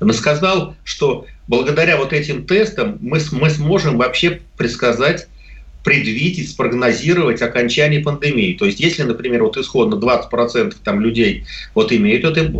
Он 0.00 0.12
сказал, 0.12 0.74
что 0.84 1.26
благодаря 1.46 1.96
вот 1.96 2.12
этим 2.12 2.46
тестам 2.46 2.98
мы, 3.00 3.20
мы 3.32 3.50
сможем 3.50 3.98
вообще 3.98 4.40
предсказать 4.56 5.28
предвидеть, 5.84 6.50
спрогнозировать 6.50 7.40
окончание 7.40 8.00
пандемии. 8.00 8.54
То 8.54 8.66
есть, 8.66 8.80
если, 8.80 9.04
например, 9.04 9.44
вот 9.44 9.56
исходно 9.56 9.94
20% 9.94 10.74
там 10.84 11.00
людей 11.00 11.46
вот 11.74 11.92
имеют 11.92 12.24
это 12.24 12.50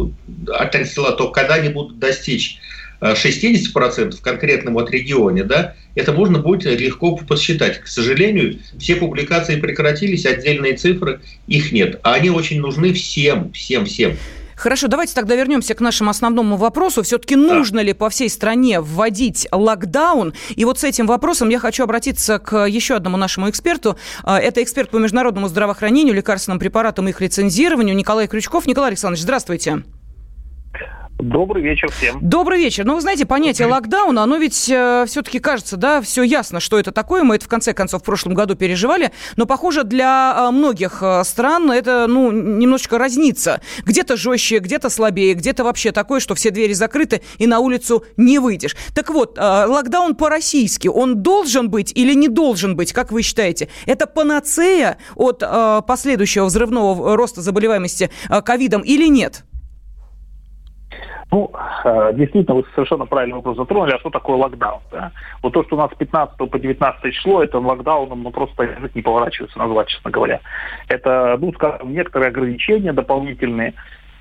антитела, 0.58 1.12
то 1.12 1.28
когда 1.30 1.54
они 1.54 1.68
будут 1.68 1.98
достичь 1.98 2.58
60% 3.00 4.16
в 4.16 4.20
конкретном 4.20 4.74
вот 4.74 4.90
регионе, 4.90 5.44
да, 5.44 5.74
это 5.94 6.12
можно 6.12 6.38
будет 6.38 6.64
легко 6.64 7.16
посчитать. 7.16 7.80
К 7.80 7.86
сожалению, 7.86 8.58
все 8.78 8.96
публикации 8.96 9.60
прекратились, 9.60 10.26
отдельные 10.26 10.76
цифры, 10.76 11.20
их 11.46 11.72
нет. 11.72 12.00
А 12.02 12.14
они 12.14 12.30
очень 12.30 12.60
нужны 12.60 12.92
всем, 12.92 13.52
всем, 13.52 13.84
всем. 13.84 14.16
Хорошо, 14.58 14.88
давайте 14.88 15.14
тогда 15.14 15.36
вернемся 15.36 15.74
к 15.74 15.80
нашему 15.80 16.10
основному 16.10 16.56
вопросу. 16.56 17.04
Все-таки 17.04 17.36
нужно 17.36 17.78
ли 17.78 17.92
по 17.92 18.10
всей 18.10 18.28
стране 18.28 18.80
вводить 18.80 19.46
локдаун? 19.52 20.34
И 20.56 20.64
вот 20.64 20.80
с 20.80 20.84
этим 20.84 21.06
вопросом 21.06 21.48
я 21.48 21.60
хочу 21.60 21.84
обратиться 21.84 22.40
к 22.40 22.66
еще 22.66 22.96
одному 22.96 23.16
нашему 23.16 23.48
эксперту. 23.48 23.96
А, 24.24 24.40
это 24.40 24.60
эксперт 24.60 24.90
по 24.90 24.96
международному 24.96 25.46
здравоохранению, 25.46 26.14
лекарственным 26.14 26.58
препаратам 26.58 27.06
и 27.06 27.10
их 27.10 27.20
лицензированию 27.20 27.94
Николай 27.94 28.26
Крючков. 28.26 28.66
Николай 28.66 28.88
Александрович, 28.90 29.22
здравствуйте. 29.22 29.84
Добрый 31.18 31.64
вечер 31.64 31.90
всем. 31.90 32.18
Добрый 32.20 32.60
вечер. 32.60 32.84
Ну, 32.84 32.94
вы 32.94 33.00
знаете, 33.00 33.26
понятие 33.26 33.66
локдауна, 33.66 34.22
оно 34.22 34.36
ведь 34.36 34.70
э, 34.70 35.04
все-таки 35.08 35.40
кажется, 35.40 35.76
да, 35.76 36.00
все 36.00 36.22
ясно, 36.22 36.60
что 36.60 36.78
это 36.78 36.92
такое. 36.92 37.24
Мы 37.24 37.34
это 37.34 37.46
в 37.46 37.48
конце 37.48 37.74
концов 37.74 38.02
в 38.02 38.04
прошлом 38.04 38.34
году 38.34 38.54
переживали. 38.54 39.10
Но, 39.34 39.44
похоже, 39.44 39.82
для 39.82 40.36
э, 40.38 40.50
многих 40.52 41.02
э, 41.02 41.24
стран 41.24 41.72
это, 41.72 42.06
ну, 42.06 42.30
немножечко 42.30 42.98
разнится. 42.98 43.60
Где-то 43.84 44.16
жестче, 44.16 44.60
где-то 44.60 44.90
слабее, 44.90 45.34
где-то 45.34 45.64
вообще 45.64 45.90
такое, 45.90 46.20
что 46.20 46.36
все 46.36 46.50
двери 46.50 46.72
закрыты 46.72 47.20
и 47.38 47.48
на 47.48 47.58
улицу 47.58 48.04
не 48.16 48.38
выйдешь. 48.38 48.76
Так 48.94 49.10
вот, 49.10 49.38
э, 49.38 49.64
локдаун 49.66 50.14
по-российски, 50.14 50.86
он 50.86 51.20
должен 51.24 51.68
быть 51.68 51.90
или 51.96 52.14
не 52.14 52.28
должен 52.28 52.76
быть, 52.76 52.92
как 52.92 53.10
вы 53.10 53.22
считаете? 53.22 53.68
Это 53.86 54.06
панацея 54.06 54.98
от 55.16 55.42
э, 55.42 55.82
последующего 55.84 56.44
взрывного 56.44 57.16
роста 57.16 57.42
заболеваемости 57.42 58.08
э, 58.28 58.40
ковидом 58.40 58.82
или 58.82 59.08
нет? 59.08 59.42
Ну, 61.30 61.50
э, 61.84 62.12
действительно, 62.14 62.56
вы 62.56 62.64
совершенно 62.74 63.04
правильный 63.04 63.36
вопрос 63.36 63.56
затронули. 63.56 63.92
А 63.92 63.98
что 63.98 64.10
такое 64.10 64.36
локдаун? 64.36 64.80
Да? 64.90 65.12
Вот 65.42 65.52
то, 65.52 65.62
что 65.64 65.76
у 65.76 65.78
нас 65.78 65.90
с 65.92 65.96
15 65.96 66.36
по 66.38 66.58
19 66.58 67.12
число, 67.12 67.42
это 67.42 67.58
локдауном, 67.58 68.22
ну, 68.22 68.30
просто 68.30 68.62
язык 68.62 68.94
не 68.94 69.02
поворачивается 69.02 69.58
назвать, 69.58 69.88
честно 69.88 70.10
говоря. 70.10 70.40
Это, 70.88 71.36
ну, 71.38 71.52
скажем, 71.52 71.92
некоторые 71.92 72.28
ограничения 72.28 72.94
дополнительные, 72.94 73.74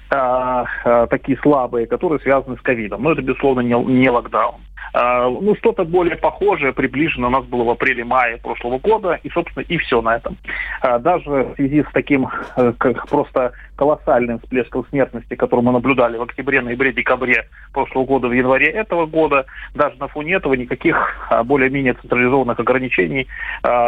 э, 0.09 0.65
э, 0.83 1.07
такие 1.09 1.37
слабые, 1.37 1.87
которые 1.87 2.19
связаны 2.19 2.57
с 2.57 2.61
ковидом. 2.61 3.03
Но 3.03 3.13
это, 3.13 3.21
безусловно, 3.21 3.61
не, 3.61 3.73
не 3.73 4.09
локдаун. 4.09 4.61
Э, 4.93 5.27
ну, 5.29 5.55
что-то 5.55 5.83
более 5.83 6.15
похожее, 6.15 6.73
приближено 6.73 7.27
у 7.27 7.31
нас 7.31 7.45
было 7.45 7.63
в 7.63 7.69
апреле-мае 7.69 8.37
прошлого 8.37 8.79
года, 8.79 9.19
и, 9.23 9.29
собственно, 9.29 9.63
и 9.63 9.77
все 9.77 10.01
на 10.01 10.15
этом. 10.15 10.37
Э, 10.81 10.99
даже 10.99 11.29
в 11.29 11.55
связи 11.55 11.83
с 11.83 11.91
таким, 11.93 12.27
э, 12.55 12.73
как 12.77 13.07
просто 13.07 13.51
колоссальным 13.75 14.39
всплеском 14.39 14.85
смертности, 14.89 15.35
который 15.35 15.61
мы 15.61 15.71
наблюдали 15.71 16.17
в 16.17 16.23
октябре, 16.23 16.61
ноябре, 16.61 16.93
декабре 16.93 17.47
прошлого 17.73 18.05
года, 18.05 18.27
в 18.27 18.31
январе 18.31 18.67
этого 18.67 19.05
года, 19.05 19.45
даже 19.75 19.97
на 19.97 20.07
фоне 20.07 20.33
этого 20.35 20.53
никаких 20.55 20.97
более-менее 21.45 21.93
централизованных 21.93 22.59
ограничений 22.59 23.27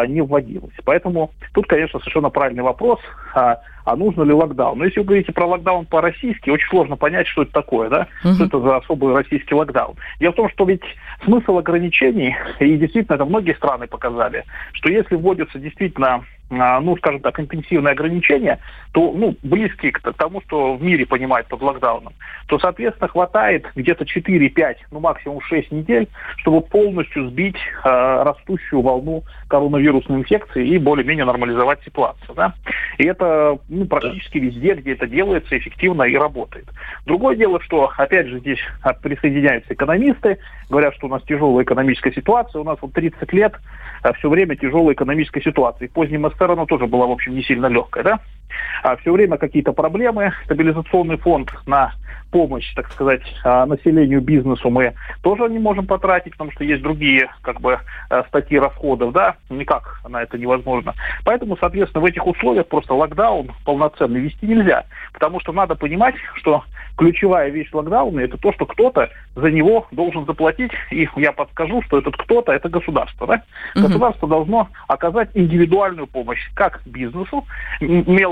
не 0.07 0.21
вводилось. 0.21 0.75
Поэтому 0.85 1.31
тут, 1.53 1.65
конечно, 1.65 1.99
совершенно 1.99 2.29
правильный 2.29 2.61
вопрос, 2.61 2.99
а 3.89 3.95
нужно 3.95 4.21
ли 4.21 4.33
локдаун? 4.33 4.77
Но 4.77 4.85
если 4.85 4.99
вы 4.99 5.05
говорите 5.07 5.31
про 5.31 5.47
локдаун 5.47 5.85
по-российски, 5.85 6.51
очень 6.51 6.67
сложно 6.69 6.95
понять, 6.95 7.27
что 7.27 7.41
это 7.41 7.51
такое, 7.51 7.89
да? 7.89 8.07
Угу. 8.23 8.33
Что 8.35 8.45
это 8.45 8.59
за 8.59 8.77
особый 8.77 9.15
российский 9.15 9.55
локдаун. 9.55 9.95
Дело 10.19 10.31
в 10.31 10.35
том, 10.35 10.49
что 10.49 10.65
ведь 10.65 10.83
смысл 11.23 11.57
ограничений, 11.57 12.35
и 12.59 12.77
действительно 12.77 13.15
это 13.15 13.25
многие 13.25 13.55
страны 13.55 13.87
показали, 13.87 14.45
что 14.73 14.89
если 14.89 15.15
вводятся 15.15 15.59
действительно 15.59 16.23
ну, 16.49 16.97
скажем 16.97 17.21
так, 17.21 17.39
интенсивные 17.39 17.91
ограничения, 17.91 18.59
то, 18.91 19.13
ну, 19.15 19.35
близкие 19.43 19.91
к 19.91 19.99
тому, 20.13 20.41
что 20.41 20.75
в 20.75 20.81
мире 20.81 21.05
понимают 21.05 21.47
под 21.47 21.61
локдауном, 21.61 22.13
то, 22.47 22.57
соответственно, 22.57 23.07
хватает 23.07 23.67
где-то 23.75 24.05
4-5, 24.05 24.75
ну, 24.91 24.99
максимум 24.99 25.41
6 25.41 25.71
недель, 25.71 26.07
чтобы 26.37 26.61
полностью 26.61 27.29
сбить 27.29 27.57
э, 27.57 28.23
растущую 28.23 28.81
волну 28.81 29.23
коронавирусной 29.47 30.19
инфекции 30.19 30.67
и 30.67 30.77
более-менее 30.79 31.25
нормализовать 31.25 31.83
ситуацию, 31.83 32.33
да. 32.35 32.53
И 32.97 33.05
это, 33.05 33.59
ну, 33.69 33.85
практически 33.85 34.39
везде, 34.39 34.73
где 34.73 34.93
это 34.93 35.07
делается, 35.07 35.57
эффективно 35.57 36.03
и 36.03 36.15
работает. 36.15 36.65
Другое 37.05 37.35
дело, 37.35 37.61
что, 37.61 37.91
опять 37.95 38.27
же, 38.27 38.39
здесь 38.39 38.59
присоединяются 39.03 39.73
экономисты, 39.73 40.39
говорят, 40.69 40.95
что 40.95 41.07
у 41.07 41.09
нас 41.09 41.21
тяжелая 41.23 41.63
экономическая 41.63 42.11
ситуация, 42.11 42.61
у 42.61 42.65
нас 42.65 42.77
вот 42.81 42.93
30 42.93 43.31
лет 43.33 43.53
а, 44.01 44.13
все 44.13 44.29
время 44.29 44.55
тяжелая 44.55 44.93
экономическая 44.93 45.41
ситуация. 45.41 45.87
И 45.87 45.91
поздним 45.91 46.25
она 46.45 46.65
тоже 46.65 46.87
была, 46.87 47.07
в 47.07 47.11
общем, 47.11 47.35
не 47.35 47.43
сильно 47.43 47.67
легкая, 47.67 48.03
да? 48.03 48.19
А 48.83 48.95
все 48.97 49.11
время 49.11 49.37
какие-то 49.37 49.73
проблемы, 49.73 50.33
стабилизационный 50.45 51.17
фонд 51.17 51.51
на 51.65 51.93
помощь, 52.31 52.73
так 52.75 52.91
сказать, 52.91 53.21
а, 53.43 53.65
населению, 53.65 54.21
бизнесу 54.21 54.69
мы 54.69 54.93
тоже 55.21 55.49
не 55.49 55.59
можем 55.59 55.85
потратить, 55.87 56.33
потому 56.33 56.51
что 56.51 56.63
есть 56.63 56.81
другие 56.81 57.29
как 57.41 57.59
бы 57.61 57.79
а, 58.09 58.23
статьи 58.25 58.59
расходов, 58.59 59.13
да, 59.13 59.35
никак 59.49 60.01
на 60.07 60.21
это 60.21 60.37
невозможно. 60.37 60.93
Поэтому, 61.23 61.57
соответственно, 61.57 62.03
в 62.03 62.05
этих 62.05 62.25
условиях 62.25 62.67
просто 62.67 62.93
локдаун 62.93 63.51
полноценный 63.65 64.19
вести 64.19 64.45
нельзя, 64.45 64.85
потому 65.13 65.39
что 65.39 65.51
надо 65.51 65.75
понимать, 65.75 66.15
что 66.35 66.63
ключевая 66.97 67.49
вещь 67.49 67.69
локдауна 67.71 68.19
это 68.19 68.37
то, 68.37 68.51
что 68.53 68.65
кто-то 68.65 69.09
за 69.35 69.49
него 69.49 69.87
должен 69.91 70.25
заплатить, 70.25 70.71
и 70.91 71.07
я 71.15 71.31
подскажу, 71.31 71.81
что 71.83 71.97
этот 71.97 72.17
кто-то 72.17 72.51
это 72.51 72.69
государство, 72.69 73.25
да? 73.25 73.43
Угу. 73.75 73.87
Государство 73.87 74.27
должно 74.27 74.67
оказать 74.87 75.29
индивидуальную 75.33 76.07
помощь 76.07 76.49
как 76.53 76.81
бизнесу, 76.85 77.45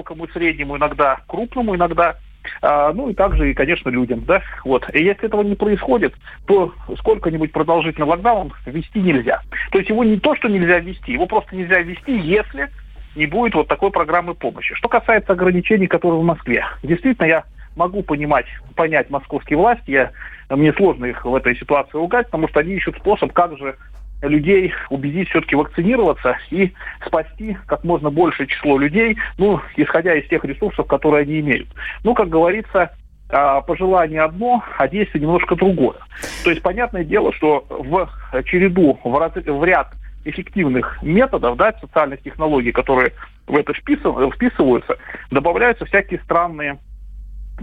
мелкому 0.07 0.27
среднему, 0.29 0.77
иногда 0.77 1.19
крупному, 1.27 1.75
иногда 1.75 2.15
а, 2.61 2.93
ну 2.93 3.09
и 3.09 3.13
также, 3.13 3.51
и, 3.51 3.53
конечно, 3.53 3.89
людям, 3.89 4.23
да, 4.25 4.41
вот. 4.63 4.89
И 4.93 5.03
если 5.03 5.25
этого 5.25 5.41
не 5.41 5.55
происходит, 5.55 6.13
то 6.45 6.73
сколько-нибудь 6.99 7.51
продолжительный 7.51 8.07
локдаун 8.07 8.53
ввести 8.65 9.01
нельзя. 9.01 9.41
То 9.71 9.79
есть 9.79 9.89
его 9.89 10.05
не 10.05 10.17
то, 10.17 10.33
что 10.35 10.47
нельзя 10.47 10.79
ввести, 10.79 11.11
его 11.11 11.25
просто 11.25 11.55
нельзя 11.55 11.81
ввести, 11.81 12.17
если 12.17 12.69
не 13.17 13.25
будет 13.25 13.53
вот 13.53 13.67
такой 13.67 13.91
программы 13.91 14.33
помощи. 14.33 14.75
Что 14.75 14.87
касается 14.87 15.33
ограничений, 15.33 15.87
которые 15.87 16.21
в 16.21 16.23
Москве, 16.23 16.63
действительно, 16.83 17.25
я 17.25 17.43
могу 17.75 18.01
понимать, 18.01 18.45
понять 18.75 19.09
московские 19.09 19.57
власти, 19.57 19.91
я, 19.91 20.11
мне 20.49 20.71
сложно 20.71 21.05
их 21.05 21.25
в 21.25 21.35
этой 21.35 21.57
ситуации 21.57 21.97
ругать, 21.97 22.27
потому 22.27 22.47
что 22.47 22.61
они 22.61 22.75
ищут 22.75 22.95
способ, 22.95 23.33
как 23.33 23.57
же 23.57 23.75
людей 24.21 24.73
убедить 24.89 25.29
все-таки 25.29 25.55
вакцинироваться 25.55 26.37
и 26.49 26.73
спасти 27.05 27.57
как 27.67 27.83
можно 27.83 28.09
большее 28.09 28.47
число 28.47 28.77
людей, 28.77 29.17
ну, 29.37 29.61
исходя 29.75 30.15
из 30.15 30.27
тех 30.27 30.43
ресурсов, 30.43 30.87
которые 30.87 31.23
они 31.23 31.39
имеют. 31.39 31.67
Ну, 32.03 32.13
как 32.13 32.29
говорится, 32.29 32.91
а, 33.29 33.61
пожелание 33.61 34.21
одно, 34.21 34.63
а 34.77 34.87
действие 34.87 35.21
немножко 35.21 35.55
другое. 35.55 35.97
То 36.43 36.49
есть, 36.49 36.61
понятное 36.61 37.03
дело, 37.03 37.33
что 37.33 37.65
в 37.69 38.09
череду, 38.45 38.99
в, 39.03 39.09
в 39.11 39.63
ряд 39.65 39.89
эффективных 40.25 41.01
методов, 41.01 41.57
да, 41.57 41.73
социальных 41.79 42.21
технологий, 42.21 42.71
которые 42.71 43.13
в 43.47 43.55
это 43.55 43.73
вписываются, 43.73 44.97
добавляются 45.31 45.85
всякие 45.85 46.19
странные 46.21 46.79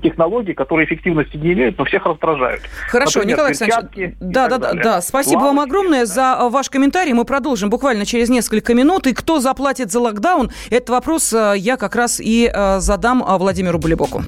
технологии, 0.03 0.53
которые 0.53 0.87
эффективности 0.87 1.37
не 1.37 1.53
имеют, 1.53 1.79
но 1.79 1.85
всех 1.85 2.05
раздражают. 2.07 2.63
Хорошо, 2.89 3.21
Например, 3.21 3.37
Николай 3.37 3.51
Александрович, 3.51 4.15
да, 4.21 4.49
да, 4.49 4.59
да, 4.59 4.73
да, 4.73 5.01
спасибо 5.01 5.39
Лавочки, 5.39 5.57
вам 5.57 5.61
огромное 5.61 6.07
за 6.07 6.39
э, 6.41 6.49
ваш 6.49 6.71
комментарий. 6.71 7.13
Мы 7.13 7.25
продолжим 7.25 7.71
буквально 7.71 8.05
через 8.07 8.29
несколько 8.29 8.75
минут. 8.75 9.07
И 9.07 9.13
кто 9.13 9.41
заплатит 9.41 9.91
за 9.91 10.01
локдаун, 10.01 10.51
этот 10.71 10.91
вопрос 10.91 11.33
э, 11.33 11.55
я 11.57 11.77
как 11.77 11.95
раз 11.95 12.21
и 12.21 12.51
э, 12.53 12.81
задам 12.81 13.25
Владимиру 13.27 13.79
Булебоку. 13.79 14.25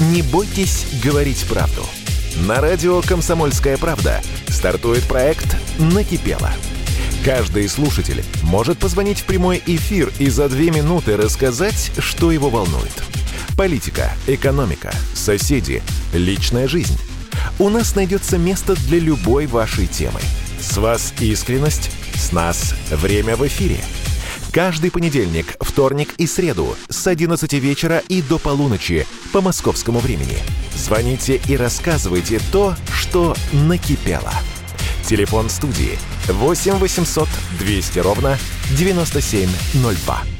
Не 0.00 0.22
бойтесь 0.22 0.86
говорить 1.04 1.46
правду. 1.48 1.82
На 2.46 2.60
радио 2.60 3.00
«Комсомольская 3.02 3.76
правда» 3.76 4.20
стартует 4.48 5.06
проект 5.06 5.56
«Накипело». 5.78 6.50
Каждый 7.24 7.68
слушатель 7.68 8.24
может 8.42 8.78
позвонить 8.78 9.18
в 9.18 9.26
прямой 9.26 9.62
эфир 9.66 10.10
и 10.18 10.30
за 10.30 10.48
две 10.48 10.70
минуты 10.70 11.18
рассказать, 11.18 11.92
что 11.98 12.32
его 12.32 12.48
волнует– 12.48 13.02
Политика, 13.56 14.12
экономика, 14.26 14.92
соседи, 15.14 15.82
личная 16.12 16.68
жизнь. 16.68 16.98
У 17.58 17.68
нас 17.68 17.94
найдется 17.94 18.38
место 18.38 18.74
для 18.86 18.98
любой 18.98 19.46
вашей 19.46 19.86
темы. 19.86 20.20
С 20.58 20.76
вас 20.76 21.12
искренность, 21.20 21.90
с 22.14 22.32
нас 22.32 22.74
время 22.90 23.36
в 23.36 23.46
эфире. 23.46 23.78
Каждый 24.52 24.90
понедельник, 24.90 25.56
вторник 25.60 26.14
и 26.16 26.26
среду 26.26 26.76
с 26.88 27.06
11 27.06 27.52
вечера 27.54 28.02
и 28.08 28.20
до 28.20 28.38
полуночи 28.38 29.06
по 29.32 29.40
московскому 29.40 30.00
времени. 30.00 30.38
Звоните 30.74 31.40
и 31.46 31.56
рассказывайте 31.56 32.40
то, 32.50 32.74
что 32.92 33.36
накипело. 33.52 34.32
Телефон 35.04 35.50
студии 35.50 35.98
8 36.28 36.74
800 36.74 37.28
200 37.58 37.98
ровно 38.00 38.38
9702. 38.76 40.39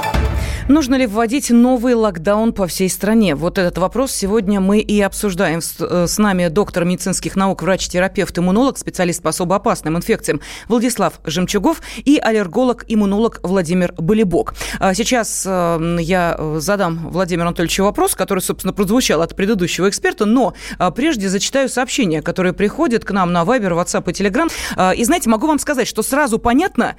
Нужно 0.67 0.95
ли 0.95 1.07
вводить 1.07 1.49
новый 1.49 1.95
локдаун 1.95 2.53
по 2.53 2.67
всей 2.67 2.89
стране? 2.89 3.35
Вот 3.35 3.57
этот 3.57 3.77
вопрос 3.77 4.11
сегодня 4.11 4.59
мы 4.59 4.79
и 4.79 5.01
обсуждаем. 5.01 5.61
С, 5.61 5.75
э, 5.79 6.07
нами 6.17 6.49
доктор 6.49 6.85
медицинских 6.85 7.35
наук, 7.35 7.63
врач-терапевт, 7.63 8.37
иммунолог, 8.37 8.77
специалист 8.77 9.21
по 9.23 9.29
особо 9.29 9.55
опасным 9.55 9.97
инфекциям 9.97 10.39
Владислав 10.67 11.19
Жемчугов 11.25 11.81
и 11.97 12.19
аллерголог-иммунолог 12.19 13.39
Владимир 13.43 13.93
Болебок. 13.97 14.53
А 14.79 14.93
сейчас 14.93 15.43
э, 15.47 15.97
я 15.99 16.37
задам 16.57 17.09
Владимиру 17.09 17.47
Анатольевичу 17.47 17.83
вопрос, 17.83 18.13
который, 18.13 18.39
собственно, 18.39 18.73
прозвучал 18.73 19.21
от 19.21 19.35
предыдущего 19.35 19.89
эксперта, 19.89 20.25
но 20.25 20.53
прежде 20.95 21.27
зачитаю 21.29 21.69
сообщения, 21.69 22.21
которые 22.21 22.53
приходят 22.53 23.03
к 23.03 23.11
нам 23.11 23.33
на 23.33 23.43
Viber, 23.43 23.71
WhatsApp 23.71 24.09
и 24.09 24.13
Telegram. 24.13 24.95
И 24.95 25.03
знаете, 25.03 25.29
могу 25.29 25.47
вам 25.47 25.59
сказать, 25.59 25.87
что 25.87 26.03
сразу 26.03 26.37
понятно, 26.39 26.95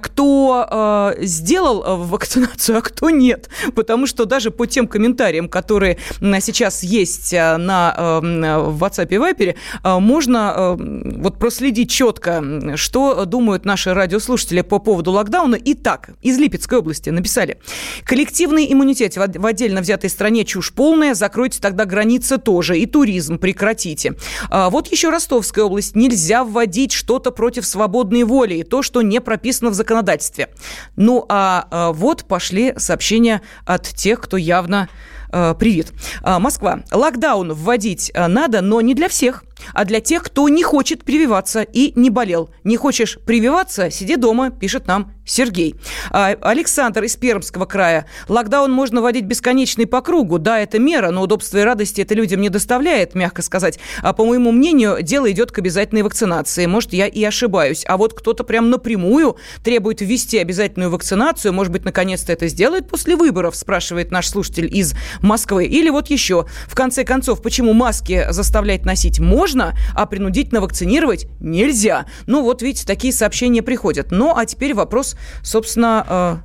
кто 0.00 1.14
э, 1.16 1.24
сделал 1.24 2.04
вакцинацию, 2.04 2.78
а 2.78 2.82
кто 2.82 3.05
нет. 3.10 3.48
Потому 3.74 4.06
что 4.06 4.24
даже 4.24 4.50
по 4.50 4.66
тем 4.66 4.86
комментариям, 4.86 5.48
которые 5.48 5.98
сейчас 6.20 6.82
есть 6.82 7.34
а, 7.34 7.56
на 7.58 8.20
в 8.20 8.82
WhatsApp 8.82 9.08
и 9.10 9.14
Viber, 9.14 9.56
а, 9.82 9.98
можно 10.00 10.52
а, 10.54 10.76
вот 10.76 11.38
проследить 11.38 11.90
четко, 11.90 12.76
что 12.76 13.24
думают 13.24 13.64
наши 13.64 13.94
радиослушатели 13.94 14.60
по 14.60 14.78
поводу 14.78 15.12
локдауна. 15.12 15.58
Итак, 15.64 16.10
из 16.22 16.38
Липецкой 16.38 16.78
области 16.78 17.10
написали. 17.10 17.58
Коллективный 18.04 18.72
иммунитет 18.72 19.16
в 19.16 19.46
отдельно 19.46 19.80
взятой 19.80 20.10
стране 20.10 20.44
чушь 20.44 20.72
полная. 20.72 21.14
Закройте 21.14 21.60
тогда 21.60 21.84
границы 21.84 22.38
тоже. 22.38 22.78
И 22.78 22.86
туризм 22.86 23.38
прекратите. 23.38 24.14
Вот 24.50 24.88
еще 24.88 25.10
Ростовская 25.10 25.64
область. 25.64 25.96
Нельзя 25.96 26.44
вводить 26.44 26.92
что-то 26.92 27.30
против 27.30 27.66
свободной 27.66 28.24
воли. 28.24 28.54
И 28.54 28.62
то, 28.62 28.82
что 28.82 29.02
не 29.02 29.20
прописано 29.20 29.70
в 29.70 29.74
законодательстве. 29.74 30.48
Ну, 30.96 31.24
а 31.28 31.92
вот 31.92 32.24
пошли 32.24 32.74
сообщения 32.76 32.95
сообщения 32.96 33.42
от 33.66 33.82
тех, 33.82 34.22
кто 34.22 34.38
явно 34.38 34.88
э, 35.30 35.54
привит. 35.58 35.92
Э, 36.24 36.38
Москва. 36.38 36.80
Локдаун 36.90 37.52
вводить 37.52 38.10
э, 38.14 38.26
надо, 38.26 38.62
но 38.62 38.80
не 38.80 38.94
для 38.94 39.10
всех 39.10 39.44
а 39.72 39.84
для 39.84 40.00
тех, 40.00 40.22
кто 40.22 40.48
не 40.48 40.62
хочет 40.62 41.04
прививаться 41.04 41.62
и 41.62 41.92
не 41.96 42.10
болел. 42.10 42.50
Не 42.64 42.76
хочешь 42.76 43.18
прививаться, 43.24 43.90
сиди 43.90 44.16
дома, 44.16 44.50
пишет 44.50 44.86
нам 44.86 45.12
Сергей. 45.24 45.74
А, 46.10 46.36
Александр 46.40 47.04
из 47.04 47.16
Пермского 47.16 47.64
края. 47.64 48.06
Локдаун 48.28 48.70
можно 48.70 49.02
вводить 49.02 49.24
бесконечный 49.24 49.86
по 49.86 50.00
кругу. 50.00 50.38
Да, 50.38 50.60
это 50.60 50.78
мера, 50.78 51.10
но 51.10 51.22
удобства 51.22 51.58
и 51.58 51.62
радости 51.62 52.00
это 52.00 52.14
людям 52.14 52.40
не 52.40 52.48
доставляет, 52.48 53.14
мягко 53.14 53.42
сказать. 53.42 53.78
А 54.02 54.12
по 54.12 54.24
моему 54.24 54.52
мнению, 54.52 54.98
дело 55.02 55.30
идет 55.30 55.50
к 55.50 55.58
обязательной 55.58 56.02
вакцинации. 56.02 56.66
Может, 56.66 56.92
я 56.92 57.06
и 57.06 57.24
ошибаюсь. 57.24 57.84
А 57.88 57.96
вот 57.96 58.14
кто-то 58.14 58.44
прям 58.44 58.70
напрямую 58.70 59.36
требует 59.64 60.00
ввести 60.00 60.38
обязательную 60.38 60.90
вакцинацию. 60.90 61.52
Может 61.52 61.72
быть, 61.72 61.84
наконец-то 61.84 62.32
это 62.32 62.46
сделает 62.46 62.88
после 62.88 63.16
выборов, 63.16 63.56
спрашивает 63.56 64.12
наш 64.12 64.28
слушатель 64.28 64.68
из 64.72 64.94
Москвы. 65.22 65.66
Или 65.66 65.90
вот 65.90 66.08
еще. 66.08 66.46
В 66.68 66.74
конце 66.74 67.02
концов, 67.04 67.42
почему 67.42 67.72
маски 67.72 68.26
заставлять 68.30 68.84
носить 68.84 69.18
можно? 69.18 69.45
Можно, 69.46 69.74
а 69.94 70.06
принудительно 70.06 70.60
вакцинировать 70.60 71.28
нельзя. 71.38 72.06
Ну 72.26 72.42
вот, 72.42 72.62
видите, 72.62 72.84
такие 72.84 73.12
сообщения 73.12 73.62
приходят. 73.62 74.08
Ну, 74.10 74.34
а 74.36 74.44
теперь 74.44 74.74
вопрос, 74.74 75.16
собственно, 75.44 76.42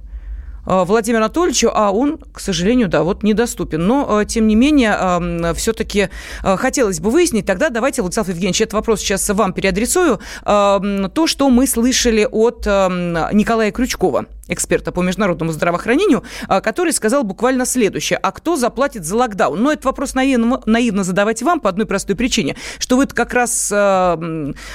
э, 0.68 0.72
э, 0.72 0.84
Владимиру 0.84 1.24
Анатольевичу, 1.24 1.72
а 1.74 1.90
он, 1.90 2.20
к 2.20 2.40
сожалению, 2.40 2.90
да, 2.90 3.02
вот 3.02 3.24
недоступен. 3.24 3.88
Но, 3.88 4.22
э, 4.22 4.26
тем 4.26 4.46
не 4.46 4.56
менее, 4.56 5.54
все-таки 5.56 6.10
хотелось 6.44 7.00
бы 7.00 7.10
выяснить, 7.10 7.48
тогда 7.48 7.70
давайте, 7.70 8.04
Владислав 8.04 8.28
Евгеньевич, 8.28 8.62
этот 8.62 8.74
вопрос 8.74 9.00
сейчас 9.00 9.28
вам 9.30 9.54
переадресую, 9.54 10.20
то, 10.44 11.26
что 11.26 11.50
мы 11.50 11.66
слышали 11.66 12.28
от 12.30 12.68
Николая 12.68 13.72
Крючкова 13.72 14.28
эксперта 14.52 14.92
по 14.92 15.02
международному 15.02 15.52
здравоохранению, 15.52 16.24
а, 16.48 16.62
который 16.62 16.94
сказал 16.94 17.24
буквально 17.24 17.66
следующее. 17.66 18.20
А 18.22 18.32
кто 18.32 18.56
заплатит 18.56 19.06
за 19.06 19.16
локдаун? 19.16 19.62
Но 19.62 19.72
этот 19.72 19.86
вопрос 19.86 20.14
наивно, 20.14 20.62
наивно 20.66 21.04
задавать 21.04 21.42
вам 21.42 21.60
по 21.60 21.70
одной 21.70 21.86
простой 21.86 22.16
причине, 22.16 22.56
что 22.80 22.98
вы 22.98 23.08
как 23.08 23.34
раз 23.34 23.72
а, 23.74 24.20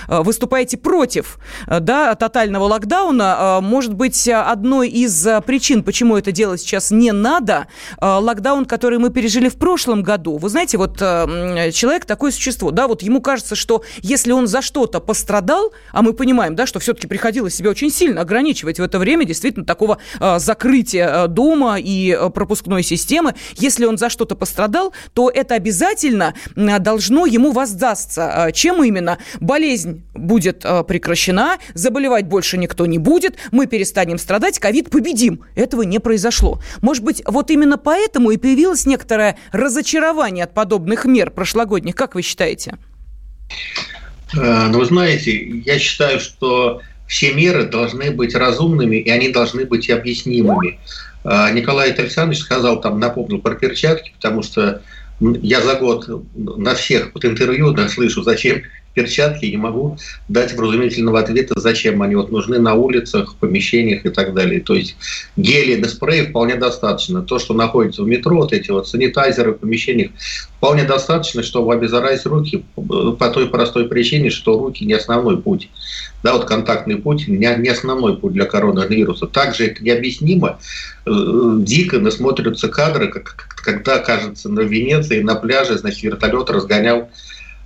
а, 0.08 0.22
выступаете 0.22 0.76
против 0.76 1.38
да, 1.66 2.14
тотального 2.14 2.64
локдауна. 2.64 3.60
Может 3.62 3.94
быть, 3.94 4.28
одной 4.28 4.88
из 4.88 5.26
причин, 5.46 5.82
почему 5.82 6.16
это 6.16 6.32
делать 6.32 6.60
сейчас 6.60 6.90
не 6.90 7.12
надо, 7.12 7.66
локдаун, 8.00 8.64
который 8.64 8.98
мы 8.98 9.10
пережили 9.10 9.48
в 9.48 9.56
прошлом 9.56 10.02
году. 10.02 10.38
Вы 10.38 10.48
знаете, 10.48 10.78
вот 10.78 10.98
человек 10.98 12.04
такое 12.04 12.30
существо, 12.30 12.70
да, 12.70 12.88
вот 12.88 13.02
ему 13.02 13.20
кажется, 13.20 13.54
что 13.54 13.82
если 14.00 14.32
он 14.32 14.46
за 14.46 14.62
что-то 14.62 15.00
пострадал, 15.00 15.72
а 15.92 16.02
мы 16.02 16.12
понимаем, 16.12 16.54
да, 16.54 16.66
что 16.66 16.78
все-таки 16.78 17.06
приходилось 17.06 17.54
себя 17.54 17.70
очень 17.70 17.90
сильно 17.90 18.22
ограничивать 18.22 18.78
в 18.78 18.82
это 18.82 18.98
время, 18.98 19.24
действительно, 19.24 19.65
такого 19.66 19.98
э, 20.20 20.38
закрытия 20.38 21.24
э, 21.24 21.28
дома 21.28 21.78
и 21.78 22.16
э, 22.18 22.30
пропускной 22.30 22.82
системы. 22.82 23.34
Если 23.56 23.84
он 23.84 23.98
за 23.98 24.08
что-то 24.08 24.34
пострадал, 24.34 24.92
то 25.12 25.28
это 25.28 25.54
обязательно 25.54 26.34
должно 26.54 27.26
ему 27.26 27.52
воздастся. 27.52 28.50
Чем 28.54 28.82
именно? 28.82 29.18
Болезнь 29.40 30.04
будет 30.14 30.60
прекращена, 30.60 31.58
заболевать 31.74 32.26
больше 32.26 32.56
никто 32.56 32.86
не 32.86 32.98
будет, 32.98 33.36
мы 33.50 33.66
перестанем 33.66 34.18
страдать, 34.18 34.58
ковид 34.58 34.90
победим. 34.90 35.42
Этого 35.54 35.82
не 35.82 35.98
произошло. 35.98 36.60
Может 36.80 37.04
быть, 37.04 37.22
вот 37.26 37.50
именно 37.50 37.78
поэтому 37.78 38.30
и 38.30 38.36
появилось 38.36 38.86
некоторое 38.86 39.36
разочарование 39.52 40.44
от 40.44 40.54
подобных 40.54 41.04
мер 41.04 41.30
прошлогодних. 41.30 41.94
Как 41.94 42.14
вы 42.14 42.22
считаете? 42.22 42.78
Ну, 44.32 44.78
вы 44.78 44.84
знаете, 44.84 45.32
я 45.64 45.78
считаю, 45.78 46.20
что 46.20 46.82
все 47.06 47.32
меры 47.32 47.64
должны 47.64 48.10
быть 48.10 48.34
разумными, 48.34 48.96
и 48.96 49.10
они 49.10 49.28
должны 49.28 49.64
быть 49.64 49.88
объяснимыми. 49.90 50.78
А, 51.24 51.50
Николай 51.50 51.92
Александрович 51.92 52.40
сказал, 52.40 52.80
там 52.80 52.98
напомнил 52.98 53.40
про 53.40 53.54
перчатки, 53.54 54.12
потому 54.16 54.42
что 54.42 54.82
я 55.20 55.60
за 55.60 55.76
год 55.76 56.08
на 56.34 56.74
всех 56.74 57.10
вот 57.14 57.24
интервью 57.24 57.72
да, 57.72 57.88
слышу, 57.88 58.22
зачем 58.22 58.62
перчатки, 58.96 59.44
не 59.44 59.58
могу 59.58 59.98
дать 60.28 60.54
вразумительного 60.54 61.20
ответа, 61.20 61.60
зачем 61.60 62.00
они 62.00 62.14
вот 62.14 62.32
нужны 62.32 62.58
на 62.58 62.74
улицах, 62.74 63.34
в 63.34 63.36
помещениях 63.36 64.06
и 64.06 64.08
так 64.08 64.32
далее. 64.32 64.60
То 64.60 64.74
есть 64.74 64.96
гели 65.36 65.76
да 65.76 65.88
спреи 65.88 66.22
вполне 66.22 66.56
достаточно. 66.56 67.20
То, 67.20 67.38
что 67.38 67.52
находится 67.52 68.02
в 68.02 68.06
метро, 68.06 68.38
вот 68.38 68.54
эти 68.54 68.70
вот 68.70 68.88
санитайзеры 68.88 69.52
в 69.52 69.58
помещениях, 69.58 70.12
вполне 70.56 70.84
достаточно, 70.84 71.42
чтобы 71.42 71.74
обеззаразить 71.74 72.24
руки 72.24 72.64
по 72.74 73.28
той 73.28 73.50
простой 73.50 73.86
причине, 73.86 74.30
что 74.30 74.58
руки 74.58 74.86
не 74.86 74.94
основной 74.94 75.42
путь. 75.42 75.68
Да, 76.22 76.32
вот 76.32 76.46
контактный 76.46 76.96
путь 76.96 77.28
не, 77.28 77.54
не 77.58 77.68
основной 77.68 78.16
путь 78.16 78.32
для 78.32 78.46
коронавируса. 78.46 79.26
Также 79.26 79.66
это 79.66 79.84
необъяснимо. 79.84 80.58
Э, 81.04 81.10
дико 81.58 81.98
насмотрятся 81.98 82.68
кадры, 82.68 83.08
как, 83.08 83.46
когда, 83.62 83.98
кажется, 83.98 84.48
на 84.48 84.60
Венеции, 84.60 85.20
на 85.20 85.34
пляже, 85.34 85.76
значит, 85.76 86.02
вертолет 86.02 86.48
разгонял 86.48 87.10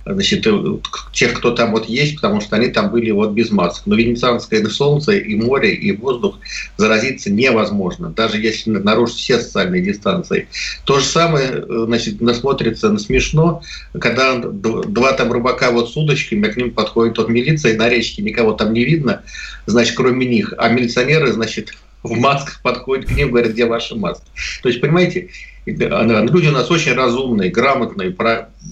значит, 0.05 0.45
э, 0.47 0.77
тех, 1.13 1.33
кто 1.33 1.51
там 1.51 1.71
вот 1.71 1.87
есть, 1.87 2.15
потому 2.15 2.41
что 2.41 2.55
они 2.55 2.67
там 2.67 2.91
были 2.91 3.11
вот 3.11 3.31
без 3.31 3.51
масок. 3.51 3.85
Но 3.85 3.95
венецианское 3.95 4.65
солнце 4.67 5.13
и 5.13 5.35
море, 5.35 5.73
и 5.73 5.91
воздух 5.95 6.39
заразиться 6.77 7.31
невозможно, 7.31 8.09
даже 8.09 8.39
если 8.39 8.71
нарушить 8.71 9.17
все 9.17 9.39
социальные 9.39 9.81
дистанции. 9.81 10.47
То 10.85 10.99
же 10.99 11.05
самое, 11.05 11.49
э, 11.49 11.83
значит, 11.85 12.21
насмотрится 12.21 12.89
на 12.89 12.99
смешно, 12.99 13.61
когда 13.99 14.37
два 14.37 15.13
там 15.13 15.31
рыбака 15.31 15.71
вот 15.71 15.91
с 15.91 15.97
удочками, 15.97 16.47
а 16.47 16.51
к 16.51 16.57
ним 16.57 16.71
подходит 16.71 17.19
от 17.19 17.29
милиции, 17.29 17.75
на 17.75 17.89
речке 17.89 18.21
никого 18.21 18.53
там 18.53 18.73
не 18.73 18.83
видно, 18.83 19.21
значит, 19.65 19.95
кроме 19.95 20.25
них, 20.25 20.53
а 20.57 20.69
милиционеры, 20.69 21.31
значит, 21.31 21.73
в 22.03 22.17
масках 22.17 22.61
подходят 22.61 23.05
к 23.05 23.11
ним, 23.11 23.29
говорят, 23.29 23.51
где 23.51 23.65
ваши 23.65 23.95
маски. 23.95 24.25
То 24.63 24.69
есть, 24.69 24.81
понимаете, 24.81 25.29
Люди 25.65 26.47
у 26.47 26.51
нас 26.51 26.71
очень 26.71 26.93
разумные, 26.93 27.51
грамотные, 27.51 28.15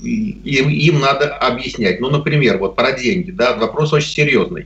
им, 0.03 0.69
им 0.69 0.99
надо 0.99 1.35
объяснять. 1.35 1.99
Ну, 1.99 2.09
например, 2.09 2.57
вот 2.57 2.75
про 2.75 2.93
деньги, 2.93 3.31
да, 3.31 3.55
вопрос 3.55 3.93
очень 3.93 4.09
серьезный. 4.09 4.65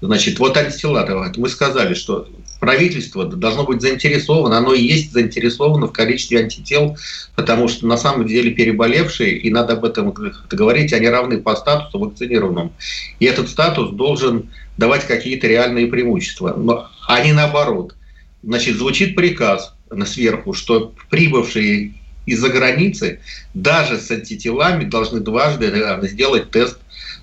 Значит, 0.00 0.38
вот 0.38 0.56
антитела, 0.56 1.32
мы 1.36 1.48
сказали, 1.48 1.94
что 1.94 2.28
правительство 2.60 3.24
должно 3.24 3.64
быть 3.64 3.80
заинтересовано, 3.80 4.58
оно 4.58 4.74
и 4.74 4.82
есть 4.82 5.12
заинтересовано 5.12 5.86
в 5.86 5.92
количестве 5.92 6.40
антител, 6.40 6.96
потому 7.34 7.68
что 7.68 7.86
на 7.86 7.96
самом 7.96 8.26
деле 8.26 8.50
переболевшие, 8.50 9.36
и 9.36 9.50
надо 9.50 9.72
об 9.72 9.84
этом 9.84 10.12
говорить, 10.12 10.92
они 10.92 11.08
равны 11.08 11.38
по 11.38 11.56
статусу 11.56 11.98
вакцинированным. 11.98 12.72
И 13.18 13.24
этот 13.24 13.48
статус 13.48 13.90
должен 13.90 14.50
давать 14.76 15.06
какие-то 15.06 15.46
реальные 15.46 15.88
преимущества, 15.88 16.54
но, 16.56 16.88
а 17.08 17.24
не 17.24 17.32
наоборот. 17.32 17.94
Значит, 18.42 18.76
звучит 18.76 19.16
приказ, 19.16 19.74
сверху, 20.04 20.52
что 20.52 20.92
прибывшие 21.10 21.94
из-за 22.26 22.48
границы 22.48 23.20
даже 23.52 23.98
с 23.98 24.10
антителами 24.10 24.84
должны 24.84 25.20
дважды 25.20 25.72
сделать 26.02 26.50
тест 26.50 26.78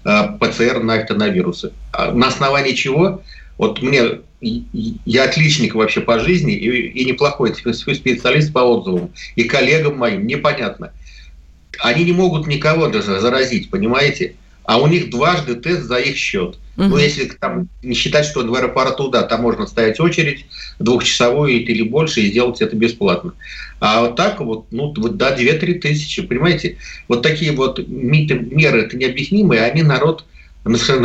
э, 0.05 0.37
ПЦР 0.39 0.83
на 0.83 0.99
коронавирусы. 0.99 1.73
А 1.91 2.11
на 2.11 2.27
основании 2.27 2.73
чего? 2.73 3.23
Вот 3.57 3.81
мне 3.81 4.19
я 4.41 5.25
отличник 5.25 5.75
вообще 5.75 6.01
по 6.01 6.19
жизни 6.19 6.53
и, 6.55 6.87
и 6.89 7.05
неплохой 7.05 7.53
специалист 7.53 8.51
по 8.51 8.59
отзывам. 8.59 9.11
И 9.35 9.43
коллегам 9.43 9.97
моим 9.97 10.25
непонятно. 10.25 10.91
Они 11.79 12.03
не 12.03 12.11
могут 12.11 12.47
никого 12.47 12.87
даже 12.87 13.19
заразить, 13.19 13.69
понимаете? 13.69 14.35
А 14.63 14.79
у 14.79 14.87
них 14.87 15.09
дважды 15.09 15.55
тест 15.55 15.83
за 15.83 15.97
их 15.97 16.15
счет– 16.15 16.57
Угу. 16.77 16.87
Ну, 16.87 16.97
если 16.97 17.25
там 17.25 17.67
не 17.83 17.93
считать, 17.93 18.25
что 18.25 18.45
в 18.45 18.55
аэропорту, 18.55 19.09
да, 19.09 19.23
там 19.23 19.41
можно 19.41 19.67
стоять 19.67 19.99
очередь 19.99 20.45
двухчасовую 20.79 21.51
или 21.51 21.83
больше 21.83 22.21
и 22.21 22.27
сделать 22.27 22.61
это 22.61 22.75
бесплатно. 22.75 23.33
А 23.79 24.01
вот 24.01 24.15
так 24.15 24.39
вот, 24.39 24.67
ну, 24.71 24.93
вот, 24.95 25.17
да, 25.17 25.35
2-3 25.35 25.79
тысячи, 25.79 26.21
понимаете? 26.21 26.77
Вот 27.07 27.23
такие 27.23 27.51
вот 27.51 27.79
меры, 27.87 28.81
это 28.81 28.95
необъяснимые, 28.95 29.63
они 29.63 29.83
народ 29.83 30.25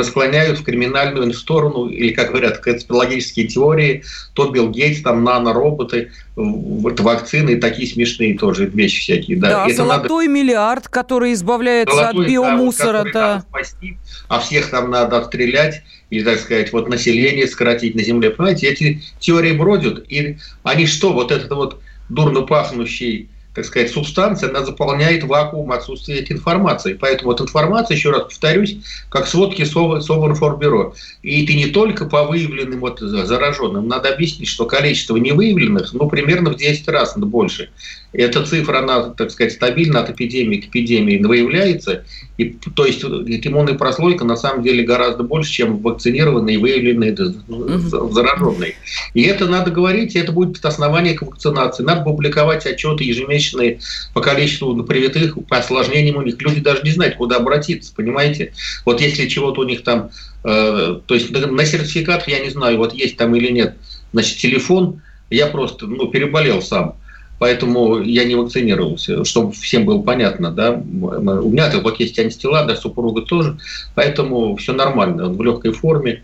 склоняют 0.02 0.58
в 0.58 0.64
криминальную 0.64 1.32
сторону, 1.32 1.86
или, 1.88 2.12
как 2.12 2.30
говорят, 2.30 2.58
конспирологические 2.58 3.46
теории, 3.46 4.04
то 4.34 4.50
Билл 4.50 4.70
Гейтс, 4.70 5.02
там 5.02 5.24
нанороботы, 5.24 6.12
вот 6.36 7.00
вакцины 7.00 7.50
и 7.52 7.56
такие 7.56 7.88
смешные 7.88 8.36
тоже 8.36 8.66
вещи 8.66 9.00
всякие. 9.00 9.38
Да, 9.38 9.66
да 9.66 9.74
золотой 9.74 10.26
надо... 10.26 10.38
миллиард, 10.38 10.88
который 10.88 11.32
избавляется 11.32 11.94
золотой, 11.94 12.24
от 12.24 12.30
биомусора. 12.30 13.06
Да, 13.12 13.34
вот, 13.36 13.44
спасти, 13.62 13.96
а 14.28 14.40
всех 14.40 14.70
там 14.70 14.90
надо 14.90 15.18
отстрелять 15.18 15.82
или, 16.10 16.22
так 16.22 16.38
сказать, 16.38 16.72
вот 16.72 16.88
население 16.88 17.46
сократить 17.46 17.94
на 17.94 18.02
земле. 18.02 18.30
Понимаете, 18.30 18.68
эти 18.68 19.02
теории 19.18 19.52
бродят, 19.52 20.04
и 20.10 20.36
они 20.62 20.86
что, 20.86 21.12
вот 21.12 21.32
этот 21.32 21.50
вот 21.50 21.80
дурно 22.08 22.42
пахнущий 22.42 23.30
так 23.56 23.64
сказать, 23.64 23.90
субстанция, 23.90 24.50
она 24.50 24.62
заполняет 24.62 25.24
вакуум 25.24 25.72
отсутствия 25.72 26.18
этой 26.18 26.34
информации. 26.34 26.92
Поэтому 26.92 27.30
вот 27.30 27.40
информация, 27.40 27.96
еще 27.96 28.10
раз 28.10 28.24
повторюсь, 28.24 28.76
как 29.08 29.26
сводки 29.26 29.64
Совинформбюро. 29.64 30.94
И 31.22 31.46
ты 31.46 31.54
не 31.54 31.68
только 31.68 32.04
по 32.04 32.24
выявленным 32.24 32.80
вот 32.80 33.00
зараженным, 33.00 33.88
надо 33.88 34.12
объяснить, 34.12 34.48
что 34.48 34.66
количество 34.66 35.16
невыявленных, 35.16 35.94
ну, 35.94 36.06
примерно 36.06 36.50
в 36.50 36.56
10 36.56 36.86
раз 36.88 37.16
больше. 37.16 37.70
Эта 38.16 38.44
цифра, 38.46 38.78
она, 38.78 39.10
так 39.10 39.30
сказать, 39.30 39.52
стабильно 39.52 40.00
от 40.00 40.08
эпидемии 40.08 40.56
к 40.56 40.68
эпидемии 40.68 41.22
выявляется. 41.22 42.04
И, 42.38 42.56
то 42.74 42.86
есть 42.86 43.04
иммунная 43.04 43.74
прослойка 43.74 44.24
на 44.24 44.36
самом 44.36 44.62
деле 44.62 44.84
гораздо 44.84 45.22
больше, 45.22 45.52
чем 45.52 45.78
вакцинированные, 45.78 46.58
выявленные, 46.58 47.14
зараженные. 47.14 48.76
И 49.12 49.22
это 49.22 49.46
надо 49.46 49.70
говорить, 49.70 50.14
и 50.14 50.18
это 50.18 50.32
будет 50.32 50.64
основание 50.64 51.12
к 51.12 51.22
вакцинации. 51.22 51.82
Надо 51.82 52.04
публиковать 52.04 52.64
отчеты 52.64 53.04
ежемесячные 53.04 53.80
по 54.14 54.22
количеству 54.22 54.82
привитых, 54.82 55.36
по 55.46 55.58
осложнениям 55.58 56.16
у 56.16 56.22
них. 56.22 56.40
Люди 56.40 56.60
даже 56.60 56.82
не 56.84 56.92
знают, 56.92 57.16
куда 57.16 57.36
обратиться, 57.36 57.92
понимаете? 57.94 58.54
Вот 58.86 59.02
если 59.02 59.28
чего-то 59.28 59.60
у 59.60 59.64
них 59.64 59.82
там, 59.82 60.10
э, 60.42 61.00
то 61.06 61.14
есть 61.14 61.30
на 61.30 61.64
сертификат, 61.66 62.26
я 62.28 62.38
не 62.38 62.48
знаю, 62.48 62.78
вот 62.78 62.94
есть 62.94 63.18
там 63.18 63.34
или 63.34 63.52
нет, 63.52 63.76
значит, 64.14 64.38
телефон, 64.38 65.02
я 65.28 65.48
просто 65.48 65.86
ну, 65.86 66.08
переболел 66.08 66.62
сам 66.62 66.96
Поэтому 67.38 68.00
я 68.00 68.24
не 68.24 68.34
вакцинировался, 68.34 69.24
чтобы 69.24 69.52
всем 69.52 69.84
было 69.84 70.00
понятно, 70.00 70.50
да. 70.50 70.72
У 70.72 71.50
меня 71.50 71.70
вот 71.82 72.00
есть 72.00 72.18
антитела, 72.18 72.64
да, 72.64 72.76
супруга 72.76 73.22
тоже, 73.22 73.58
поэтому 73.94 74.56
все 74.56 74.72
нормально, 74.72 75.26
он 75.26 75.36
в 75.36 75.42
легкой 75.42 75.72
форме. 75.72 76.22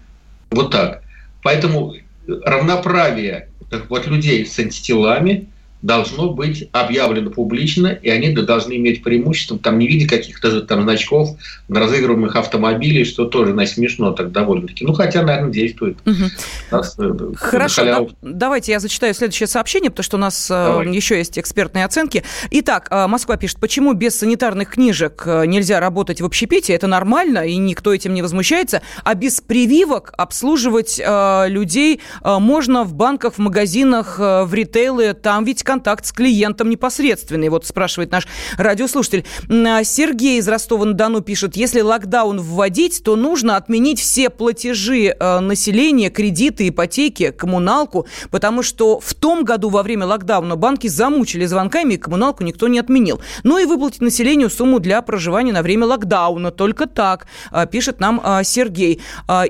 Вот 0.51 0.71
так. 0.71 1.03
Поэтому 1.43 1.95
равноправие 2.27 3.49
вот 3.89 4.07
людей 4.07 4.47
с 4.47 4.59
антителами 4.59 5.49
должно 5.83 6.31
быть 6.31 6.69
объявлено 6.73 7.31
публично, 7.31 7.89
и 7.89 8.09
они 8.09 8.33
должны 8.33 8.77
иметь 8.77 9.03
преимущество, 9.03 9.59
там 9.59 9.79
не 9.79 9.89
видя 9.89 10.09
каких-то 10.09 10.63
там 10.63 10.83
значков 10.83 11.37
на 11.69 11.81
разыгрываемых 11.81 12.37
автомобилей, 12.37 13.05
что 13.05 13.25
тоже 13.25 13.53
на 13.53 13.67
смешно 13.67 14.13
так 14.13 14.31
довольно-таки. 14.31 14.85
Ну, 14.85 14.93
хотя, 14.93 15.23
наверное, 15.23 15.53
действует. 15.53 15.99
Угу. 16.07 16.25
Нас, 16.71 16.97
э, 16.99 17.13
Хорошо, 17.35 17.85
да, 17.85 18.07
давайте 18.23 18.73
я 18.73 18.81
зачитаю 18.81 19.13
следующее 19.15 19.49
сообщение, 19.49 19.91
потому 19.91 20.05
что 20.05 20.17
у 20.17 20.21
нас 20.21 20.51
э, 20.51 20.55
Давай. 20.55 20.95
еще 20.95 21.19
есть 21.19 21.39
экспертные 21.39 21.85
оценки. 21.85 22.23
Итак, 22.51 22.87
э, 22.91 23.07
Москва 23.09 23.37
пишет, 23.37 23.59
почему 23.59 23.93
без 23.93 24.17
санитарных 24.17 24.71
книжек 24.71 25.27
нельзя 25.27 25.81
работать 25.81 26.21
в 26.21 26.25
общепите? 26.25 26.75
Это 26.75 26.87
нормально, 26.87 27.47
и 27.47 27.57
никто 27.57 27.93
этим 27.93 28.15
не 28.15 28.23
возмущается. 28.23 28.83
А 29.03 29.15
без 29.15 29.41
прививок 29.41 30.13
обслуживать 30.17 31.01
людей 31.03 32.01
можно 32.23 32.85
в 32.85 32.95
банках, 32.95 33.35
в 33.35 33.39
магазинах, 33.39 34.19
в 34.19 34.51
ритейле. 34.53 35.15
Там 35.15 35.45
ведь 35.45 35.63
контакт 35.73 36.05
с 36.05 36.13
клиентом 36.13 36.69
непосредственный, 36.69 37.49
вот 37.49 37.65
спрашивает 37.65 38.13
наш 38.13 38.29
радиослушатель. 38.59 39.25
А, 39.49 39.83
Сергей 39.85 40.39
из 40.39 40.47
Ростова-на-Дону 40.47 41.23
пишет, 41.23 41.57
если 41.57 41.81
локдаун 41.81 42.39
вводить, 42.41 43.03
то 43.03 43.17
нужно 43.17 43.57
отменить 43.57 43.99
все 43.99 44.29
платежи 44.29 45.17
э, 45.19 45.41
населения, 45.41 46.11
кредиты, 46.11 46.69
ипотеки, 46.69 47.31
коммуналку, 47.31 48.07
потому 48.31 48.63
что 48.63 49.01
в 49.01 49.15
том 49.15 49.45
году 49.45 49.71
во 49.71 49.83
время 49.83 50.05
локдауна 50.05 50.57
банки 50.57 50.89
замучили 50.89 51.47
звонками, 51.47 51.95
и 51.95 51.97
коммуналку 51.97 52.45
никто 52.45 52.69
не 52.69 52.79
отменил. 52.79 53.23
Ну 53.43 53.57
и 53.57 53.65
выплатить 53.65 54.03
населению 54.03 54.51
сумму 54.51 54.79
для 54.79 55.01
проживания 55.01 55.55
на 55.55 55.63
время 55.63 55.87
локдауна. 55.87 56.51
Только 56.51 56.87
так, 56.87 57.27
э, 57.51 57.67
пишет 57.67 57.99
нам 57.99 58.21
э, 58.23 58.45
Сергей. 58.45 59.01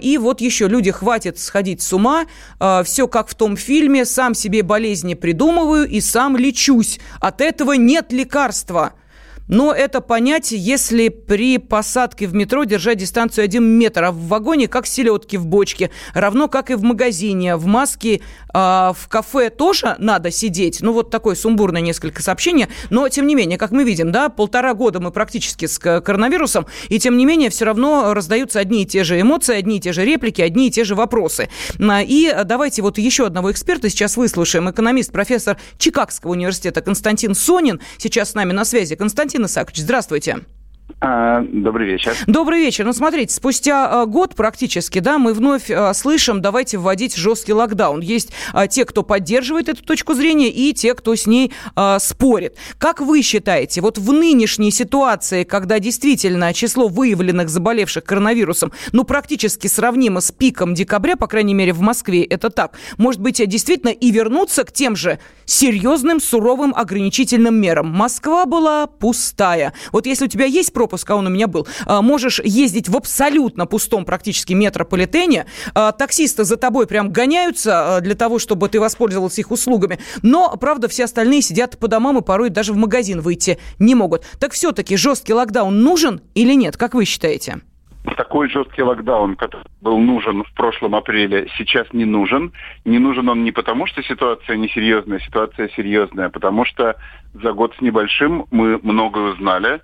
И 0.00 0.18
вот 0.18 0.40
еще 0.40 0.68
люди, 0.68 0.92
хватит 0.92 1.40
сходить 1.40 1.82
с 1.82 1.92
ума, 1.92 2.26
все 2.84 3.08
как 3.08 3.28
в 3.28 3.34
том 3.34 3.56
фильме, 3.56 4.04
сам 4.04 4.34
себе 4.34 4.62
болезни 4.62 5.14
придумываю 5.14 5.88
и 5.88 6.00
сам 6.12 6.36
лечусь. 6.36 7.00
От 7.20 7.40
этого 7.40 7.72
нет 7.72 8.12
лекарства. 8.12 8.92
Но 9.48 9.72
это 9.72 10.00
понятие, 10.00 10.60
если 10.60 11.08
при 11.08 11.58
посадке 11.58 12.26
в 12.26 12.34
метро 12.34 12.64
держать 12.64 12.98
дистанцию 12.98 13.44
1 13.44 13.62
метр, 13.62 14.04
а 14.04 14.12
в 14.12 14.28
вагоне 14.28 14.68
как 14.68 14.86
селедки 14.86 15.36
в 15.36 15.46
бочке, 15.46 15.90
равно 16.14 16.48
как 16.48 16.70
и 16.70 16.74
в 16.74 16.82
магазине. 16.82 17.56
В 17.56 17.66
маске 17.66 18.16
э, 18.16 18.20
в 18.54 19.08
кафе 19.08 19.50
тоже 19.50 19.96
надо 19.98 20.30
сидеть. 20.30 20.80
Ну, 20.80 20.92
вот 20.92 21.10
такое 21.10 21.34
сумбурное 21.34 21.80
несколько 21.80 22.22
сообщений. 22.22 22.66
Но, 22.90 23.08
тем 23.08 23.26
не 23.26 23.34
менее, 23.34 23.58
как 23.58 23.70
мы 23.72 23.84
видим, 23.84 24.12
да, 24.12 24.28
полтора 24.28 24.74
года 24.74 25.00
мы 25.00 25.10
практически 25.10 25.66
с 25.66 25.78
коронавирусом, 25.78 26.66
и, 26.88 26.98
тем 26.98 27.16
не 27.16 27.26
менее, 27.26 27.50
все 27.50 27.64
равно 27.64 28.14
раздаются 28.14 28.60
одни 28.60 28.82
и 28.82 28.86
те 28.86 29.04
же 29.04 29.20
эмоции, 29.20 29.54
одни 29.54 29.76
и 29.78 29.80
те 29.80 29.92
же 29.92 30.04
реплики, 30.04 30.40
одни 30.40 30.68
и 30.68 30.70
те 30.70 30.84
же 30.84 30.94
вопросы. 30.94 31.48
И 31.80 32.34
давайте 32.44 32.82
вот 32.82 32.98
еще 32.98 33.26
одного 33.26 33.50
эксперта 33.50 33.88
сейчас 33.88 34.16
выслушаем. 34.16 34.70
Экономист, 34.70 35.12
профессор 35.12 35.58
Чикагского 35.78 36.32
университета 36.32 36.80
Константин 36.80 37.34
Сонин 37.34 37.80
сейчас 37.98 38.30
с 38.30 38.34
нами 38.34 38.52
на 38.52 38.64
связи. 38.64 38.96
Константин 38.96 39.31
Константин 39.32 39.46
Исаакович, 39.46 39.78
здравствуйте. 39.78 40.40
А, 41.00 41.42
добрый 41.42 41.88
вечер. 41.88 42.14
Добрый 42.26 42.60
вечер. 42.60 42.84
Ну, 42.84 42.92
смотрите, 42.92 43.34
спустя 43.34 44.02
а, 44.02 44.06
год 44.06 44.34
практически, 44.34 44.98
да, 44.98 45.18
мы 45.18 45.34
вновь 45.34 45.70
а, 45.70 45.92
слышим, 45.94 46.40
давайте 46.40 46.78
вводить 46.78 47.16
жесткий 47.16 47.52
локдаун. 47.52 48.00
Есть 48.00 48.32
те, 48.70 48.84
кто 48.84 49.02
поддерживает 49.02 49.68
эту 49.68 49.84
точку 49.84 50.14
зрения, 50.14 50.50
и 50.50 50.72
те, 50.72 50.94
кто 50.94 51.14
с 51.14 51.26
ней 51.26 51.52
спорит. 51.98 52.56
Как 52.78 53.00
вы 53.00 53.22
считаете, 53.22 53.80
вот 53.80 53.98
в 53.98 54.12
нынешней 54.12 54.70
ситуации, 54.70 55.44
когда 55.44 55.78
действительно 55.78 56.52
число 56.54 56.88
выявленных 56.88 57.48
заболевших 57.48 58.04
коронавирусом, 58.04 58.72
ну, 58.92 59.04
практически 59.04 59.66
сравнимо 59.66 60.20
с 60.20 60.32
пиком 60.32 60.74
декабря, 60.74 61.16
по 61.16 61.26
крайней 61.26 61.54
мере, 61.54 61.72
в 61.72 61.80
Москве 61.80 62.22
это 62.24 62.50
так, 62.50 62.78
может 62.98 63.20
быть, 63.20 63.46
действительно 63.46 63.90
и 63.90 64.10
вернуться 64.10 64.64
к 64.64 64.72
тем 64.72 64.96
же 64.96 65.18
серьезным, 65.44 66.20
суровым 66.20 66.72
ограничительным 66.74 67.60
мерам? 67.60 67.88
Москва 67.88 68.46
была 68.46 68.86
пустая. 68.86 69.72
Вот 69.92 70.06
если 70.06 70.26
у 70.26 70.28
тебя 70.28 70.46
есть 70.46 70.72
пропуск, 70.82 71.08
а 71.10 71.16
он 71.16 71.28
у 71.28 71.30
меня 71.30 71.46
был, 71.46 71.68
а, 71.86 72.02
можешь 72.02 72.40
ездить 72.42 72.88
в 72.88 72.96
абсолютно 72.96 73.66
пустом 73.66 74.04
практически 74.04 74.52
метрополитене, 74.52 75.46
а, 75.74 75.92
таксисты 75.92 76.42
за 76.42 76.56
тобой 76.56 76.88
прям 76.88 77.12
гоняются 77.12 78.00
для 78.02 78.16
того, 78.16 78.40
чтобы 78.40 78.68
ты 78.68 78.80
воспользовался 78.80 79.40
их 79.40 79.52
услугами, 79.52 80.00
но, 80.22 80.56
правда, 80.56 80.88
все 80.88 81.04
остальные 81.04 81.42
сидят 81.42 81.78
по 81.78 81.86
домам 81.86 82.18
и 82.18 82.22
порой 82.22 82.50
даже 82.50 82.72
в 82.72 82.76
магазин 82.76 83.20
выйти 83.20 83.58
не 83.78 83.94
могут. 83.94 84.24
Так 84.40 84.54
все-таки 84.54 84.96
жесткий 84.96 85.34
локдаун 85.34 85.82
нужен 85.82 86.20
или 86.34 86.54
нет, 86.54 86.76
как 86.76 86.94
вы 86.94 87.04
считаете? 87.04 87.60
такой 88.16 88.48
жесткий 88.48 88.82
локдаун, 88.82 89.36
который 89.36 89.66
был 89.80 89.98
нужен 89.98 90.42
в 90.42 90.52
прошлом 90.54 90.94
апреле, 90.94 91.48
сейчас 91.56 91.86
не 91.92 92.04
нужен. 92.04 92.52
Не 92.84 92.98
нужен 92.98 93.28
он 93.28 93.44
не 93.44 93.52
потому, 93.52 93.86
что 93.86 94.02
ситуация 94.02 94.56
несерьезная, 94.56 95.20
ситуация 95.20 95.68
серьезная, 95.76 96.28
потому 96.28 96.64
что 96.64 96.96
за 97.34 97.52
год 97.52 97.74
с 97.78 97.80
небольшим 97.80 98.46
мы 98.50 98.78
многое 98.82 99.32
узнали 99.32 99.80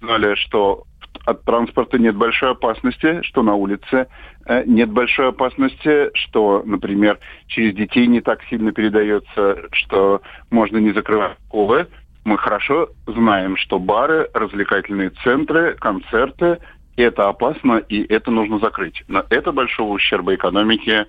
знали, 0.00 0.34
что 0.36 0.84
от 1.26 1.44
транспорта 1.44 1.98
нет 1.98 2.16
большой 2.16 2.52
опасности, 2.52 3.22
что 3.22 3.42
на 3.42 3.54
улице 3.54 4.08
э, 4.46 4.64
нет 4.66 4.90
большой 4.90 5.28
опасности, 5.28 6.10
что, 6.14 6.62
например, 6.64 7.18
через 7.46 7.74
детей 7.74 8.06
не 8.06 8.20
так 8.20 8.42
сильно 8.44 8.72
передается, 8.72 9.68
что 9.72 10.22
можно 10.50 10.78
не 10.78 10.92
закрывать 10.92 11.36
школы. 11.46 11.88
Мы 12.24 12.38
хорошо 12.38 12.88
знаем, 13.06 13.56
что 13.56 13.78
бары, 13.78 14.28
развлекательные 14.34 15.10
центры, 15.22 15.74
концерты– 15.74 16.58
это 16.96 17.28
опасно 17.28 17.78
и 17.78 18.02
это 18.12 18.30
нужно 18.30 18.58
закрыть. 18.58 19.02
Но 19.08 19.24
это 19.30 19.52
большого 19.52 19.92
ущерба 19.92 20.34
экономике 20.34 21.06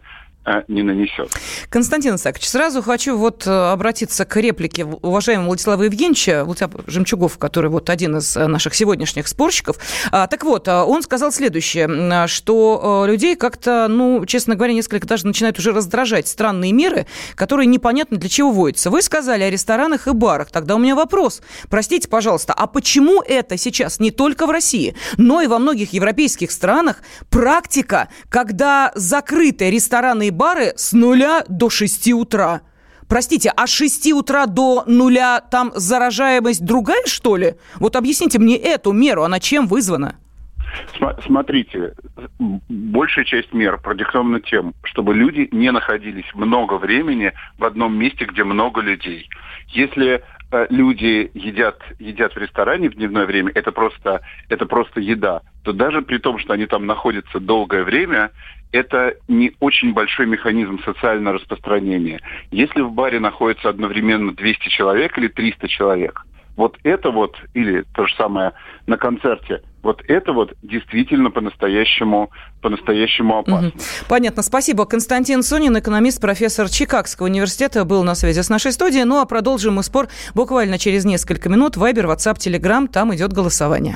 не 0.67 0.81
нанесет. 0.81 1.29
Константин 1.69 2.15
Исаакович, 2.15 2.49
сразу 2.49 2.81
хочу 2.81 3.15
вот 3.15 3.45
э, 3.45 3.51
обратиться 3.51 4.25
к 4.25 4.35
реплике 4.37 4.85
уважаемого 4.85 5.47
Владислава 5.47 5.83
Евгеньевича, 5.83 6.43
Владислав 6.45 6.71
Жемчугов, 6.87 7.37
который 7.37 7.69
вот 7.69 7.89
один 7.89 8.17
из 8.17 8.35
э, 8.35 8.47
наших 8.47 8.73
сегодняшних 8.73 9.27
спорщиков. 9.27 9.77
А, 10.11 10.25
так 10.25 10.43
вот, 10.43 10.67
а, 10.67 10.85
он 10.85 11.03
сказал 11.03 11.31
следующее, 11.31 12.27
что 12.27 13.05
людей 13.07 13.35
как-то, 13.35 13.87
ну, 13.87 14.25
честно 14.25 14.55
говоря, 14.55 14.73
несколько 14.73 15.07
даже 15.07 15.27
начинают 15.27 15.59
уже 15.59 15.71
раздражать 15.73 16.27
странные 16.27 16.71
меры, 16.71 17.05
которые 17.35 17.67
непонятно 17.67 18.17
для 18.17 18.29
чего 18.29 18.51
вводятся. 18.51 18.89
Вы 18.89 19.01
сказали 19.01 19.43
о 19.43 19.49
ресторанах 19.49 20.07
и 20.07 20.11
барах. 20.11 20.49
Тогда 20.49 20.75
у 20.75 20.79
меня 20.79 20.95
вопрос. 20.95 21.41
Простите, 21.69 22.07
пожалуйста, 22.07 22.53
а 22.53 22.65
почему 22.65 23.21
это 23.21 23.57
сейчас 23.57 23.99
не 23.99 24.09
только 24.09 24.47
в 24.47 24.49
России, 24.49 24.95
но 25.17 25.41
и 25.41 25.47
во 25.47 25.59
многих 25.59 25.93
европейских 25.93 26.51
странах 26.51 26.97
практика, 27.29 28.09
когда 28.29 28.91
закрыты 28.95 29.69
рестораны 29.69 30.27
и 30.27 30.30
бары 30.31 30.73
с 30.75 30.93
нуля 30.93 31.43
до 31.47 31.69
6 31.69 32.11
утра? 32.13 32.61
Простите, 33.07 33.51
а 33.55 33.67
с 33.67 33.71
6 33.71 34.13
утра 34.13 34.45
до 34.45 34.83
нуля 34.87 35.41
там 35.41 35.71
заражаемость 35.75 36.65
другая, 36.65 37.05
что 37.05 37.35
ли? 37.35 37.55
Вот 37.75 37.95
объясните 37.95 38.39
мне 38.39 38.55
эту 38.55 38.93
меру, 38.93 39.23
она 39.23 39.39
чем 39.39 39.67
вызвана? 39.67 40.15
Смотрите, 41.25 41.93
большая 42.39 43.25
часть 43.25 43.53
мер 43.53 43.77
продиктована 43.77 44.39
тем, 44.39 44.73
чтобы 44.83 45.13
люди 45.13 45.49
не 45.51 45.71
находились 45.71 46.33
много 46.33 46.75
времени 46.75 47.33
в 47.57 47.65
одном 47.65 47.97
месте, 47.97 48.25
где 48.25 48.43
много 48.43 48.81
людей. 48.81 49.27
Если 49.67 50.23
э, 50.51 50.67
люди 50.69 51.29
едят, 51.33 51.81
едят 51.99 52.33
в 52.33 52.37
ресторане 52.37 52.89
в 52.89 52.95
дневное 52.95 53.25
время, 53.25 53.51
это 53.53 53.71
просто, 53.71 54.21
это 54.49 54.65
просто 54.65 55.01
еда, 55.01 55.41
то 55.63 55.73
даже 55.73 56.01
при 56.01 56.17
том, 56.17 56.39
что 56.39 56.53
они 56.53 56.65
там 56.65 56.85
находятся 56.85 57.39
долгое 57.39 57.83
время, 57.83 58.31
это 58.71 59.15
не 59.27 59.53
очень 59.59 59.93
большой 59.93 60.25
механизм 60.25 60.79
социального 60.83 61.37
распространения. 61.37 62.21
Если 62.51 62.81
в 62.81 62.91
баре 62.91 63.19
находится 63.19 63.69
одновременно 63.69 64.33
200 64.33 64.69
человек 64.69 65.17
или 65.17 65.27
300 65.27 65.67
человек, 65.67 66.25
вот 66.57 66.77
это 66.83 67.11
вот, 67.11 67.35
или 67.53 67.83
то 67.95 68.05
же 68.05 68.13
самое 68.15 68.53
на 68.85 68.97
концерте, 68.97 69.61
вот 69.83 70.03
это 70.07 70.31
вот 70.31 70.53
действительно 70.61 71.31
по-настоящему 71.31 72.29
по-настоящему 72.61 73.39
опасно. 73.39 73.69
Угу. 73.69 73.77
Понятно. 74.07 74.43
Спасибо. 74.43 74.85
Константин 74.85 75.41
Сонин, 75.41 75.79
экономист, 75.79 76.21
профессор 76.21 76.69
Чикагского 76.69 77.25
университета, 77.25 77.83
был 77.85 78.03
на 78.03 78.13
связи 78.13 78.41
с 78.41 78.49
нашей 78.49 78.71
студией. 78.71 79.05
Ну 79.05 79.19
а 79.19 79.25
продолжим 79.25 79.75
мы 79.75 79.83
спор 79.83 80.07
буквально 80.35 80.77
через 80.77 81.03
несколько 81.03 81.49
минут. 81.49 81.77
Вайбер, 81.77 82.05
WhatsApp, 82.05 82.35
Telegram, 82.35 82.87
там 82.87 83.15
идет 83.15 83.33
голосование. 83.33 83.95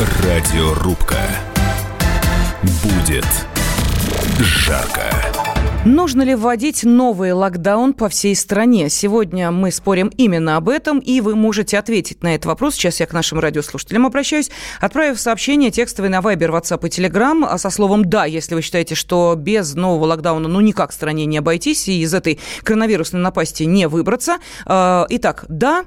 Радиорубка. 0.00 1.20
Будет 2.82 3.24
жарко. 4.40 5.02
Нужно 5.84 6.22
ли 6.22 6.34
вводить 6.34 6.82
новый 6.82 7.32
локдаун 7.32 7.92
по 7.92 8.08
всей 8.08 8.34
стране? 8.34 8.88
Сегодня 8.88 9.52
мы 9.52 9.70
спорим 9.70 10.08
именно 10.16 10.56
об 10.56 10.68
этом, 10.68 10.98
и 10.98 11.20
вы 11.20 11.36
можете 11.36 11.78
ответить 11.78 12.24
на 12.24 12.34
этот 12.34 12.46
вопрос. 12.46 12.74
Сейчас 12.74 12.98
я 12.98 13.06
к 13.06 13.12
нашим 13.12 13.38
радиослушателям 13.38 14.04
обращаюсь, 14.04 14.50
отправив 14.80 15.20
сообщение 15.20 15.70
текстовое 15.70 16.10
на 16.10 16.18
Viber, 16.18 16.50
WhatsApp 16.50 16.84
и 16.84 16.90
Telegram 16.90 17.56
со 17.56 17.70
словом 17.70 18.04
«да», 18.04 18.24
если 18.24 18.56
вы 18.56 18.62
считаете, 18.62 18.96
что 18.96 19.36
без 19.38 19.74
нового 19.74 20.06
локдауна 20.06 20.48
ну 20.48 20.60
никак 20.60 20.92
стране 20.92 21.24
не 21.24 21.38
обойтись 21.38 21.86
и 21.86 22.00
из 22.00 22.12
этой 22.14 22.40
коронавирусной 22.64 23.22
напасти 23.22 23.62
не 23.62 23.86
выбраться. 23.86 24.38
А, 24.66 25.06
итак, 25.08 25.44
«да», 25.48 25.84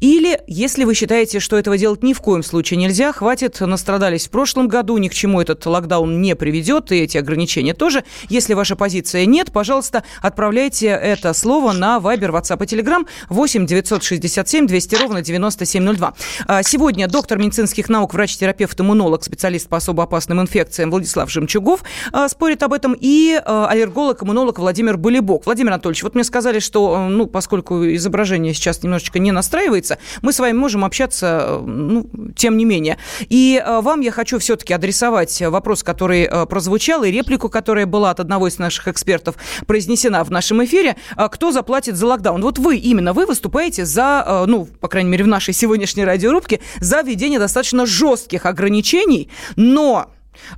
или, 0.00 0.40
если 0.46 0.84
вы 0.84 0.94
считаете, 0.94 1.40
что 1.40 1.56
этого 1.56 1.78
делать 1.78 2.02
ни 2.02 2.12
в 2.12 2.20
коем 2.20 2.42
случае 2.42 2.78
нельзя, 2.78 3.12
хватит, 3.12 3.60
настрадались 3.60 4.26
в 4.26 4.30
прошлом 4.30 4.68
году, 4.68 4.98
ни 4.98 5.08
к 5.08 5.14
чему 5.14 5.40
этот 5.40 5.64
локдаун 5.64 6.20
не 6.20 6.36
приведет, 6.36 6.92
и 6.92 6.96
эти 6.96 7.16
ограничения 7.16 7.72
тоже. 7.72 8.04
Если 8.28 8.54
ваша 8.54 8.76
позиция 8.76 9.24
нет, 9.24 9.52
пожалуйста, 9.52 10.04
отправляйте 10.20 10.88
это 10.88 11.32
слово 11.32 11.72
на 11.72 11.98
Viber, 11.98 12.30
WhatsApp 12.30 12.62
и 12.64 12.66
Telegram 12.66 13.06
8 13.30 13.66
967 13.66 14.66
200 14.66 14.94
ровно 14.96 15.22
9702. 15.22 16.14
А, 16.46 16.62
сегодня 16.62 17.08
доктор 17.08 17.38
медицинских 17.38 17.88
наук, 17.88 18.12
врач-терапевт, 18.12 18.78
иммунолог, 18.80 19.24
специалист 19.24 19.68
по 19.68 19.78
особо 19.78 20.02
опасным 20.02 20.40
инфекциям 20.40 20.90
Владислав 20.90 21.30
Жемчугов 21.30 21.82
а, 22.12 22.28
спорит 22.28 22.62
об 22.62 22.72
этом, 22.72 22.94
и 22.98 23.40
а, 23.42 23.68
аллерголог, 23.68 24.22
иммунолог 24.22 24.58
Владимир 24.58 24.96
Болебок. 24.96 25.46
Владимир 25.46 25.72
Анатольевич, 25.72 26.02
вот 26.02 26.14
мне 26.14 26.24
сказали, 26.24 26.58
что, 26.58 27.08
ну, 27.08 27.26
поскольку 27.26 27.86
изображение 27.94 28.52
сейчас 28.52 28.82
немножечко 28.82 29.18
не 29.18 29.32
настраивается, 29.32 29.85
говорится, 29.86 29.98
мы 30.22 30.32
с 30.32 30.38
вами 30.38 30.56
можем 30.56 30.84
общаться, 30.84 31.60
ну, 31.64 32.08
тем 32.36 32.56
не 32.56 32.64
менее. 32.64 32.98
И 33.28 33.62
э, 33.64 33.80
вам 33.80 34.00
я 34.00 34.10
хочу 34.10 34.38
все-таки 34.38 34.74
адресовать 34.74 35.40
вопрос, 35.42 35.82
который 35.82 36.22
э, 36.22 36.46
прозвучал, 36.46 37.04
и 37.04 37.10
реплику, 37.10 37.48
которая 37.48 37.86
была 37.86 38.10
от 38.10 38.20
одного 38.20 38.48
из 38.48 38.58
наших 38.58 38.88
экспертов 38.88 39.36
произнесена 39.66 40.24
в 40.24 40.30
нашем 40.30 40.64
эфире. 40.64 40.96
Кто 41.16 41.52
заплатит 41.52 41.96
за 41.96 42.06
локдаун? 42.06 42.42
Вот 42.42 42.58
вы, 42.58 42.76
именно 42.76 43.12
вы 43.12 43.26
выступаете 43.26 43.84
за, 43.84 44.24
э, 44.26 44.44
ну, 44.46 44.66
по 44.66 44.88
крайней 44.88 45.10
мере, 45.10 45.24
в 45.24 45.28
нашей 45.28 45.54
сегодняшней 45.54 46.04
радиорубке, 46.04 46.60
за 46.80 47.02
введение 47.02 47.38
достаточно 47.38 47.86
жестких 47.86 48.46
ограничений, 48.46 49.30
но 49.56 50.10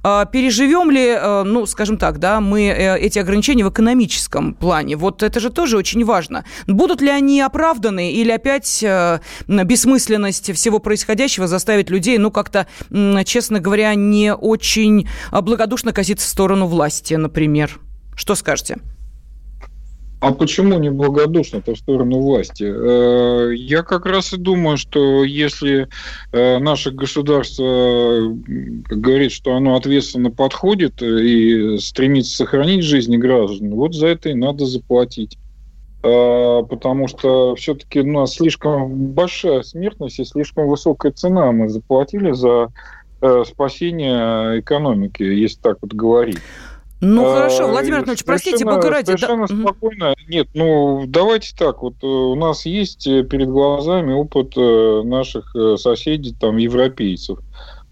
переживем 0.02 0.90
ли, 0.90 1.06
э, 1.08 1.42
ну, 1.44 1.66
скажем 1.66 1.96
так, 1.98 2.18
да, 2.18 2.40
мы 2.40 2.62
э, 2.62 2.98
эти 2.98 3.18
ограничения 3.18 3.64
в 3.64 3.70
экономическом 3.70 4.54
плане? 4.54 4.96
Вот 4.96 5.22
это 5.22 5.40
же 5.40 5.50
тоже 5.50 5.76
очень 5.76 6.04
важно. 6.04 6.44
Будут 6.66 7.00
ли 7.00 7.08
они 7.08 7.40
оправданы 7.40 8.12
или 8.12 8.30
опять 8.30 8.82
э, 8.82 9.20
бессмысленность 9.46 10.52
всего 10.54 10.78
происходящего 10.78 11.46
заставит 11.46 11.90
людей, 11.90 12.18
ну, 12.18 12.30
как-то, 12.30 12.66
честно 13.24 13.60
говоря, 13.60 13.94
не 13.94 14.34
очень 14.34 15.08
благодушно 15.30 15.92
коситься 15.92 16.26
в 16.26 16.30
сторону 16.30 16.66
власти, 16.66 17.14
например? 17.14 17.78
Что 18.14 18.34
скажете? 18.34 18.78
А 20.20 20.32
почему 20.32 20.78
не 20.80 20.90
благодушно-то 20.90 21.74
в 21.74 21.78
сторону 21.78 22.20
власти? 22.20 22.64
Э, 22.64 23.54
я 23.54 23.82
как 23.82 24.04
раз 24.04 24.32
и 24.32 24.36
думаю, 24.36 24.76
что 24.76 25.22
если 25.22 25.88
э, 26.32 26.58
наше 26.58 26.90
государство 26.90 28.34
говорит, 28.88 29.30
что 29.30 29.54
оно 29.54 29.76
ответственно 29.76 30.32
подходит 30.32 31.00
и 31.02 31.78
стремится 31.78 32.36
сохранить 32.36 32.82
жизни 32.82 33.16
граждан, 33.16 33.70
вот 33.70 33.94
за 33.94 34.08
это 34.08 34.30
и 34.30 34.34
надо 34.34 34.66
заплатить. 34.66 35.38
Э, 36.02 36.64
потому 36.68 37.06
что 37.06 37.54
все-таки 37.54 38.00
у 38.00 38.12
нас 38.12 38.34
слишком 38.34 39.12
большая 39.12 39.62
смертность 39.62 40.18
и 40.18 40.24
слишком 40.24 40.66
высокая 40.66 41.12
цена 41.12 41.52
мы 41.52 41.68
заплатили 41.68 42.32
за 42.32 42.72
спасение 43.46 44.60
экономики, 44.60 45.24
если 45.24 45.58
так 45.60 45.78
вот 45.82 45.92
говорить. 45.92 46.38
Ну 47.01 47.30
а, 47.30 47.36
хорошо, 47.36 47.68
Владимир 47.68 47.99
Анатольевич, 47.99 48.24
простите, 48.24 48.64
бога 48.64 48.90
ради. 48.90 49.07
Совершенно 49.07 49.46
да. 49.46 49.57
спокойно. 49.57 50.14
Нет, 50.28 50.49
ну 50.55 51.05
давайте 51.07 51.55
так. 51.57 51.82
Вот 51.82 51.94
э, 52.03 52.07
у 52.07 52.34
нас 52.34 52.66
есть 52.66 53.07
э, 53.07 53.22
перед 53.22 53.49
глазами 53.49 54.12
опыт 54.12 54.55
э, 54.57 55.03
наших 55.05 55.55
соседей, 55.76 56.34
там, 56.38 56.57
европейцев. 56.57 57.38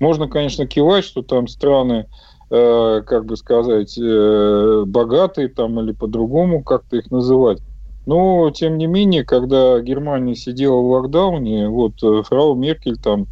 Можно, 0.01 0.29
конечно, 0.29 0.67
кивать, 0.67 1.05
что 1.05 1.23
там 1.23 1.49
страны, 1.49 2.07
как 2.51 3.25
бы 3.25 3.37
сказать, 3.37 3.99
богатые 3.99 5.49
там 5.49 5.81
или 5.81 5.93
по-другому 5.93 6.63
как-то 6.63 6.97
их 6.97 7.11
называть. 7.11 7.61
Но, 8.05 8.51
тем 8.51 8.77
не 8.77 8.87
менее, 8.87 9.25
когда 9.25 9.81
Германия 9.81 10.37
сидела 10.37 10.77
в 10.77 10.91
локдауне, 10.91 11.69
вот 11.71 11.95
фрау 12.27 12.55
Меркель 12.55 12.99
там 12.99 13.27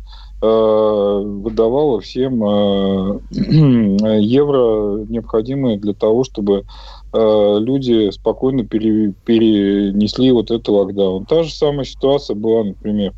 выдавала 0.44 2.00
всем 2.00 2.42
э, 2.44 3.20
евро, 4.20 5.04
необходимые 5.08 5.78
для 5.78 5.94
того, 5.94 6.24
чтобы 6.24 6.64
э, 7.12 7.56
люди 7.60 8.10
спокойно 8.10 8.64
перенесли 8.64 10.32
вот 10.32 10.50
этот 10.50 10.68
локдаун. 10.68 11.26
Та 11.26 11.42
же 11.42 11.52
самая 11.52 11.84
ситуация 11.84 12.36
была, 12.36 12.64
например, 12.64 13.12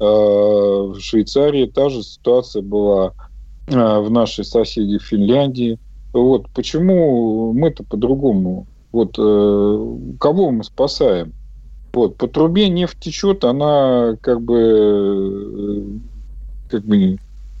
в 0.00 0.98
Швейцарии, 0.98 1.66
та 1.66 1.88
же 1.88 2.02
ситуация 2.02 2.62
была 2.62 3.12
в 3.68 4.10
нашей 4.10 4.44
соседи 4.44 4.98
Финляндии. 4.98 5.78
Вот 6.12 6.48
почему 6.52 7.52
мы-то 7.52 7.84
по-другому? 7.84 8.66
Вот 8.92 9.14
кого 9.16 10.50
мы 10.50 10.64
спасаем? 10.64 11.32
Вот, 11.94 12.16
по 12.16 12.26
трубе 12.26 12.68
нефть 12.68 12.98
течет, 12.98 13.44
она 13.44 14.16
как 14.20 14.42
бы, 14.42 16.00
э, 16.68 16.70
как 16.70 16.84
бы 16.86 17.18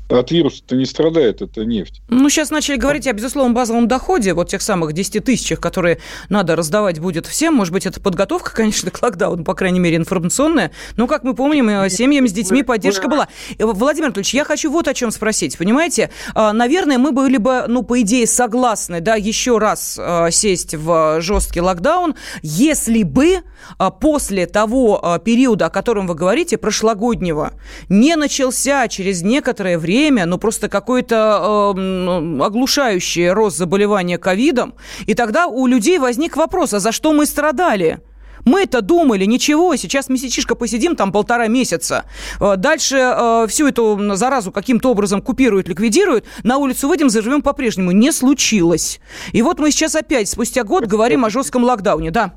от 0.08 0.30
вируса-то 0.30 0.76
не 0.76 0.84
страдает 0.84 1.40
эта 1.42 1.64
нефть. 1.64 2.02
Ну, 2.08 2.28
сейчас 2.28 2.50
начали 2.50 2.76
говорить 2.76 3.06
о 3.06 3.12
безусловном 3.12 3.54
базовом 3.54 3.88
доходе, 3.88 4.34
вот 4.34 4.48
тех 4.48 4.60
самых 4.60 4.92
10 4.92 5.24
тысячах, 5.24 5.60
которые 5.60 5.98
надо 6.28 6.56
раздавать 6.56 6.98
будет 6.98 7.26
всем. 7.26 7.54
Может 7.54 7.72
быть, 7.72 7.86
это 7.86 8.00
подготовка, 8.00 8.52
конечно, 8.54 8.90
к 8.90 9.02
локдауну, 9.02 9.44
по 9.44 9.54
крайней 9.54 9.80
мере, 9.80 9.96
информационная. 9.96 10.72
Но, 10.96 11.06
как 11.06 11.24
мы 11.24 11.34
помним, 11.34 11.68
э, 11.68 11.88
семьям 11.88 12.28
с 12.28 12.32
детьми 12.32 12.62
поддержка 12.62 13.08
была. 13.08 13.28
Э, 13.58 13.64
Владимир 13.64 14.06
Анатольевич, 14.06 14.34
я 14.34 14.44
хочу 14.44 14.70
вот 14.70 14.88
о 14.88 14.94
чем 14.94 15.10
спросить. 15.10 15.56
Понимаете, 15.56 16.10
А, 16.34 16.52
наверное, 16.52 16.98
мы 16.98 17.12
были 17.12 17.36
бы, 17.36 17.64
ну, 17.68 17.82
по 17.82 18.00
идее, 18.00 18.26
согласны, 18.26 19.00
да, 19.00 19.14
еще 19.14 19.58
раз 19.58 19.98
а, 20.00 20.30
сесть 20.30 20.74
в 20.74 21.20
жесткий 21.20 21.60
локдаун, 21.60 22.14
если 22.42 23.02
бы 23.02 23.42
а, 23.78 23.90
после 23.90 24.46
того 24.46 25.00
а, 25.02 25.18
периода, 25.18 25.66
о 25.66 25.70
котором 25.70 26.06
вы 26.06 26.14
говорите, 26.14 26.58
прошлогоднего, 26.58 27.52
не 27.88 28.16
начался 28.16 28.88
через 28.88 29.22
некоторое 29.22 29.78
время, 29.78 29.93
ну, 30.26 30.38
просто 30.38 30.68
какой-то 30.68 31.74
э, 31.76 31.78
м, 31.78 32.42
оглушающий 32.42 33.30
рост 33.30 33.56
заболевания 33.56 34.18
ковидом, 34.18 34.74
и 35.06 35.14
тогда 35.14 35.46
у 35.46 35.66
людей 35.66 35.98
возник 35.98 36.36
вопрос, 36.36 36.74
а 36.74 36.80
за 36.80 36.92
что 36.92 37.12
мы 37.12 37.26
страдали? 37.26 38.00
Мы-то 38.44 38.82
думали, 38.82 39.24
ничего, 39.24 39.74
сейчас 39.76 40.08
месячишко 40.08 40.54
посидим, 40.54 40.96
там 40.96 41.12
полтора 41.12 41.48
месяца. 41.48 42.04
Э, 42.40 42.56
Дальше 42.56 42.96
э, 42.96 43.46
всю 43.48 43.68
эту 43.68 44.16
заразу 44.16 44.52
каким-то 44.52 44.90
образом 44.90 45.22
купируют, 45.22 45.68
ликвидируют. 45.68 46.26
На 46.42 46.58
улицу 46.58 46.88
выйдем, 46.88 47.08
заживем 47.08 47.42
по-прежнему. 47.42 47.92
Не 47.92 48.12
случилось. 48.12 49.00
И 49.32 49.42
вот 49.42 49.58
мы 49.58 49.70
сейчас 49.70 49.94
опять, 49.94 50.28
спустя 50.28 50.64
год, 50.64 50.86
говорим 50.86 51.24
о 51.24 51.30
жестком 51.30 51.64
локдауне. 51.64 52.10
Да. 52.10 52.34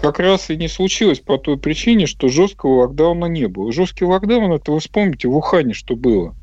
Как 0.00 0.20
раз 0.20 0.50
и 0.50 0.56
не 0.56 0.68
случилось 0.68 1.18
по 1.18 1.38
той 1.38 1.58
причине, 1.58 2.06
что 2.06 2.28
жесткого 2.28 2.82
локдауна 2.82 3.26
не 3.26 3.48
было. 3.48 3.72
Жесткий 3.72 4.04
локдаун, 4.04 4.52
это 4.52 4.72
вы 4.72 4.78
вспомните, 4.78 5.28
в 5.28 5.36
Ухане 5.36 5.74
что 5.74 5.96
было. 5.96 6.34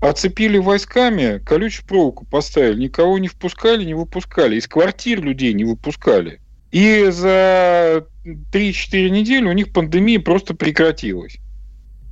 Оцепили 0.00 0.58
войсками, 0.58 1.38
колючую 1.38 1.86
проволоку 1.86 2.26
поставили, 2.26 2.82
никого 2.82 3.18
не 3.18 3.28
впускали, 3.28 3.84
не 3.84 3.94
выпускали. 3.94 4.56
Из 4.56 4.68
квартир 4.68 5.22
людей 5.22 5.52
не 5.54 5.64
выпускали. 5.64 6.40
И 6.70 7.06
за 7.10 8.06
3-4 8.24 9.08
недели 9.08 9.46
у 9.46 9.52
них 9.52 9.72
пандемия 9.72 10.20
просто 10.20 10.54
прекратилась. 10.54 11.38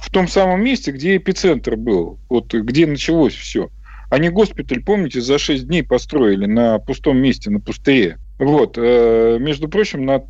В 0.00 0.10
том 0.10 0.26
самом 0.28 0.64
месте, 0.64 0.90
где 0.92 1.16
эпицентр 1.16 1.76
был, 1.76 2.18
вот 2.28 2.54
где 2.54 2.86
началось 2.86 3.34
все. 3.34 3.70
Они 4.10 4.28
госпиталь, 4.28 4.82
помните, 4.84 5.20
за 5.20 5.38
6 5.38 5.66
дней 5.66 5.82
построили 5.82 6.46
на 6.46 6.78
пустом 6.78 7.18
месте, 7.18 7.50
на 7.50 7.60
пустыре. 7.60 8.18
Вот, 8.38 8.76
э, 8.76 9.38
между 9.40 9.68
прочим, 9.68 10.04
на 10.04 10.22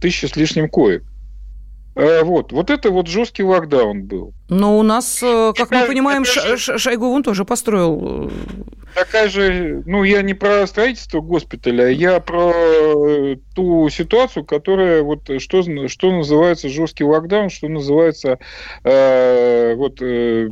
тысячу 0.00 0.28
с 0.28 0.36
лишним 0.36 0.68
коек. 0.68 1.04
Э, 1.96 2.22
Вот, 2.22 2.52
вот 2.52 2.70
это 2.70 2.90
вот 2.90 3.08
жесткий 3.08 3.42
локдаун 3.42 4.04
был. 4.04 4.34
Но 4.48 4.78
у 4.78 4.82
нас, 4.82 5.20
э, 5.22 5.52
как 5.56 5.70
мы 5.70 5.86
понимаем, 5.86 6.24
Ша- 6.24 6.56
Ша- 6.58 6.78
Шойгу 6.78 7.08
вон 7.08 7.22
тоже 7.22 7.44
построил. 7.44 8.28
э, 8.28 8.30
Такая 8.94 9.28
же, 9.28 9.82
ну, 9.86 10.04
я 10.04 10.22
не 10.22 10.34
про 10.34 10.64
строительство 10.68 11.20
госпиталя, 11.20 11.88
я 11.88 12.20
про 12.20 12.52
э, 12.54 13.36
ту 13.56 13.88
ситуацию, 13.88 14.44
которая 14.44 15.02
вот 15.02 15.22
что, 15.40 15.62
что 15.88 16.12
называется 16.12 16.68
жесткий 16.68 17.02
локдаун, 17.02 17.50
что 17.50 17.66
называется 17.68 18.38
э, 18.84 19.74
вот 19.76 20.00
э, 20.00 20.48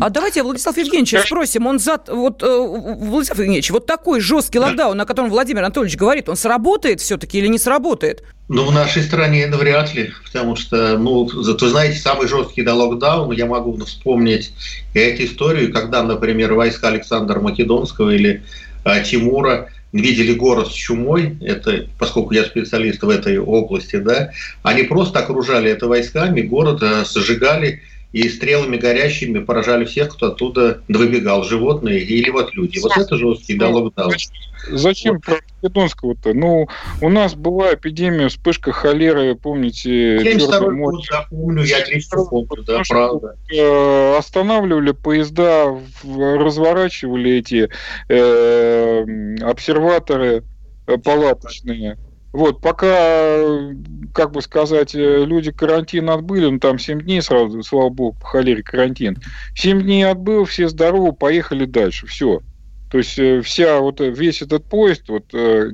А 0.00 0.10
давайте 0.10 0.42
Владислав 0.42 0.76
Евгеньевича 0.76 1.22
спросим. 1.26 1.66
Он 1.66 1.78
за... 1.78 1.98
Вот, 2.08 2.42
э, 2.42 2.46
Владислав 2.46 3.38
Евгеньевич, 3.38 3.70
вот 3.70 3.86
такой 3.86 4.20
жесткий 4.20 4.58
локдаун, 4.60 5.00
о 5.00 5.04
котором 5.06 5.30
Владимир 5.30 5.64
Анатольевич 5.64 5.96
говорит, 5.96 6.28
он 6.28 6.36
сработает 6.36 7.00
все-таки 7.00 7.38
или 7.38 7.48
не 7.48 7.58
сработает? 7.58 8.22
Ну, 8.48 8.64
в 8.66 8.72
нашей 8.72 9.02
стране 9.02 9.46
вряд 9.48 9.94
ли, 9.94 10.12
потому 10.24 10.56
что, 10.56 10.98
ну, 10.98 11.26
за- 11.28 11.56
вы 11.56 11.68
знаете, 11.68 11.98
самый 11.98 12.28
жесткий 12.28 12.62
да, 12.62 12.74
локдаун, 12.74 13.21
я 13.30 13.46
могу 13.46 13.76
вспомнить 13.84 14.52
эту 14.94 15.24
историю, 15.24 15.72
когда, 15.72 16.02
например, 16.02 16.54
войска 16.54 16.88
Александра 16.88 17.38
Македонского 17.40 18.10
или 18.10 18.42
э, 18.84 19.04
Тимура 19.04 19.68
видели 19.92 20.32
город 20.34 20.68
с 20.68 20.72
чумой, 20.72 21.36
это, 21.40 21.86
поскольку 21.98 22.32
я 22.32 22.44
специалист 22.44 23.02
в 23.02 23.08
этой 23.08 23.38
области, 23.38 23.96
да, 23.96 24.30
они 24.62 24.84
просто 24.84 25.20
окружали 25.20 25.70
это 25.70 25.86
войсками, 25.86 26.40
город 26.40 26.82
э, 26.82 27.04
сжигали 27.04 27.82
и 28.12 28.28
стрелами 28.28 28.76
горящими 28.76 29.38
поражали 29.38 29.84
всех, 29.84 30.10
кто 30.10 30.28
оттуда 30.28 30.82
выбегал, 30.88 31.44
животные 31.44 32.00
или 32.00 32.30
вот 32.30 32.54
люди. 32.54 32.78
Вот 32.78 32.96
это 32.96 33.16
жесткий 33.16 33.56
да, 33.56 33.68
локдаун. 33.68 34.12
Зачем 34.70 35.20
про 35.20 35.36
Македонского-то? 35.62 36.34
Ну, 36.34 36.68
у 37.00 37.08
нас 37.08 37.34
была 37.34 37.74
эпидемия, 37.74 38.28
вспышка 38.28 38.70
холеры, 38.70 39.34
помните? 39.34 40.20
72 40.22 40.58
Чёрный 40.58 40.80
год, 40.80 40.92
море. 40.92 41.06
да, 41.10 41.26
помню, 41.28 41.64
я 41.64 41.78
отлично 41.78 42.24
помню, 42.24 42.62
да, 42.64 42.82
правда. 42.88 43.36
э, 43.52 44.16
останавливали 44.16 44.92
поезда, 44.92 45.76
разворачивали 46.04 47.38
эти 47.38 47.70
э, 48.08 49.36
обсерваторы 49.42 50.44
э, 50.86 50.96
палаточные. 50.98 51.98
Вот, 52.32 52.62
пока, 52.62 53.36
как 54.14 54.32
бы 54.32 54.40
сказать, 54.40 54.94
э, 54.94 55.24
люди 55.24 55.52
карантин 55.52 56.08
отбыли, 56.08 56.46
ну 56.46 56.58
там 56.58 56.78
7 56.78 57.02
дней 57.02 57.20
сразу, 57.20 57.62
слава 57.62 57.90
богу, 57.90 58.16
по 58.18 58.26
холере 58.26 58.62
карантин. 58.62 59.18
7 59.54 59.82
дней 59.82 60.04
отбыл, 60.04 60.44
все 60.44 60.68
здоровы, 60.68 61.12
поехали 61.12 61.66
дальше, 61.66 62.06
все. 62.06 62.40
То 62.90 62.98
есть 62.98 63.18
э, 63.18 63.42
вся 63.42 63.80
вот 63.80 64.00
э, 64.00 64.10
весь 64.10 64.40
этот 64.40 64.64
поезд, 64.64 65.08
вот 65.08 65.26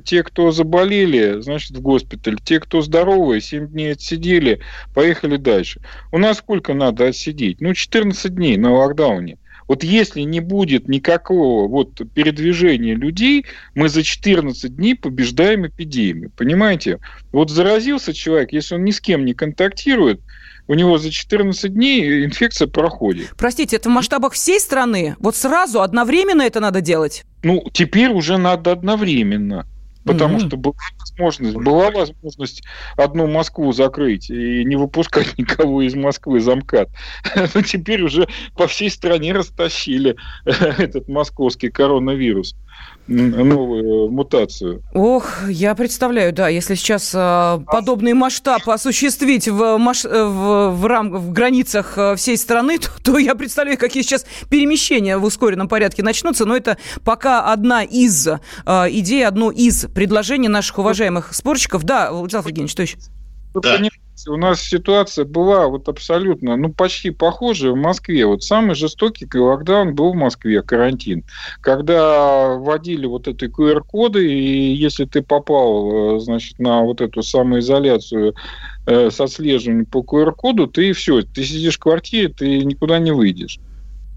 те, 0.03 0.21
кто 0.23 0.51
заболели, 0.51 1.39
значит 1.39 1.77
в 1.77 1.81
госпиталь, 1.81 2.37
те, 2.43 2.59
кто 2.59 2.81
здоровые, 2.81 3.39
7 3.39 3.69
дней 3.69 3.93
отсидели, 3.93 4.59
поехали 4.93 5.37
дальше. 5.37 5.81
У 6.11 6.17
нас 6.17 6.39
сколько 6.39 6.73
надо 6.73 7.07
отсидеть? 7.07 7.61
Ну 7.61 7.73
14 7.73 8.35
дней 8.35 8.57
на 8.57 8.73
локдауне. 8.73 9.37
Вот 9.69 9.83
если 9.83 10.21
не 10.21 10.39
будет 10.39 10.89
никакого 10.89 11.67
вот 11.67 12.01
передвижения 12.15 12.95
людей, 12.95 13.45
мы 13.75 13.87
за 13.87 14.01
14 14.01 14.75
дней 14.75 14.95
побеждаем 14.95 15.67
эпидемию. 15.67 16.31
Понимаете? 16.35 16.97
Вот 17.31 17.51
заразился 17.51 18.11
человек, 18.11 18.51
если 18.51 18.73
он 18.73 18.83
ни 18.83 18.89
с 18.89 18.99
кем 18.99 19.25
не 19.25 19.35
контактирует, 19.35 20.21
у 20.67 20.73
него 20.73 20.97
за 20.97 21.11
14 21.11 21.71
дней 21.71 22.25
инфекция 22.25 22.67
проходит. 22.67 23.29
Простите, 23.37 23.75
это 23.75 23.89
в 23.89 23.91
масштабах 23.91 24.33
всей 24.33 24.59
страны? 24.59 25.15
Вот 25.19 25.35
сразу, 25.35 25.81
одновременно 25.81 26.41
это 26.41 26.59
надо 26.59 26.81
делать? 26.81 27.23
Ну, 27.43 27.63
теперь 27.71 28.09
уже 28.09 28.39
надо 28.39 28.71
одновременно. 28.71 29.67
Потому 30.09 30.37
Мгм. 30.37 30.47
что 30.47 30.57
была 30.57 30.73
возможность, 30.99 31.55
была 31.55 31.91
возможность 31.91 32.63
одну 32.97 33.27
Москву 33.27 33.71
закрыть 33.73 34.29
и 34.31 34.65
не 34.65 34.75
выпускать 34.75 35.37
никого 35.37 35.83
из 35.83 35.93
Москвы 35.93 36.39
замкат. 36.39 36.89
Но 37.53 37.61
теперь 37.61 38.01
уже 38.01 38.27
по 38.55 38.65
всей 38.65 38.89
стране 38.89 39.33
растащили 39.33 40.15
этот 40.45 41.07
московский 41.07 41.69
коронавирус, 41.69 42.55
новую 43.09 44.11
мутацию. 44.11 44.83
Ох, 44.93 45.49
я 45.49 45.75
представляю, 45.75 46.31
да, 46.31 46.47
если 46.47 46.75
сейчас 46.75 47.11
э, 47.15 47.59
подобный 47.65 48.13
масштаб 48.13 48.69
осуществить 48.69 49.47
в, 49.47 49.77
маш- 49.77 50.05
э, 50.05 50.23
в, 50.25 50.69
в, 50.71 50.85
рам- 50.85 51.11
в 51.17 51.31
границах 51.31 51.97
э, 51.97 52.15
всей 52.15 52.37
страны, 52.37 52.77
то, 52.79 52.89
то 53.03 53.17
я 53.17 53.35
представляю, 53.35 53.77
какие 53.77 54.03
сейчас 54.03 54.25
перемещения 54.49 55.17
в 55.17 55.23
ускоренном 55.23 55.67
порядке 55.67 56.03
начнутся. 56.03 56.45
Но 56.45 56.55
это 56.55 56.77
пока 57.03 57.51
одна 57.51 57.83
из 57.83 58.27
э, 58.27 58.37
идей, 58.89 59.25
одно 59.25 59.51
из 59.51 59.85
предложений 59.85 60.49
наших 60.49 60.77
уважаемых 60.79 61.33
спорщиков. 61.33 61.83
Да, 61.83 62.11
Владислав 62.11 62.45
Евгеньевич, 62.45 62.71
что 62.71 62.83
еще? 62.83 62.97
Понимаете, 63.53 63.95
у 64.27 64.37
нас 64.37 64.61
ситуация 64.61 65.25
была 65.25 65.67
вот 65.67 65.87
абсолютно, 65.87 66.55
ну, 66.57 66.73
почти 66.73 67.11
похожая 67.11 67.71
в 67.71 67.77
Москве. 67.77 68.25
Вот 68.25 68.43
самый 68.43 68.75
жестокий 68.75 69.27
локдаун 69.37 69.95
был 69.95 70.13
в 70.13 70.15
Москве, 70.15 70.61
карантин. 70.61 71.23
Когда 71.61 72.55
вводили 72.55 73.05
вот 73.05 73.27
эти 73.27 73.45
QR-коды, 73.45 74.31
и 74.31 74.73
если 74.73 75.05
ты 75.05 75.21
попал, 75.21 76.17
э, 76.17 76.19
значит, 76.19 76.59
на 76.59 76.81
вот 76.81 77.01
эту 77.01 77.23
самоизоляцию 77.23 78.35
э, 78.85 79.09
с 79.09 79.19
отслеживанием 79.19 79.85
по 79.85 79.99
QR-коду, 79.99 80.67
ты 80.67 80.93
все, 80.93 81.21
ты 81.21 81.43
сидишь 81.43 81.77
в 81.77 81.79
квартире, 81.79 82.29
ты 82.29 82.63
никуда 82.63 82.99
не 82.99 83.11
выйдешь. 83.11 83.59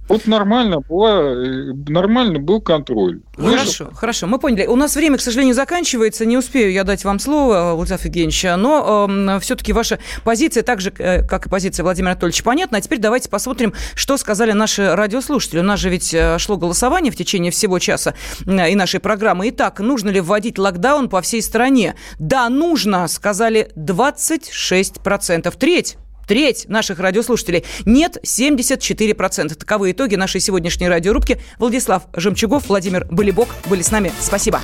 Вот 0.09 0.27
нормально 0.27 0.81
была, 0.81 1.21
э, 1.21 1.73
нормально 1.89 2.39
был 2.39 2.61
контроль. 2.61 3.21
Хорошо, 3.37 3.91
хорошо, 3.95 4.27
мы 4.27 4.39
поняли. 4.39 4.67
У 4.67 4.77
нас 4.77 4.95
время, 4.95 5.17
к 5.17 5.21
сожалению, 5.21 5.55
заканчивается. 5.55 6.27
Не 6.27 6.37
успею 6.37 6.73
я 6.73 6.85
дать 6.85 7.05
вам 7.05 7.19
слово, 7.19 7.73
Владислав 7.75 8.05
Евгеньевич, 8.05 8.43
но 8.59 9.39
все-таки 9.41 9.73
ваша 9.73 9.99
позиция, 10.25 10.63
так 10.63 10.81
же, 10.81 10.93
э, 10.99 11.27
как 11.27 11.47
и 11.47 11.49
позиция 11.49 11.85
Владимира 11.85 12.13
Анатольевича, 12.13 12.45
понятна. 12.45 12.79
А 12.79 12.81
теперь 12.81 12.99
давайте 12.99 13.29
посмотрим, 13.31 13.73
что 13.95 14.17
сказали 14.17 14.53
наши 14.53 14.95
радиослушатели. 14.95 15.61
У 15.61 15.65
нас 15.65 15.81
же 15.81 15.89
ведь 15.89 16.13
э, 16.13 16.39
шло 16.39 16.57
голосование 16.57 17.13
в 17.13 17.17
течение 17.17 17.53
всего 17.53 17.79
часа 17.79 18.15
э, 18.47 18.71
и 18.71 18.75
нашей 18.75 19.01
программы. 19.01 19.49
Итак, 19.51 19.81
нужно 19.81 20.11
ли 20.11 20.21
вводить 20.21 20.59
локдаун 20.59 21.09
по 21.09 21.23
всей 21.23 21.43
стране? 21.43 21.95
Да, 22.19 22.49
нужно, 22.49 23.09
сказали 23.09 23.71
26%. 23.77 25.57
Треть 25.59 25.97
Треть 26.27 26.69
наших 26.69 26.99
радиослушателей. 26.99 27.65
Нет, 27.85 28.19
74%. 28.25 29.55
Таковы 29.55 29.93
итоги 29.93 30.15
нашей 30.15 30.41
сегодняшней 30.41 30.89
радиорубки. 30.89 31.41
Владислав 31.59 32.05
Жемчугов, 32.15 32.69
Владимир 32.69 33.07
Болибок 33.11 33.49
были 33.67 33.83
с 33.83 33.91
нами. 33.91 34.13
Спасибо. 34.21 34.61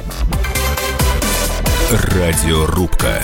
Радиорубка. 1.91 3.23